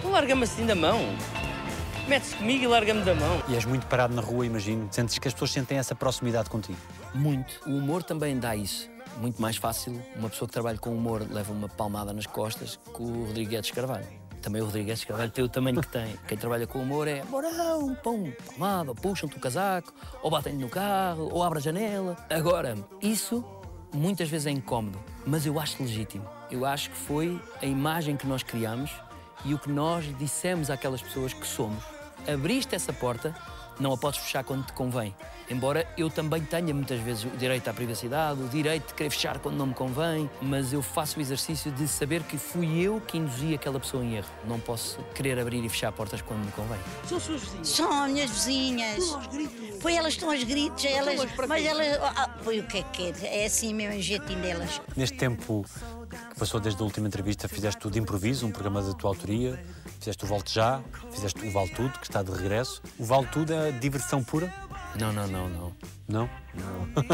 Tu 0.00 0.08
larga-me 0.08 0.44
assim 0.44 0.64
da 0.64 0.74
mão. 0.74 1.00
Mete-se 2.06 2.36
comigo 2.36 2.62
e 2.62 2.66
larga-me 2.68 3.02
da 3.02 3.14
mão. 3.14 3.42
E 3.48 3.56
és 3.56 3.64
muito 3.64 3.86
parado 3.86 4.14
na 4.14 4.22
rua, 4.22 4.46
imagino. 4.46 4.86
Sentes 4.92 5.18
que 5.18 5.26
as 5.26 5.34
pessoas 5.34 5.50
sentem 5.50 5.78
essa 5.78 5.94
proximidade 5.94 6.48
contigo? 6.48 6.78
Muito. 7.12 7.60
O 7.66 7.70
humor 7.70 8.04
também 8.04 8.38
dá 8.38 8.54
isso. 8.54 8.95
Muito 9.16 9.40
mais 9.40 9.56
fácil. 9.56 10.00
Uma 10.16 10.28
pessoa 10.28 10.46
que 10.46 10.52
trabalha 10.52 10.78
com 10.78 10.90
humor 10.90 11.26
leva 11.30 11.52
uma 11.52 11.68
palmada 11.68 12.12
nas 12.12 12.26
costas 12.26 12.78
que 12.94 13.02
o 13.02 13.24
Rodrigues 13.26 13.70
Carvalho. 13.70 14.06
Também 14.42 14.60
o 14.62 14.66
Rodrigues 14.66 15.04
Carvalho 15.04 15.30
tem 15.30 15.44
o 15.44 15.48
tamanho 15.48 15.80
que 15.80 15.88
tem. 15.88 16.16
Quem 16.28 16.36
trabalha 16.36 16.66
com 16.66 16.80
humor 16.80 17.08
é 17.08 17.24
morão, 17.24 17.94
pão, 17.96 18.32
palmada, 18.46 18.94
puxam-te 18.94 19.36
o 19.36 19.40
casaco, 19.40 19.92
ou 20.22 20.30
batem-lhe 20.30 20.58
no 20.58 20.68
carro, 20.68 21.30
ou 21.32 21.42
abre 21.42 21.58
a 21.58 21.62
janela. 21.62 22.16
Agora, 22.30 22.76
isso 23.00 23.44
muitas 23.92 24.28
vezes 24.28 24.46
é 24.46 24.50
incómodo, 24.50 24.98
mas 25.26 25.46
eu 25.46 25.58
acho 25.58 25.82
legítimo. 25.82 26.24
Eu 26.50 26.64
acho 26.64 26.90
que 26.90 26.96
foi 26.96 27.40
a 27.60 27.66
imagem 27.66 28.16
que 28.16 28.26
nós 28.26 28.42
criamos 28.42 28.90
e 29.44 29.54
o 29.54 29.58
que 29.58 29.70
nós 29.70 30.04
dissemos 30.18 30.70
àquelas 30.70 31.02
pessoas 31.02 31.32
que 31.32 31.46
somos. 31.46 31.82
Abriste 32.32 32.74
essa 32.74 32.92
porta, 32.92 33.34
não 33.80 33.92
a 33.92 33.96
podes 33.96 34.20
fechar 34.20 34.44
quando 34.44 34.66
te 34.66 34.72
convém. 34.72 35.14
Embora 35.48 35.86
eu 35.96 36.10
também 36.10 36.42
tenha 36.42 36.74
muitas 36.74 36.98
vezes 37.00 37.24
o 37.24 37.36
direito 37.36 37.68
à 37.68 37.72
privacidade, 37.72 38.42
o 38.42 38.48
direito 38.48 38.88
de 38.88 38.94
querer 38.94 39.10
fechar 39.10 39.38
quando 39.38 39.56
não 39.56 39.66
me 39.66 39.74
convém, 39.74 40.28
mas 40.42 40.72
eu 40.72 40.82
faço 40.82 41.18
o 41.18 41.22
exercício 41.22 41.70
de 41.70 41.86
saber 41.86 42.22
que 42.24 42.36
fui 42.36 42.80
eu 42.80 43.00
que 43.00 43.16
induzi 43.16 43.54
aquela 43.54 43.78
pessoa 43.78 44.04
em 44.04 44.16
erro. 44.16 44.28
Não 44.46 44.58
posso 44.58 44.98
querer 45.14 45.38
abrir 45.38 45.64
e 45.64 45.68
fechar 45.68 45.92
portas 45.92 46.20
quando 46.20 46.44
me 46.44 46.52
convém. 46.52 46.78
São 47.08 47.20
suas 47.20 47.42
vizinhas. 47.42 47.68
São 47.68 48.08
minhas 48.08 48.30
vizinhas. 48.30 49.16
Foi 49.80 49.94
elas 49.94 50.14
que 50.14 50.20
estão 50.20 50.32
aos 50.32 50.42
gritos, 50.42 50.84
elas, 50.84 51.26
mas 51.48 51.64
elas. 51.64 51.98
Ah, 52.02 52.30
foi 52.42 52.60
o 52.60 52.66
que 52.66 52.78
é 52.78 52.82
que 52.82 53.14
é? 53.24 53.42
É 53.42 53.46
assim 53.46 53.72
mesmo 53.72 53.98
o 53.98 54.02
jeitinho 54.02 54.40
delas. 54.40 54.80
Neste 54.96 55.16
tempo 55.16 55.64
que 56.08 56.38
passou 56.38 56.60
desde 56.60 56.80
a 56.80 56.84
última 56.84 57.06
entrevista, 57.06 57.48
fizeste 57.48 57.80
tudo 57.80 57.92
de 57.92 58.00
improviso, 58.00 58.46
um 58.46 58.50
programa 58.50 58.82
da 58.82 58.92
tua 58.94 59.10
autoria, 59.10 59.62
fizeste 59.98 60.24
o 60.24 60.26
Volte 60.26 60.54
Já, 60.54 60.80
fizeste 61.12 61.46
o 61.46 61.50
Vale 61.50 61.70
Tudo, 61.70 61.98
que 61.98 62.04
está 62.04 62.22
de 62.22 62.30
regresso. 62.30 62.82
O 62.98 63.04
Vale 63.04 63.26
Tudo 63.26 63.52
é 63.52 63.72
diversão 63.72 64.22
pura? 64.22 64.52
Não, 64.98 65.12
não, 65.12 65.26
não, 65.26 65.48
não. 65.48 65.76
Não? 66.08 66.30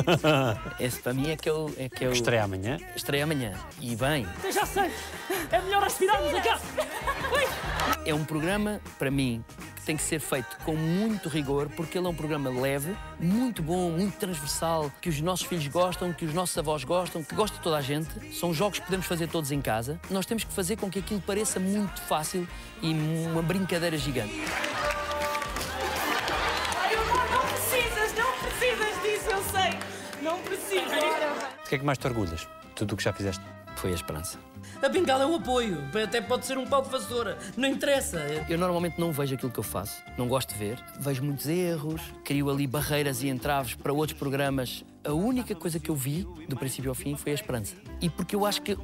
Esse 0.78 1.00
para 1.00 1.12
mim 1.14 1.30
é 1.30 1.36
que 1.36 1.48
eu. 1.48 1.72
É 1.76 1.88
que 1.88 2.04
eu... 2.04 2.12
Estreia 2.12 2.44
amanhã. 2.44 2.78
Estreia 2.94 3.24
amanhã. 3.24 3.52
E 3.80 3.96
bem, 3.96 4.26
Eu 4.44 4.52
já 4.52 4.64
sei. 4.66 4.90
É 5.50 5.60
melhor 5.60 5.82
aspirarmos 5.82 6.32
a 6.34 6.40
casa. 6.40 6.62
é 8.04 8.14
um 8.14 8.24
programa, 8.24 8.80
para 8.98 9.10
mim, 9.10 9.44
que 9.76 9.82
tem 9.82 9.96
que 9.96 10.02
ser 10.02 10.20
feito 10.20 10.56
com 10.64 10.76
muito 10.76 11.28
rigor, 11.28 11.68
porque 11.70 11.98
ele 11.98 12.06
é 12.06 12.10
um 12.10 12.14
programa 12.14 12.50
leve, 12.50 12.96
muito 13.18 13.62
bom, 13.62 13.90
muito 13.90 14.16
transversal, 14.16 14.90
que 15.00 15.08
os 15.08 15.20
nossos 15.20 15.46
filhos 15.46 15.66
gostam, 15.66 16.12
que 16.12 16.24
os 16.24 16.32
nossos 16.32 16.56
avós 16.56 16.84
gostam, 16.84 17.22
que 17.24 17.34
gosta 17.34 17.58
toda 17.58 17.78
a 17.78 17.80
gente. 17.82 18.34
São 18.34 18.54
jogos 18.54 18.78
que 18.78 18.84
podemos 18.84 19.06
fazer 19.06 19.26
todos 19.28 19.50
em 19.50 19.60
casa. 19.60 20.00
Nós 20.10 20.24
temos 20.24 20.44
que 20.44 20.52
fazer 20.52 20.76
com 20.76 20.88
que 20.88 21.00
aquilo 21.00 21.20
pareça 21.20 21.58
muito 21.58 22.00
fácil 22.02 22.46
e 22.80 22.92
uma 22.92 23.42
brincadeira 23.42 23.96
gigante. 23.96 24.40
Que 31.72 31.76
é 31.76 31.78
que 31.78 31.86
mais 31.86 31.96
te 31.96 32.06
orgulhas? 32.06 32.46
Tudo 32.74 32.92
o 32.92 32.96
que 32.98 33.02
já 33.02 33.14
fizeste? 33.14 33.42
Foi 33.76 33.92
a 33.92 33.94
esperança. 33.94 34.38
A 34.82 34.90
bengala 34.90 35.24
é 35.24 35.26
um 35.26 35.36
apoio. 35.36 35.78
Até 36.04 36.20
pode 36.20 36.44
ser 36.44 36.58
um 36.58 36.66
pau 36.66 36.82
de 36.82 36.90
vassoura. 36.90 37.38
Não 37.56 37.66
interessa. 37.66 38.18
Eu 38.46 38.58
normalmente 38.58 39.00
não 39.00 39.10
vejo 39.10 39.34
aquilo 39.34 39.50
que 39.50 39.58
eu 39.58 39.64
faço, 39.64 40.02
não 40.18 40.28
gosto 40.28 40.52
de 40.52 40.58
ver. 40.58 40.78
Vejo 41.00 41.24
muitos 41.24 41.46
erros, 41.46 42.02
crio 42.22 42.50
ali 42.50 42.66
barreiras 42.66 43.22
e 43.22 43.28
entraves 43.30 43.74
para 43.74 43.90
outros 43.90 44.18
programas. 44.18 44.84
A 45.02 45.14
única 45.14 45.54
coisa 45.54 45.80
que 45.80 45.90
eu 45.90 45.94
vi, 45.94 46.28
do 46.46 46.54
princípio 46.56 46.90
ao 46.90 46.94
fim, 46.94 47.16
foi 47.16 47.32
a 47.32 47.34
esperança. 47.34 47.74
E 48.02 48.10
porque 48.10 48.36
eu 48.36 48.44
acho 48.44 48.60
que 48.60 48.76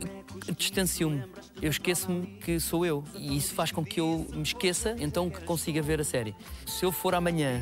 distancio-me. 0.56 1.24
Eu 1.60 1.70
esqueço-me 1.70 2.38
que 2.38 2.58
sou 2.58 2.86
eu. 2.86 3.04
E 3.14 3.36
isso 3.36 3.52
faz 3.52 3.70
com 3.70 3.84
que 3.84 4.00
eu 4.00 4.26
me 4.32 4.42
esqueça, 4.42 4.96
então 4.98 5.28
que 5.28 5.42
consiga 5.42 5.82
ver 5.82 6.00
a 6.00 6.04
série. 6.04 6.34
Se 6.66 6.86
eu 6.86 6.90
for 6.90 7.14
amanhã 7.14 7.60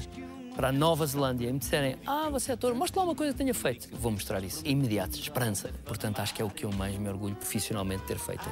para 0.57 0.69
a 0.69 0.73
Nova 0.73 1.07
Zelândia 1.07 1.49
e 1.49 1.53
me 1.53 1.59
disserem 1.59 1.97
Ah, 2.07 2.29
você 2.31 2.51
é 2.51 2.55
ator, 2.55 2.75
mostra 2.75 3.01
lá 3.01 3.09
uma 3.09 3.15
coisa 3.15 3.33
que 3.33 3.39
tenha 3.39 3.53
feito. 3.53 3.89
Vou 3.93 4.11
mostrar 4.11 4.43
isso. 4.43 4.63
Imediato, 4.67 5.19
esperança. 5.19 5.71
Portanto, 5.85 6.21
acho 6.21 6.35
que 6.35 6.41
é 6.41 6.45
o 6.45 6.49
que 6.49 6.65
eu 6.65 6.73
mais 6.73 6.97
me 6.97 7.09
orgulho 7.09 7.37
profissionalmente 7.37 8.01
de 8.03 8.09
ter 8.09 8.19
feito. 8.19 8.45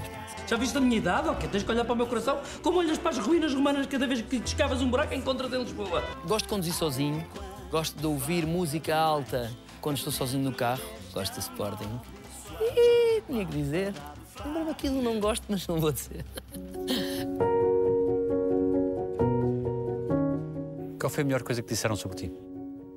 Já 0.46 0.56
viste 0.56 0.76
a 0.76 0.80
minha 0.80 0.98
idade? 0.98 1.28
Ok, 1.30 1.48
tens 1.48 1.62
que 1.62 1.70
olhar 1.70 1.84
para 1.84 1.94
o 1.94 1.96
meu 1.96 2.06
coração 2.06 2.38
como 2.62 2.78
olhas 2.78 2.98
para 2.98 3.10
as 3.10 3.18
ruínas 3.18 3.54
romanas 3.54 3.86
cada 3.86 4.06
vez 4.06 4.20
que 4.20 4.36
escavas 4.36 4.82
um 4.82 4.90
buraco 4.90 5.14
encontras 5.14 5.50
em 5.52 5.62
Lisboa. 5.62 6.04
Gosto 6.26 6.44
de 6.44 6.50
conduzir 6.50 6.74
sozinho, 6.74 7.26
gosto 7.70 7.98
de 7.98 8.06
ouvir 8.06 8.46
música 8.46 8.94
alta 8.94 9.50
quando 9.80 9.96
estou 9.96 10.12
sozinho 10.12 10.44
no 10.44 10.52
carro, 10.52 10.82
gosto 11.12 11.34
do 11.34 11.40
Sporting. 11.40 12.00
Ih, 12.60 13.22
tinha 13.26 13.46
que 13.46 13.56
dizer. 13.56 13.94
Lembro-me 14.44 14.70
aquilo, 14.70 15.00
não 15.00 15.18
gosto, 15.20 15.44
mas 15.48 15.66
não 15.66 15.78
vou 15.80 15.92
dizer. 15.92 16.24
Qual 21.04 21.10
foi 21.10 21.20
a 21.20 21.26
melhor 21.26 21.42
coisa 21.42 21.60
que 21.60 21.68
disseram 21.68 21.96
sobre 21.96 22.16
ti? 22.16 22.32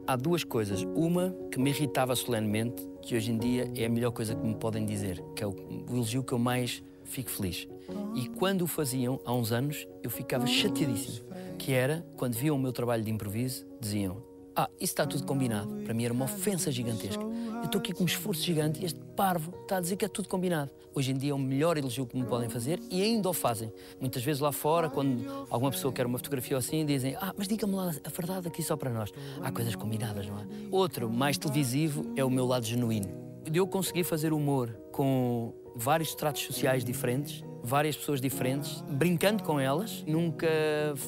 Há 0.08 0.16
duas 0.16 0.42
coisas. 0.42 0.82
Uma 0.96 1.36
que 1.52 1.60
me 1.60 1.72
irritava 1.72 2.16
solenemente, 2.16 2.88
que 3.02 3.18
hoje 3.18 3.34
em 3.34 3.38
dia 3.38 3.70
é 3.76 3.86
a 3.86 3.90
melhor 3.90 4.12
coisa 4.12 4.34
que 4.34 4.48
me 4.48 4.56
podem 4.56 4.86
dizer, 4.86 5.22
que 5.36 5.44
é 5.44 5.46
o, 5.46 5.54
elogio 5.90 6.24
que 6.24 6.32
eu 6.32 6.40
mais 6.40 6.82
fico 7.04 7.30
feliz. 7.30 7.68
E 8.16 8.30
quando 8.30 8.62
o 8.62 8.68
faziam, 8.68 9.20
há 9.26 9.34
uns 9.34 9.52
anos, 9.52 9.86
eu 10.02 10.10
ficava 10.10 10.48
chateadíssimo. 10.48 11.28
Que 11.58 11.74
era, 11.74 12.08
quando 12.16 12.36
viam 12.36 12.56
o 12.56 12.60
meu 12.60 12.72
trabalho 12.72 13.04
de 13.04 13.12
improviso, 13.12 13.66
diziam 13.78 14.24
ah, 14.60 14.68
isso 14.80 14.94
está 14.94 15.06
tudo 15.06 15.24
combinado. 15.24 15.72
Para 15.84 15.94
mim 15.94 16.04
era 16.04 16.12
uma 16.12 16.26
ofensa 16.26 16.72
gigantesca. 16.72 17.22
Eu 17.22 17.66
estou 17.66 17.78
aqui 17.78 17.94
com 17.94 18.02
um 18.02 18.08
esforço 18.08 18.42
gigante 18.42 18.82
e 18.82 18.86
este 18.86 19.00
parvo 19.16 19.54
está 19.62 19.78
a 19.78 19.80
dizer 19.80 19.96
que 19.98 20.04
é 20.04 20.08
tudo 20.08 20.28
combinado. 20.28 20.72
Hoje 20.96 21.12
em 21.12 21.16
dia 21.16 21.30
é 21.30 21.34
o 21.36 21.38
melhor 21.38 21.78
elogio 21.78 22.08
que 22.08 22.18
me 22.18 22.26
podem 22.26 22.50
fazer 22.50 22.80
e 22.90 23.04
ainda 23.04 23.30
o 23.30 23.34
fazem. 23.34 23.72
Muitas 24.02 24.24
vezes 24.24 24.42
lá 24.42 24.52
fora, 24.52 24.90
quando 24.90 25.46
alguma 25.52 25.70
pessoa 25.70 25.94
quer 25.94 26.08
uma 26.08 26.18
fotografia 26.18 26.58
ou 26.58 26.60
assim, 26.60 26.84
dizem 26.88 27.16
Ah, 27.22 27.36
mas 27.38 27.48
diga-me 27.48 27.76
lá 27.76 27.94
a 28.04 28.10
verdade 28.10 28.48
aqui 28.48 28.64
só 28.64 28.76
para 28.76 28.90
nós. 28.90 29.14
Há 29.44 29.52
coisas 29.52 29.76
combinadas, 29.76 30.26
não 30.26 30.40
é? 30.40 30.48
Outro, 30.72 31.08
mais 31.08 31.38
televisivo, 31.38 32.12
é 32.16 32.26
o 32.26 32.30
meu 32.32 32.48
lado 32.48 32.66
genuíno. 32.66 33.10
De 33.44 33.60
eu 33.60 33.68
conseguir 33.68 34.06
fazer 34.06 34.34
humor 34.34 34.76
com 34.92 35.54
vários 35.76 36.10
estratos 36.10 36.42
sociais 36.42 36.84
diferentes, 36.84 37.44
várias 37.64 37.96
pessoas 37.96 38.20
diferentes, 38.20 38.84
brincando 38.90 39.44
com 39.44 39.60
elas, 39.60 40.04
nunca 40.08 40.48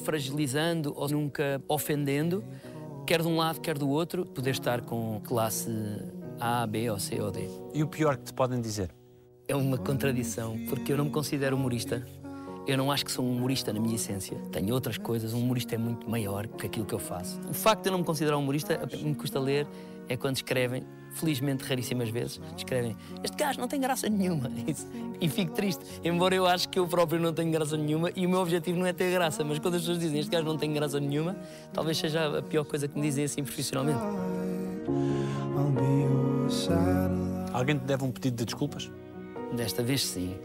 fragilizando 0.04 0.92
ou 0.96 1.08
nunca 1.08 1.60
ofendendo, 1.66 2.44
quer 3.10 3.22
de 3.22 3.26
um 3.26 3.36
lado, 3.36 3.60
quer 3.60 3.76
do 3.76 3.88
outro, 3.88 4.24
poder 4.24 4.50
estar 4.50 4.82
com 4.82 5.20
classe 5.24 5.68
A, 6.38 6.64
B 6.64 6.88
ou 6.88 6.96
C 7.00 7.20
ou 7.20 7.32
D. 7.32 7.40
E 7.74 7.82
o 7.82 7.88
pior 7.88 8.16
que 8.16 8.22
te 8.22 8.32
podem 8.32 8.60
dizer? 8.60 8.94
É 9.48 9.56
uma 9.56 9.76
contradição, 9.76 10.56
porque 10.68 10.92
eu 10.92 10.96
não 10.96 11.06
me 11.06 11.10
considero 11.10 11.56
humorista. 11.56 12.06
Eu 12.68 12.78
não 12.78 12.92
acho 12.92 13.04
que 13.04 13.10
sou 13.10 13.24
um 13.24 13.32
humorista 13.32 13.72
na 13.72 13.80
minha 13.80 13.96
essência. 13.96 14.38
Tenho 14.52 14.72
outras 14.72 14.96
coisas. 14.96 15.34
Um 15.34 15.40
humorista 15.40 15.74
é 15.74 15.78
muito 15.78 16.08
maior 16.08 16.46
que 16.46 16.66
aquilo 16.66 16.86
que 16.86 16.94
eu 16.94 17.00
faço. 17.00 17.40
O 17.50 17.52
facto 17.52 17.82
de 17.82 17.88
eu 17.88 17.92
não 17.94 17.98
me 17.98 18.04
considerar 18.04 18.36
humorista, 18.36 18.78
me 19.02 19.12
custa 19.16 19.40
ler, 19.40 19.66
é 20.10 20.16
quando 20.16 20.36
escrevem, 20.36 20.82
felizmente 21.12 21.64
raríssimas 21.64 22.08
vezes, 22.08 22.40
escrevem 22.56 22.96
este 23.22 23.36
gajo 23.36 23.60
não 23.60 23.68
tem 23.68 23.80
graça 23.80 24.08
nenhuma. 24.08 24.50
Isso. 24.66 24.86
E 25.20 25.28
fico 25.28 25.52
triste, 25.52 25.84
embora 26.02 26.34
eu 26.34 26.46
acho 26.46 26.68
que 26.68 26.78
eu 26.80 26.86
próprio 26.88 27.20
não 27.20 27.32
tenho 27.32 27.52
graça 27.52 27.76
nenhuma 27.76 28.10
e 28.16 28.26
o 28.26 28.28
meu 28.28 28.40
objetivo 28.40 28.76
não 28.76 28.86
é 28.86 28.92
ter 28.92 29.12
graça, 29.12 29.44
mas 29.44 29.60
quando 29.60 29.74
as 29.74 29.82
pessoas 29.82 30.00
dizem 30.00 30.18
este 30.18 30.30
gajo 30.30 30.44
não 30.44 30.58
tem 30.58 30.72
graça 30.72 30.98
nenhuma, 30.98 31.36
talvez 31.72 31.96
seja 31.96 32.38
a 32.38 32.42
pior 32.42 32.64
coisa 32.64 32.88
que 32.88 32.98
me 32.98 33.06
dizem 33.06 33.24
assim 33.24 33.44
profissionalmente. 33.44 34.00
Alguém 37.52 37.78
te 37.78 37.84
deve 37.84 38.04
um 38.04 38.10
pedido 38.10 38.36
de 38.36 38.44
desculpas? 38.46 38.90
Desta 39.54 39.82
vez 39.82 40.04
sim. 40.04 40.36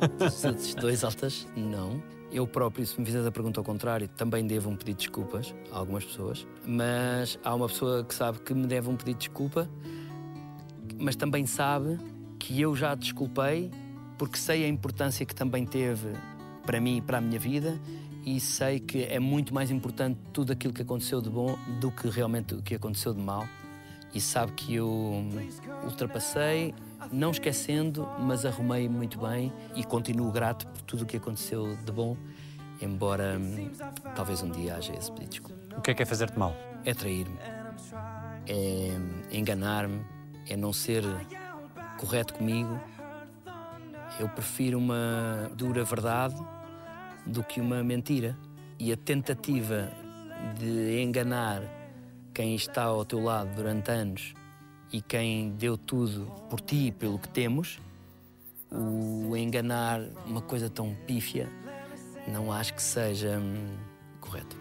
Os 0.26 0.42
outros 0.42 0.74
dois 0.74 1.04
altas, 1.04 1.46
não. 1.54 2.02
Eu 2.32 2.46
próprio, 2.46 2.86
se 2.86 2.98
me 2.98 3.04
fizeres 3.04 3.26
a 3.26 3.32
pergunta 3.32 3.58
ao 3.58 3.64
contrário, 3.64 4.06
também 4.08 4.46
devo 4.46 4.70
um 4.70 4.76
pedido 4.76 4.98
de 4.98 5.06
desculpas 5.06 5.54
a 5.72 5.78
algumas 5.78 6.04
pessoas. 6.04 6.46
Mas 6.64 7.38
há 7.42 7.54
uma 7.54 7.66
pessoa 7.66 8.04
que 8.04 8.14
sabe 8.14 8.38
que 8.38 8.54
me 8.54 8.66
deve 8.66 8.88
um 8.88 8.96
pedido 8.96 9.18
de 9.18 9.26
desculpa, 9.26 9.68
mas 10.96 11.16
também 11.16 11.44
sabe 11.46 11.98
que 12.38 12.60
eu 12.60 12.76
já 12.76 12.94
desculpei 12.94 13.70
porque 14.16 14.38
sei 14.38 14.64
a 14.64 14.68
importância 14.68 15.26
que 15.26 15.34
também 15.34 15.64
teve 15.64 16.08
para 16.64 16.80
mim 16.80 16.98
e 16.98 17.00
para 17.00 17.18
a 17.18 17.20
minha 17.20 17.38
vida 17.38 17.80
e 18.24 18.38
sei 18.38 18.78
que 18.78 19.04
é 19.04 19.18
muito 19.18 19.52
mais 19.52 19.70
importante 19.70 20.18
tudo 20.32 20.52
aquilo 20.52 20.72
que 20.72 20.82
aconteceu 20.82 21.20
de 21.20 21.30
bom 21.30 21.58
do 21.80 21.90
que 21.90 22.08
realmente 22.08 22.54
o 22.54 22.62
que 22.62 22.74
aconteceu 22.74 23.14
de 23.14 23.20
mal. 23.20 23.46
E 24.12 24.20
sabe 24.20 24.52
que 24.52 24.74
eu 24.74 25.24
ultrapassei, 25.84 26.74
não 27.12 27.30
esquecendo, 27.30 28.06
mas 28.18 28.44
arrumei 28.44 28.88
muito 28.88 29.18
bem 29.18 29.52
e 29.74 29.84
continuo 29.84 30.30
grato 30.30 30.66
por 30.66 30.82
tudo 30.82 31.02
o 31.02 31.06
que 31.06 31.16
aconteceu 31.16 31.76
de 31.76 31.92
bom, 31.92 32.16
embora 32.80 33.38
hum, 33.38 33.70
talvez 34.14 34.42
um 34.42 34.50
dia 34.50 34.76
haja 34.76 34.92
esse 34.94 35.10
pedido 35.10 35.30
de 35.30 35.38
desculpa. 35.38 35.76
O 35.76 35.80
que 35.80 35.90
é 35.90 35.94
que 35.94 36.02
é 36.02 36.06
fazer-te 36.06 36.38
mal? 36.38 36.54
É 36.84 36.94
trair-me, 36.94 37.38
é 38.46 39.36
enganar-me, 39.36 40.04
é 40.48 40.56
não 40.56 40.72
ser 40.72 41.04
correto 41.98 42.34
comigo. 42.34 42.80
Eu 44.18 44.28
prefiro 44.28 44.78
uma 44.78 45.50
dura 45.54 45.84
verdade 45.84 46.36
do 47.26 47.42
que 47.42 47.60
uma 47.60 47.82
mentira. 47.82 48.36
E 48.78 48.92
a 48.92 48.96
tentativa 48.96 49.90
de 50.58 51.00
enganar 51.02 51.62
quem 52.32 52.54
está 52.54 52.84
ao 52.84 53.04
teu 53.04 53.20
lado 53.20 53.54
durante 53.54 53.90
anos 53.90 54.34
e 54.92 55.00
quem 55.00 55.50
deu 55.50 55.78
tudo 55.78 56.26
por 56.48 56.60
ti 56.60 56.86
e 56.86 56.92
pelo 56.92 57.18
que 57.18 57.28
temos, 57.28 57.80
o 58.70 59.36
enganar 59.36 60.00
uma 60.26 60.40
coisa 60.40 60.68
tão 60.68 60.94
pífia, 61.06 61.48
não 62.28 62.52
acho 62.52 62.74
que 62.74 62.82
seja 62.82 63.38
hum, 63.38 63.76
correto. 64.20 64.56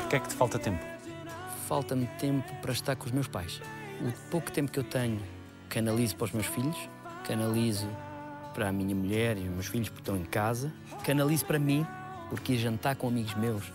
Porquê 0.00 0.16
é 0.16 0.20
que 0.20 0.28
te 0.28 0.34
falta 0.34 0.58
tempo? 0.58 0.84
Falta-me 1.66 2.06
tempo 2.18 2.54
para 2.60 2.72
estar 2.72 2.94
com 2.94 3.06
os 3.06 3.12
meus 3.12 3.26
pais. 3.26 3.60
O 4.00 4.30
pouco 4.30 4.50
tempo 4.50 4.70
que 4.70 4.78
eu 4.78 4.84
tenho, 4.84 5.20
canalizo 5.68 6.16
para 6.16 6.26
os 6.26 6.32
meus 6.32 6.46
filhos, 6.46 6.76
canalizo 7.26 7.88
para 8.52 8.68
a 8.68 8.72
minha 8.72 8.94
mulher 8.94 9.36
e 9.36 9.40
os 9.40 9.50
meus 9.50 9.66
filhos 9.66 9.88
porque 9.88 10.02
estão 10.02 10.16
em 10.16 10.24
casa, 10.24 10.72
canalizo 11.04 11.44
para 11.44 11.58
mim, 11.58 11.86
porque 12.28 12.52
ir 12.52 12.58
jantar 12.58 12.94
com 12.96 13.08
amigos 13.08 13.34
meus 13.34 13.72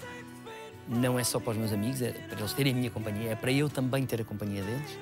não 0.89 1.19
é 1.19 1.23
só 1.23 1.39
para 1.39 1.51
os 1.51 1.57
meus 1.57 1.71
amigos, 1.71 2.01
é 2.01 2.11
para 2.11 2.39
eles 2.39 2.53
terem 2.53 2.73
a 2.73 2.75
minha 2.75 2.89
companhia, 2.89 3.31
é 3.31 3.35
para 3.35 3.51
eu 3.51 3.69
também 3.69 4.05
ter 4.05 4.19
a 4.19 4.25
companhia 4.25 4.63
deles. 4.63 4.97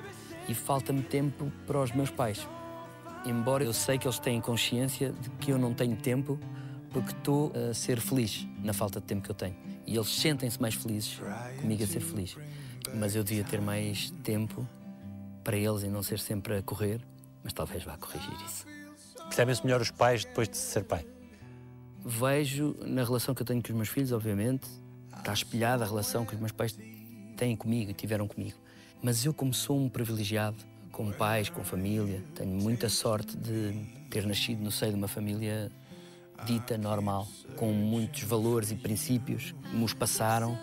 E 0.46 0.54
falta-me 0.54 1.02
tempo 1.02 1.50
para 1.66 1.82
os 1.82 1.92
meus 1.92 2.10
pais. 2.10 2.46
Embora 3.24 3.64
eu 3.64 3.72
sei 3.72 3.98
que 3.98 4.06
eles 4.06 4.18
têm 4.18 4.40
consciência 4.40 5.12
de 5.12 5.30
que 5.30 5.50
eu 5.50 5.58
não 5.58 5.74
tenho 5.74 5.96
tempo 5.96 6.38
porque 6.90 7.10
estou 7.10 7.52
a 7.54 7.74
ser 7.74 8.00
feliz 8.00 8.46
na 8.62 8.72
falta 8.72 9.00
de 9.00 9.06
tempo 9.06 9.22
que 9.22 9.30
eu 9.30 9.34
tenho. 9.34 9.56
E 9.86 9.94
eles 9.94 10.08
sentem-se 10.08 10.60
mais 10.60 10.74
felizes 10.74 11.20
comigo 11.60 11.82
a 11.82 11.86
ser 11.86 12.00
feliz. 12.00 12.36
Mas 12.94 13.14
eu 13.14 13.22
devia 13.22 13.44
ter 13.44 13.60
mais 13.60 14.10
tempo 14.22 14.66
para 15.44 15.56
eles 15.56 15.82
e 15.82 15.88
não 15.88 16.02
ser 16.02 16.18
sempre 16.18 16.56
a 16.56 16.62
correr, 16.62 17.00
mas 17.42 17.52
talvez 17.52 17.84
vá 17.84 17.96
corrigir 17.96 18.34
isso. 18.46 18.66
Percebem-se 19.24 19.64
melhor 19.64 19.80
os 19.80 19.90
pais 19.90 20.24
depois 20.24 20.48
de 20.48 20.56
ser 20.56 20.84
pai? 20.84 21.06
Vejo 22.04 22.74
na 22.86 23.04
relação 23.04 23.34
que 23.34 23.42
eu 23.42 23.46
tenho 23.46 23.62
com 23.62 23.68
os 23.68 23.76
meus 23.76 23.88
filhos, 23.88 24.12
obviamente, 24.12 24.66
está 25.28 25.32
espelhada 25.34 25.84
a 25.84 25.86
relação 25.86 26.24
que 26.24 26.34
os 26.34 26.40
meus 26.40 26.52
pais 26.52 26.74
têm 27.36 27.54
comigo 27.54 27.90
e 27.90 27.94
tiveram 27.94 28.26
comigo. 28.26 28.56
Mas 29.02 29.26
eu, 29.26 29.34
como 29.34 29.52
sou 29.52 29.78
um 29.78 29.88
privilegiado, 29.88 30.56
com 30.90 31.12
pais, 31.12 31.50
com 31.50 31.62
família, 31.62 32.22
tenho 32.34 32.50
muita 32.50 32.88
sorte 32.88 33.36
de 33.36 33.74
ter 34.08 34.26
nascido 34.26 34.62
no 34.62 34.70
seio 34.70 34.92
de 34.92 34.98
uma 34.98 35.06
família 35.06 35.70
dita 36.46 36.78
normal, 36.78 37.28
com 37.56 37.72
muitos 37.72 38.22
valores 38.22 38.70
e 38.70 38.74
princípios 38.74 39.52
que 39.52 39.76
me 39.76 39.84
os 39.84 39.92
passaram. 39.92 40.58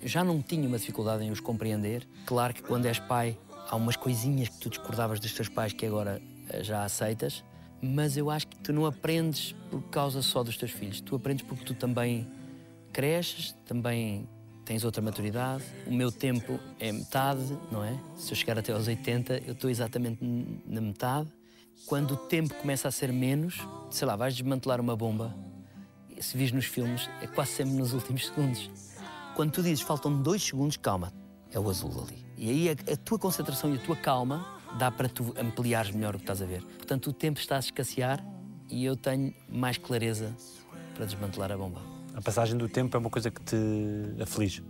Eu 0.00 0.08
já 0.08 0.24
não 0.24 0.40
tinha 0.40 0.66
uma 0.66 0.78
dificuldade 0.78 1.22
em 1.22 1.30
os 1.30 1.40
compreender. 1.40 2.08
Claro 2.24 2.54
que 2.54 2.62
quando 2.62 2.86
és 2.86 2.98
pai, 2.98 3.38
há 3.68 3.76
umas 3.76 3.96
coisinhas 3.96 4.48
que 4.48 4.58
tu 4.58 4.70
discordavas 4.70 5.20
dos 5.20 5.32
teus 5.34 5.50
pais 5.50 5.74
que 5.74 5.84
agora 5.84 6.22
eh, 6.48 6.64
já 6.64 6.82
aceitas, 6.82 7.44
mas 7.82 8.16
eu 8.16 8.30
acho 8.30 8.46
que 8.46 8.56
tu 8.56 8.72
não 8.72 8.86
aprendes 8.86 9.54
por 9.70 9.82
causa 9.82 10.22
só 10.22 10.42
dos 10.42 10.56
teus 10.56 10.70
filhos. 10.70 11.00
Tu 11.00 11.14
aprendes 11.14 11.44
porque 11.44 11.64
tu 11.64 11.74
também 11.74 12.26
cresces, 12.92 13.54
também 13.64 14.28
tens 14.64 14.84
outra 14.84 15.00
maturidade. 15.00 15.64
O 15.86 15.92
meu 15.92 16.12
tempo 16.12 16.60
é 16.78 16.92
metade, 16.92 17.56
não 17.72 17.82
é? 17.82 17.98
Se 18.16 18.32
eu 18.32 18.36
chegar 18.36 18.58
até 18.58 18.72
aos 18.72 18.86
80, 18.86 19.42
eu 19.46 19.52
estou 19.52 19.70
exatamente 19.70 20.18
na 20.66 20.80
metade. 20.80 21.28
Quando 21.86 22.12
o 22.12 22.16
tempo 22.16 22.54
começa 22.54 22.86
a 22.86 22.90
ser 22.90 23.12
menos, 23.12 23.66
sei 23.90 24.06
lá, 24.06 24.14
vais 24.14 24.34
desmantelar 24.34 24.80
uma 24.80 24.94
bomba. 24.94 25.34
Se 26.20 26.36
vis 26.36 26.52
nos 26.52 26.66
filmes, 26.66 27.08
é 27.22 27.26
quase 27.26 27.52
sempre 27.52 27.74
nos 27.74 27.92
últimos 27.94 28.26
segundos. 28.26 28.70
Quando 29.34 29.52
tu 29.52 29.62
dizes 29.62 29.80
faltam 29.80 30.20
dois 30.20 30.42
segundos, 30.42 30.76
calma, 30.76 31.14
é 31.50 31.58
o 31.58 31.70
azul 31.70 32.04
ali. 32.06 32.26
E 32.36 32.50
aí 32.50 32.68
a, 32.68 32.92
a 32.92 32.96
tua 32.96 33.18
concentração 33.18 33.72
e 33.74 33.78
a 33.78 33.80
tua 33.80 33.96
calma 33.96 34.58
dá 34.78 34.90
para 34.90 35.08
tu 35.08 35.34
ampliares 35.38 35.92
melhor 35.92 36.14
o 36.14 36.18
que 36.18 36.24
estás 36.24 36.42
a 36.42 36.46
ver. 36.46 36.62
Portanto, 36.62 37.08
o 37.08 37.12
tempo 37.12 37.40
está 37.40 37.56
a 37.56 37.60
escassear 37.60 38.22
e 38.68 38.84
eu 38.84 38.96
tenho 38.96 39.32
mais 39.48 39.78
clareza 39.78 40.36
para 40.94 41.06
desmantelar 41.06 41.50
a 41.52 41.56
bomba. 41.56 41.97
A 42.18 42.20
passagem 42.20 42.58
do 42.58 42.68
tempo 42.68 42.96
é 42.96 42.98
uma 42.98 43.10
coisa 43.10 43.30
que 43.30 43.40
te 43.44 43.56
aflige. 44.20 44.64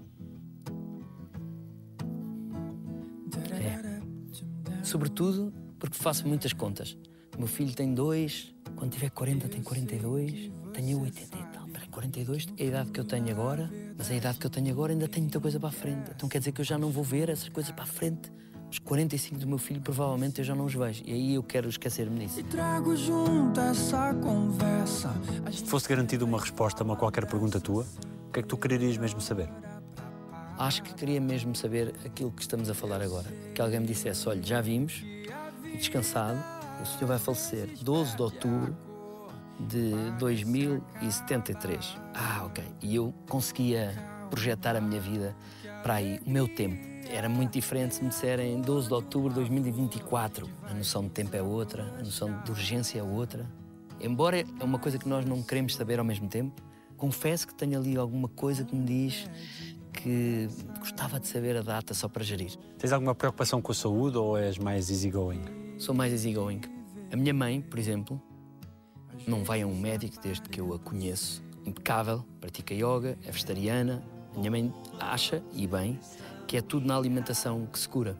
Sobretudo 4.82 5.50
porque 5.78 5.96
faço 5.96 6.28
muitas 6.28 6.52
contas. 6.52 6.94
O 7.34 7.38
meu 7.38 7.48
filho 7.48 7.74
tem 7.74 7.94
dois, 7.94 8.54
quando 8.76 8.92
tiver 8.92 9.08
40 9.08 9.48
tem 9.48 9.62
42, 9.62 10.50
tenho 10.74 10.90
eu 10.90 11.00
80 11.00 11.38
e 11.38 11.42
tal. 11.44 11.66
Peraí, 11.68 11.88
42 11.88 12.48
é 12.58 12.64
a 12.64 12.66
idade 12.66 12.90
que 12.90 13.00
eu 13.00 13.04
tenho 13.06 13.30
agora, 13.30 13.70
mas 13.96 14.10
a 14.10 14.14
idade 14.14 14.38
que 14.38 14.44
eu 14.44 14.50
tenho 14.50 14.70
agora 14.70 14.92
ainda 14.92 15.08
tenho 15.08 15.24
muita 15.24 15.40
coisa 15.40 15.58
para 15.58 15.70
a 15.70 15.72
frente. 15.72 16.10
Então 16.14 16.28
quer 16.28 16.40
dizer 16.40 16.52
que 16.52 16.60
eu 16.60 16.66
já 16.66 16.76
não 16.76 16.90
vou 16.90 17.02
ver 17.02 17.30
essas 17.30 17.48
coisas 17.48 17.72
para 17.72 17.84
a 17.84 17.86
frente. 17.86 18.30
Os 18.70 18.78
45 18.78 19.38
do 19.38 19.46
meu 19.46 19.58
filho 19.58 19.80
provavelmente 19.80 20.40
eu 20.40 20.44
já 20.44 20.54
não 20.54 20.66
os 20.66 20.74
vejo. 20.74 21.02
E 21.06 21.12
aí 21.12 21.34
eu 21.34 21.42
quero 21.42 21.68
esquecer-me 21.68 22.26
disso. 22.26 22.42
Trago 22.44 22.94
junto 22.94 23.58
essa 23.58 24.14
conversa. 24.14 25.10
Se 25.50 25.62
te 25.64 25.70
fosse 25.70 25.88
garantida 25.88 26.24
uma 26.24 26.38
resposta 26.38 26.82
a 26.82 26.84
uma 26.84 26.96
qualquer 26.96 27.26
pergunta 27.26 27.60
tua, 27.60 27.86
o 28.28 28.32
que 28.32 28.40
é 28.40 28.42
que 28.42 28.48
tu 28.48 28.56
quererias 28.56 28.98
mesmo 28.98 29.20
saber? 29.20 29.48
Acho 30.58 30.82
que 30.82 30.92
queria 30.92 31.20
mesmo 31.20 31.54
saber 31.54 31.94
aquilo 32.04 32.30
que 32.32 32.42
estamos 32.42 32.68
a 32.68 32.74
falar 32.74 33.00
agora. 33.00 33.26
Que 33.54 33.60
alguém 33.62 33.80
me 33.80 33.86
dissesse: 33.86 34.28
olha, 34.28 34.42
já 34.42 34.60
vimos, 34.60 35.04
e 35.64 35.76
descansado, 35.76 36.38
o 36.82 36.86
senhor 36.86 37.06
vai 37.06 37.18
falecer 37.18 37.68
12 37.80 38.16
de 38.16 38.22
outubro 38.22 38.76
de 39.60 39.92
2073. 40.18 41.96
Ah, 42.14 42.42
ok. 42.44 42.64
E 42.82 42.96
eu 42.96 43.14
conseguia 43.28 43.94
projetar 44.30 44.76
a 44.76 44.80
minha 44.80 45.00
vida 45.00 45.34
para 45.82 45.94
aí, 45.94 46.20
o 46.26 46.30
meu 46.30 46.48
tempo. 46.48 46.87
Era 47.10 47.28
muito 47.28 47.52
diferente 47.52 47.94
se 47.94 48.02
me 48.02 48.10
disserem 48.10 48.60
12 48.60 48.88
de 48.88 48.94
outubro 48.94 49.28
de 49.30 49.36
2024. 49.36 50.48
A 50.62 50.74
noção 50.74 51.02
de 51.02 51.10
tempo 51.10 51.34
é 51.34 51.42
outra, 51.42 51.94
a 51.98 52.02
noção 52.02 52.42
de 52.42 52.50
urgência 52.50 52.98
é 52.98 53.02
outra. 53.02 53.46
Embora 54.00 54.40
é 54.40 54.64
uma 54.64 54.78
coisa 54.78 54.98
que 54.98 55.08
nós 55.08 55.24
não 55.24 55.42
queremos 55.42 55.74
saber 55.74 55.98
ao 55.98 56.04
mesmo 56.04 56.28
tempo, 56.28 56.62
confesso 56.96 57.46
que 57.46 57.54
tenho 57.54 57.78
ali 57.78 57.96
alguma 57.96 58.28
coisa 58.28 58.64
que 58.64 58.74
me 58.74 58.84
diz 58.84 59.28
que 59.92 60.48
gostava 60.78 61.18
de 61.18 61.26
saber 61.26 61.56
a 61.56 61.62
data 61.62 61.92
só 61.94 62.08
para 62.08 62.22
gerir. 62.22 62.56
Tens 62.78 62.92
alguma 62.92 63.14
preocupação 63.14 63.60
com 63.60 63.72
a 63.72 63.74
saúde 63.74 64.16
ou 64.16 64.36
és 64.36 64.58
mais 64.58 64.90
easygoing? 64.90 65.42
Sou 65.78 65.94
mais 65.94 66.12
easygoing. 66.12 66.60
A 67.12 67.16
minha 67.16 67.34
mãe, 67.34 67.60
por 67.60 67.78
exemplo, 67.78 68.20
não 69.26 69.42
vai 69.42 69.62
a 69.62 69.66
um 69.66 69.76
médico 69.76 70.20
desde 70.22 70.48
que 70.48 70.60
eu 70.60 70.72
a 70.72 70.78
conheço. 70.78 71.42
Impecável, 71.64 72.24
pratica 72.40 72.74
yoga, 72.74 73.18
é 73.24 73.30
vegetariana. 73.30 74.02
A 74.34 74.38
minha 74.38 74.50
mãe 74.50 74.72
acha, 75.00 75.42
e 75.52 75.66
bem, 75.66 75.98
que 76.48 76.56
é 76.56 76.62
tudo 76.62 76.86
na 76.86 76.96
alimentação 76.96 77.66
que 77.66 77.78
se 77.78 77.88
cura. 77.88 78.16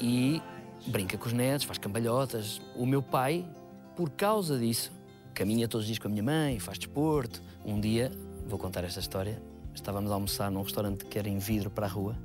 E 0.00 0.42
brinca 0.86 1.18
com 1.18 1.26
os 1.26 1.32
netos, 1.32 1.66
faz 1.66 1.78
cambalhotas. 1.78 2.60
O 2.74 2.86
meu 2.86 3.02
pai, 3.02 3.46
por 3.94 4.08
causa 4.10 4.58
disso, 4.58 4.90
caminha 5.34 5.68
todos 5.68 5.84
os 5.84 5.86
dias 5.86 5.98
com 5.98 6.08
a 6.08 6.10
minha 6.10 6.22
mãe, 6.22 6.58
faz 6.58 6.78
desporto. 6.78 7.42
Um 7.64 7.78
dia, 7.78 8.10
vou 8.46 8.58
contar 8.58 8.82
esta 8.82 8.98
história, 8.98 9.40
estávamos 9.74 10.10
a 10.10 10.14
almoçar 10.14 10.50
num 10.50 10.62
restaurante 10.62 11.04
que 11.04 11.18
era 11.18 11.28
em 11.28 11.38
vidro 11.38 11.70
para 11.70 11.86
a 11.86 11.88
rua 11.88 12.16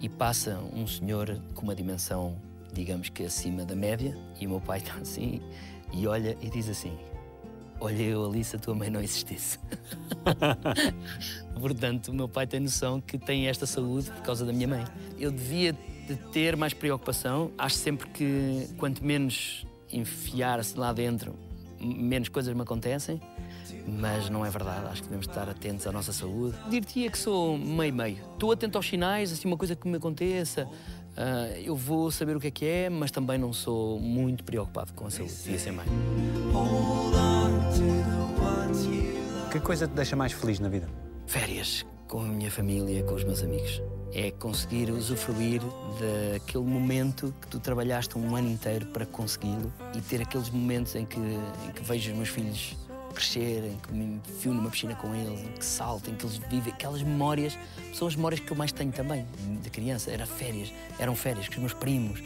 e 0.00 0.08
passa 0.08 0.58
um 0.72 0.86
senhor 0.86 1.40
com 1.54 1.62
uma 1.62 1.74
dimensão, 1.74 2.36
digamos 2.72 3.08
que 3.08 3.24
acima 3.24 3.64
da 3.64 3.74
média, 3.74 4.16
e 4.40 4.46
o 4.46 4.50
meu 4.50 4.60
pai 4.60 4.78
está 4.78 4.94
assim 4.94 5.42
e 5.92 6.06
olha 6.06 6.36
e 6.40 6.48
diz 6.48 6.68
assim: 6.68 6.96
olha 7.80 8.02
eu 8.02 8.24
ali 8.24 8.42
se 8.42 8.56
a 8.56 8.58
tua 8.58 8.74
mãe 8.74 8.90
não 8.90 9.00
existisse. 9.00 9.58
Portanto, 11.58 12.08
o 12.08 12.14
meu 12.14 12.28
pai 12.28 12.46
tem 12.46 12.60
noção 12.60 13.00
que 13.00 13.18
tem 13.18 13.48
esta 13.48 13.66
saúde 13.66 14.10
por 14.10 14.22
causa 14.22 14.44
da 14.44 14.52
minha 14.52 14.68
mãe. 14.68 14.84
Eu 15.18 15.30
devia 15.30 15.72
de 15.72 16.16
ter 16.32 16.56
mais 16.56 16.74
preocupação. 16.74 17.50
Acho 17.56 17.76
sempre 17.76 18.08
que 18.08 18.68
quanto 18.76 19.04
menos 19.04 19.66
enfiar-se 19.92 20.78
lá 20.78 20.92
dentro, 20.92 21.34
menos 21.80 22.28
coisas 22.28 22.54
me 22.54 22.62
acontecem. 22.62 23.20
Mas 23.86 24.28
não 24.28 24.44
é 24.44 24.50
verdade, 24.50 24.86
acho 24.86 25.02
que 25.02 25.08
devemos 25.08 25.28
estar 25.28 25.48
atentos 25.48 25.86
à 25.86 25.92
nossa 25.92 26.12
saúde. 26.12 26.56
Dir-te-ia 26.68 27.08
que 27.08 27.18
sou 27.18 27.56
meio-meio. 27.56 28.18
Estou 28.32 28.50
atento 28.50 28.76
aos 28.76 28.86
sinais, 28.86 29.32
assim, 29.32 29.46
uma 29.46 29.56
coisa 29.56 29.76
que 29.76 29.86
me 29.86 29.96
aconteça, 29.96 30.68
ah, 31.16 31.58
eu 31.58 31.74
vou 31.74 32.10
saber 32.10 32.36
o 32.36 32.40
que 32.40 32.48
é 32.48 32.50
que 32.50 32.66
é, 32.66 32.90
mas 32.90 33.10
também 33.10 33.38
não 33.38 33.52
sou 33.52 33.98
muito 33.98 34.44
preocupado 34.44 34.92
com 34.92 35.06
a 35.06 35.10
saúde. 35.10 35.32
Devia 35.32 35.58
ser 35.58 35.72
mais. 35.72 35.88
Que 39.56 39.62
coisa 39.62 39.88
te 39.88 39.94
deixa 39.94 40.14
mais 40.14 40.32
feliz 40.32 40.60
na 40.60 40.68
vida? 40.68 40.86
Férias 41.26 41.86
com 42.06 42.20
a 42.20 42.24
minha 42.24 42.50
família, 42.50 43.02
com 43.04 43.14
os 43.14 43.24
meus 43.24 43.42
amigos. 43.42 43.80
É 44.12 44.30
conseguir 44.30 44.90
usufruir 44.90 45.62
daquele 46.30 46.64
momento 46.64 47.34
que 47.40 47.48
tu 47.48 47.58
trabalhaste 47.58 48.18
um 48.18 48.36
ano 48.36 48.50
inteiro 48.50 48.84
para 48.84 49.06
consegui-lo 49.06 49.72
e 49.94 50.00
ter 50.02 50.20
aqueles 50.20 50.50
momentos 50.50 50.94
em 50.94 51.06
que, 51.06 51.18
em 51.18 51.72
que 51.74 51.82
vejo 51.82 52.10
os 52.10 52.16
meus 52.18 52.28
filhos 52.28 52.76
crescer, 53.14 53.64
em 53.64 53.78
que 53.78 53.94
me 53.94 54.20
enfio 54.28 54.52
numa 54.52 54.68
piscina 54.68 54.94
com 54.94 55.14
eles, 55.14 55.40
que 55.58 55.64
salto, 55.64 56.10
em 56.10 56.14
que 56.14 56.26
eles 56.26 56.36
vivem, 56.36 56.70
aquelas 56.70 57.00
memórias, 57.02 57.58
são 57.94 58.06
as 58.06 58.14
memórias 58.14 58.40
que 58.40 58.52
eu 58.52 58.56
mais 58.58 58.72
tenho 58.72 58.92
também, 58.92 59.24
de 59.62 59.70
criança. 59.70 60.10
Era 60.10 60.26
férias, 60.26 60.70
eram 60.98 61.16
férias 61.16 61.48
com 61.48 61.54
os 61.54 61.60
meus 61.60 61.72
primos, 61.72 62.22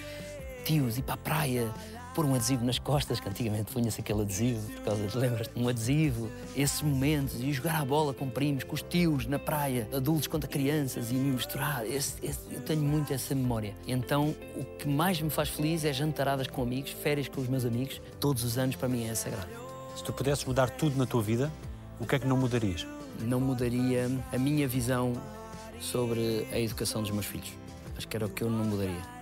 tios, 0.65 0.99
ir 0.99 1.03
para 1.03 1.15
a 1.15 1.19
praia, 1.19 1.73
pôr 2.21 2.27
um 2.27 2.35
adesivo 2.35 2.67
nas 2.67 2.79
costas, 2.79 3.19
que 3.19 3.27
antigamente 3.27 3.73
punha-se 3.73 4.03
aquele 4.03 4.21
adesivo, 4.21 4.61
por 4.73 4.83
causa 4.83 5.07
de, 5.07 5.17
lembras 5.17 5.51
Um 5.57 5.69
adesivo, 5.69 6.29
esses 6.55 6.83
momentos, 6.83 7.41
e 7.41 7.51
jogar 7.51 7.81
a 7.81 7.85
bola 7.85 8.13
com 8.13 8.29
primos, 8.29 8.63
com 8.63 8.75
os 8.75 8.83
tios 8.83 9.25
na 9.25 9.39
praia, 9.39 9.89
adultos 9.91 10.27
contra 10.27 10.47
crianças, 10.47 11.11
e 11.11 11.15
me 11.15 11.31
misturar. 11.31 11.87
Esse, 11.87 12.15
esse, 12.23 12.41
eu 12.53 12.61
tenho 12.61 12.83
muito 12.83 13.11
essa 13.11 13.35
memória. 13.35 13.75
Então, 13.87 14.37
o 14.55 14.65
que 14.77 14.87
mais 14.87 15.19
me 15.19 15.31
faz 15.31 15.49
feliz 15.49 15.83
é 15.83 15.95
jantaradas 15.95 16.47
com 16.47 16.63
amigos, 16.63 16.91
férias 16.91 17.27
com 17.27 17.41
os 17.41 17.49
meus 17.49 17.65
amigos, 17.65 18.03
todos 18.21 18.45
os 18.45 18.59
anos 18.59 18.77
para 18.77 18.89
mim 18.89 19.09
é 19.09 19.15
sagrado. 19.15 19.49
Se 19.97 20.05
tu 20.05 20.13
pudesses 20.13 20.45
mudar 20.45 20.69
tudo 20.69 20.99
na 20.99 21.07
tua 21.07 21.23
vida, 21.23 21.51
o 21.99 22.07
que 22.07 22.17
é 22.17 22.19
que 22.19 22.27
não 22.27 22.37
mudarias? 22.37 22.87
Não 23.21 23.41
mudaria 23.41 24.11
a 24.31 24.37
minha 24.37 24.69
visão 24.69 25.15
sobre 25.81 26.47
a 26.53 26.61
educação 26.61 27.01
dos 27.01 27.11
meus 27.13 27.25
filhos. 27.25 27.51
Acho 27.97 28.07
que 28.07 28.15
era 28.15 28.27
o 28.27 28.29
que 28.29 28.43
eu 28.43 28.51
não 28.51 28.65
mudaria. 28.65 29.20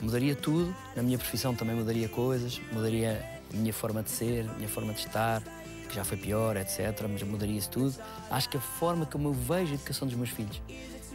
Mudaria 0.00 0.34
tudo, 0.34 0.74
na 0.94 1.02
minha 1.02 1.18
profissão 1.18 1.54
também 1.54 1.74
mudaria 1.74 2.08
coisas, 2.08 2.60
mudaria 2.72 3.24
a 3.52 3.56
minha 3.56 3.72
forma 3.72 4.02
de 4.02 4.10
ser, 4.10 4.48
a 4.48 4.54
minha 4.54 4.68
forma 4.68 4.92
de 4.92 5.00
estar, 5.00 5.42
que 5.88 5.94
já 5.94 6.04
foi 6.04 6.16
pior, 6.16 6.56
etc. 6.56 6.78
Mas 7.10 7.22
mudaria 7.22 7.58
isso 7.58 7.70
tudo. 7.70 7.94
Acho 8.30 8.48
que 8.48 8.56
a 8.56 8.60
forma 8.60 9.06
como 9.06 9.28
eu 9.28 9.32
vejo 9.32 9.72
a 9.72 9.74
educação 9.74 10.06
dos 10.06 10.16
meus 10.16 10.30
filhos 10.30 10.60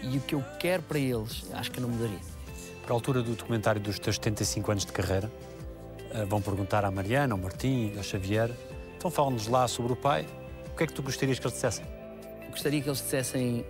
e 0.01 0.17
o 0.17 0.21
que 0.21 0.36
eu 0.36 0.43
quero 0.59 0.84
para 0.84 0.99
eles, 0.99 1.45
acho 1.53 1.71
que 1.71 1.79
não 1.79 1.88
mudaria. 1.88 2.19
Para 2.84 2.93
a 2.93 2.95
altura 2.95 3.23
do 3.23 3.36
documentário 3.36 3.79
dos 3.79 3.97
teus 3.97 4.15
75 4.15 4.71
anos 4.71 4.86
de 4.86 4.91
carreira, 4.91 5.31
eh, 6.11 6.25
vão 6.25 6.41
perguntar 6.41 6.84
à 6.84 6.91
Mariana, 6.91 7.34
ao 7.34 7.38
Martim, 7.38 7.93
ao 7.95 8.03
Xavier 8.03 8.51
então 9.03 9.11
fala-nos 9.11 9.47
lá 9.47 9.67
sobre 9.67 9.91
o 9.91 9.97
pai. 9.97 10.25
O 10.71 10.77
que 10.77 10.84
é 10.86 10.88
que 10.88 10.93
tu 10.93 11.03
gostarias 11.03 11.38
que 11.38 11.45
eles 11.45 11.55
dissessem? 11.55 11.86
Gostaria 12.49 12.81
que 12.81 12.88
eles 12.88 12.99
dissessem: 12.99 13.65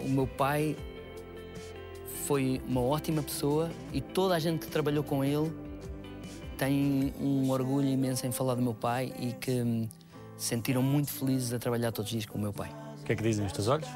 o 0.00 0.08
meu 0.08 0.28
pai 0.28 0.76
foi 2.26 2.60
uma 2.66 2.80
ótima 2.80 3.22
pessoa 3.22 3.70
e 3.92 4.00
toda 4.00 4.34
a 4.34 4.38
gente 4.40 4.66
que 4.66 4.72
trabalhou 4.72 5.04
com 5.04 5.24
ele 5.24 5.52
tem 6.58 7.14
um 7.20 7.48
orgulho 7.50 7.88
imenso 7.88 8.26
em 8.26 8.32
falar 8.32 8.56
do 8.56 8.62
meu 8.62 8.74
pai 8.74 9.12
e 9.18 9.32
que 9.32 9.88
se 10.36 10.48
sentiram 10.48 10.82
muito 10.82 11.12
felizes 11.12 11.52
a 11.52 11.58
trabalhar 11.58 11.92
todos 11.92 12.10
os 12.10 12.18
dias 12.18 12.26
com 12.26 12.36
o 12.36 12.40
meu 12.40 12.52
pai. 12.52 12.68
O 13.00 13.04
que 13.04 13.12
é 13.12 13.16
que 13.16 13.22
dizem 13.22 13.46
os 13.46 13.52
teus 13.52 13.68
olhos? 13.68 13.88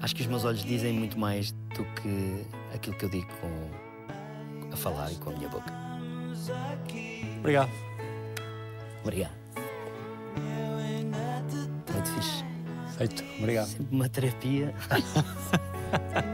Acho 0.00 0.16
que 0.16 0.22
os 0.22 0.28
meus 0.28 0.44
olhos 0.44 0.64
dizem 0.64 0.94
muito 0.94 1.18
mais 1.18 1.52
do 1.52 1.84
que 2.00 2.46
aquilo 2.74 2.96
que 2.96 3.04
eu 3.04 3.10
digo 3.10 3.28
com 3.40 4.72
a 4.72 4.76
falar 4.76 5.12
e 5.12 5.16
com 5.16 5.30
a 5.30 5.32
minha 5.34 5.48
boca. 5.48 5.72
Obrigado. 7.38 7.70
Obrigado. 9.02 9.34
Muito 11.92 12.10
fixe. 12.14 12.44
Feito. 12.96 13.22
Obrigado. 13.38 13.66
Sempre 13.66 13.94
uma 13.94 14.08
terapia. 14.08 14.74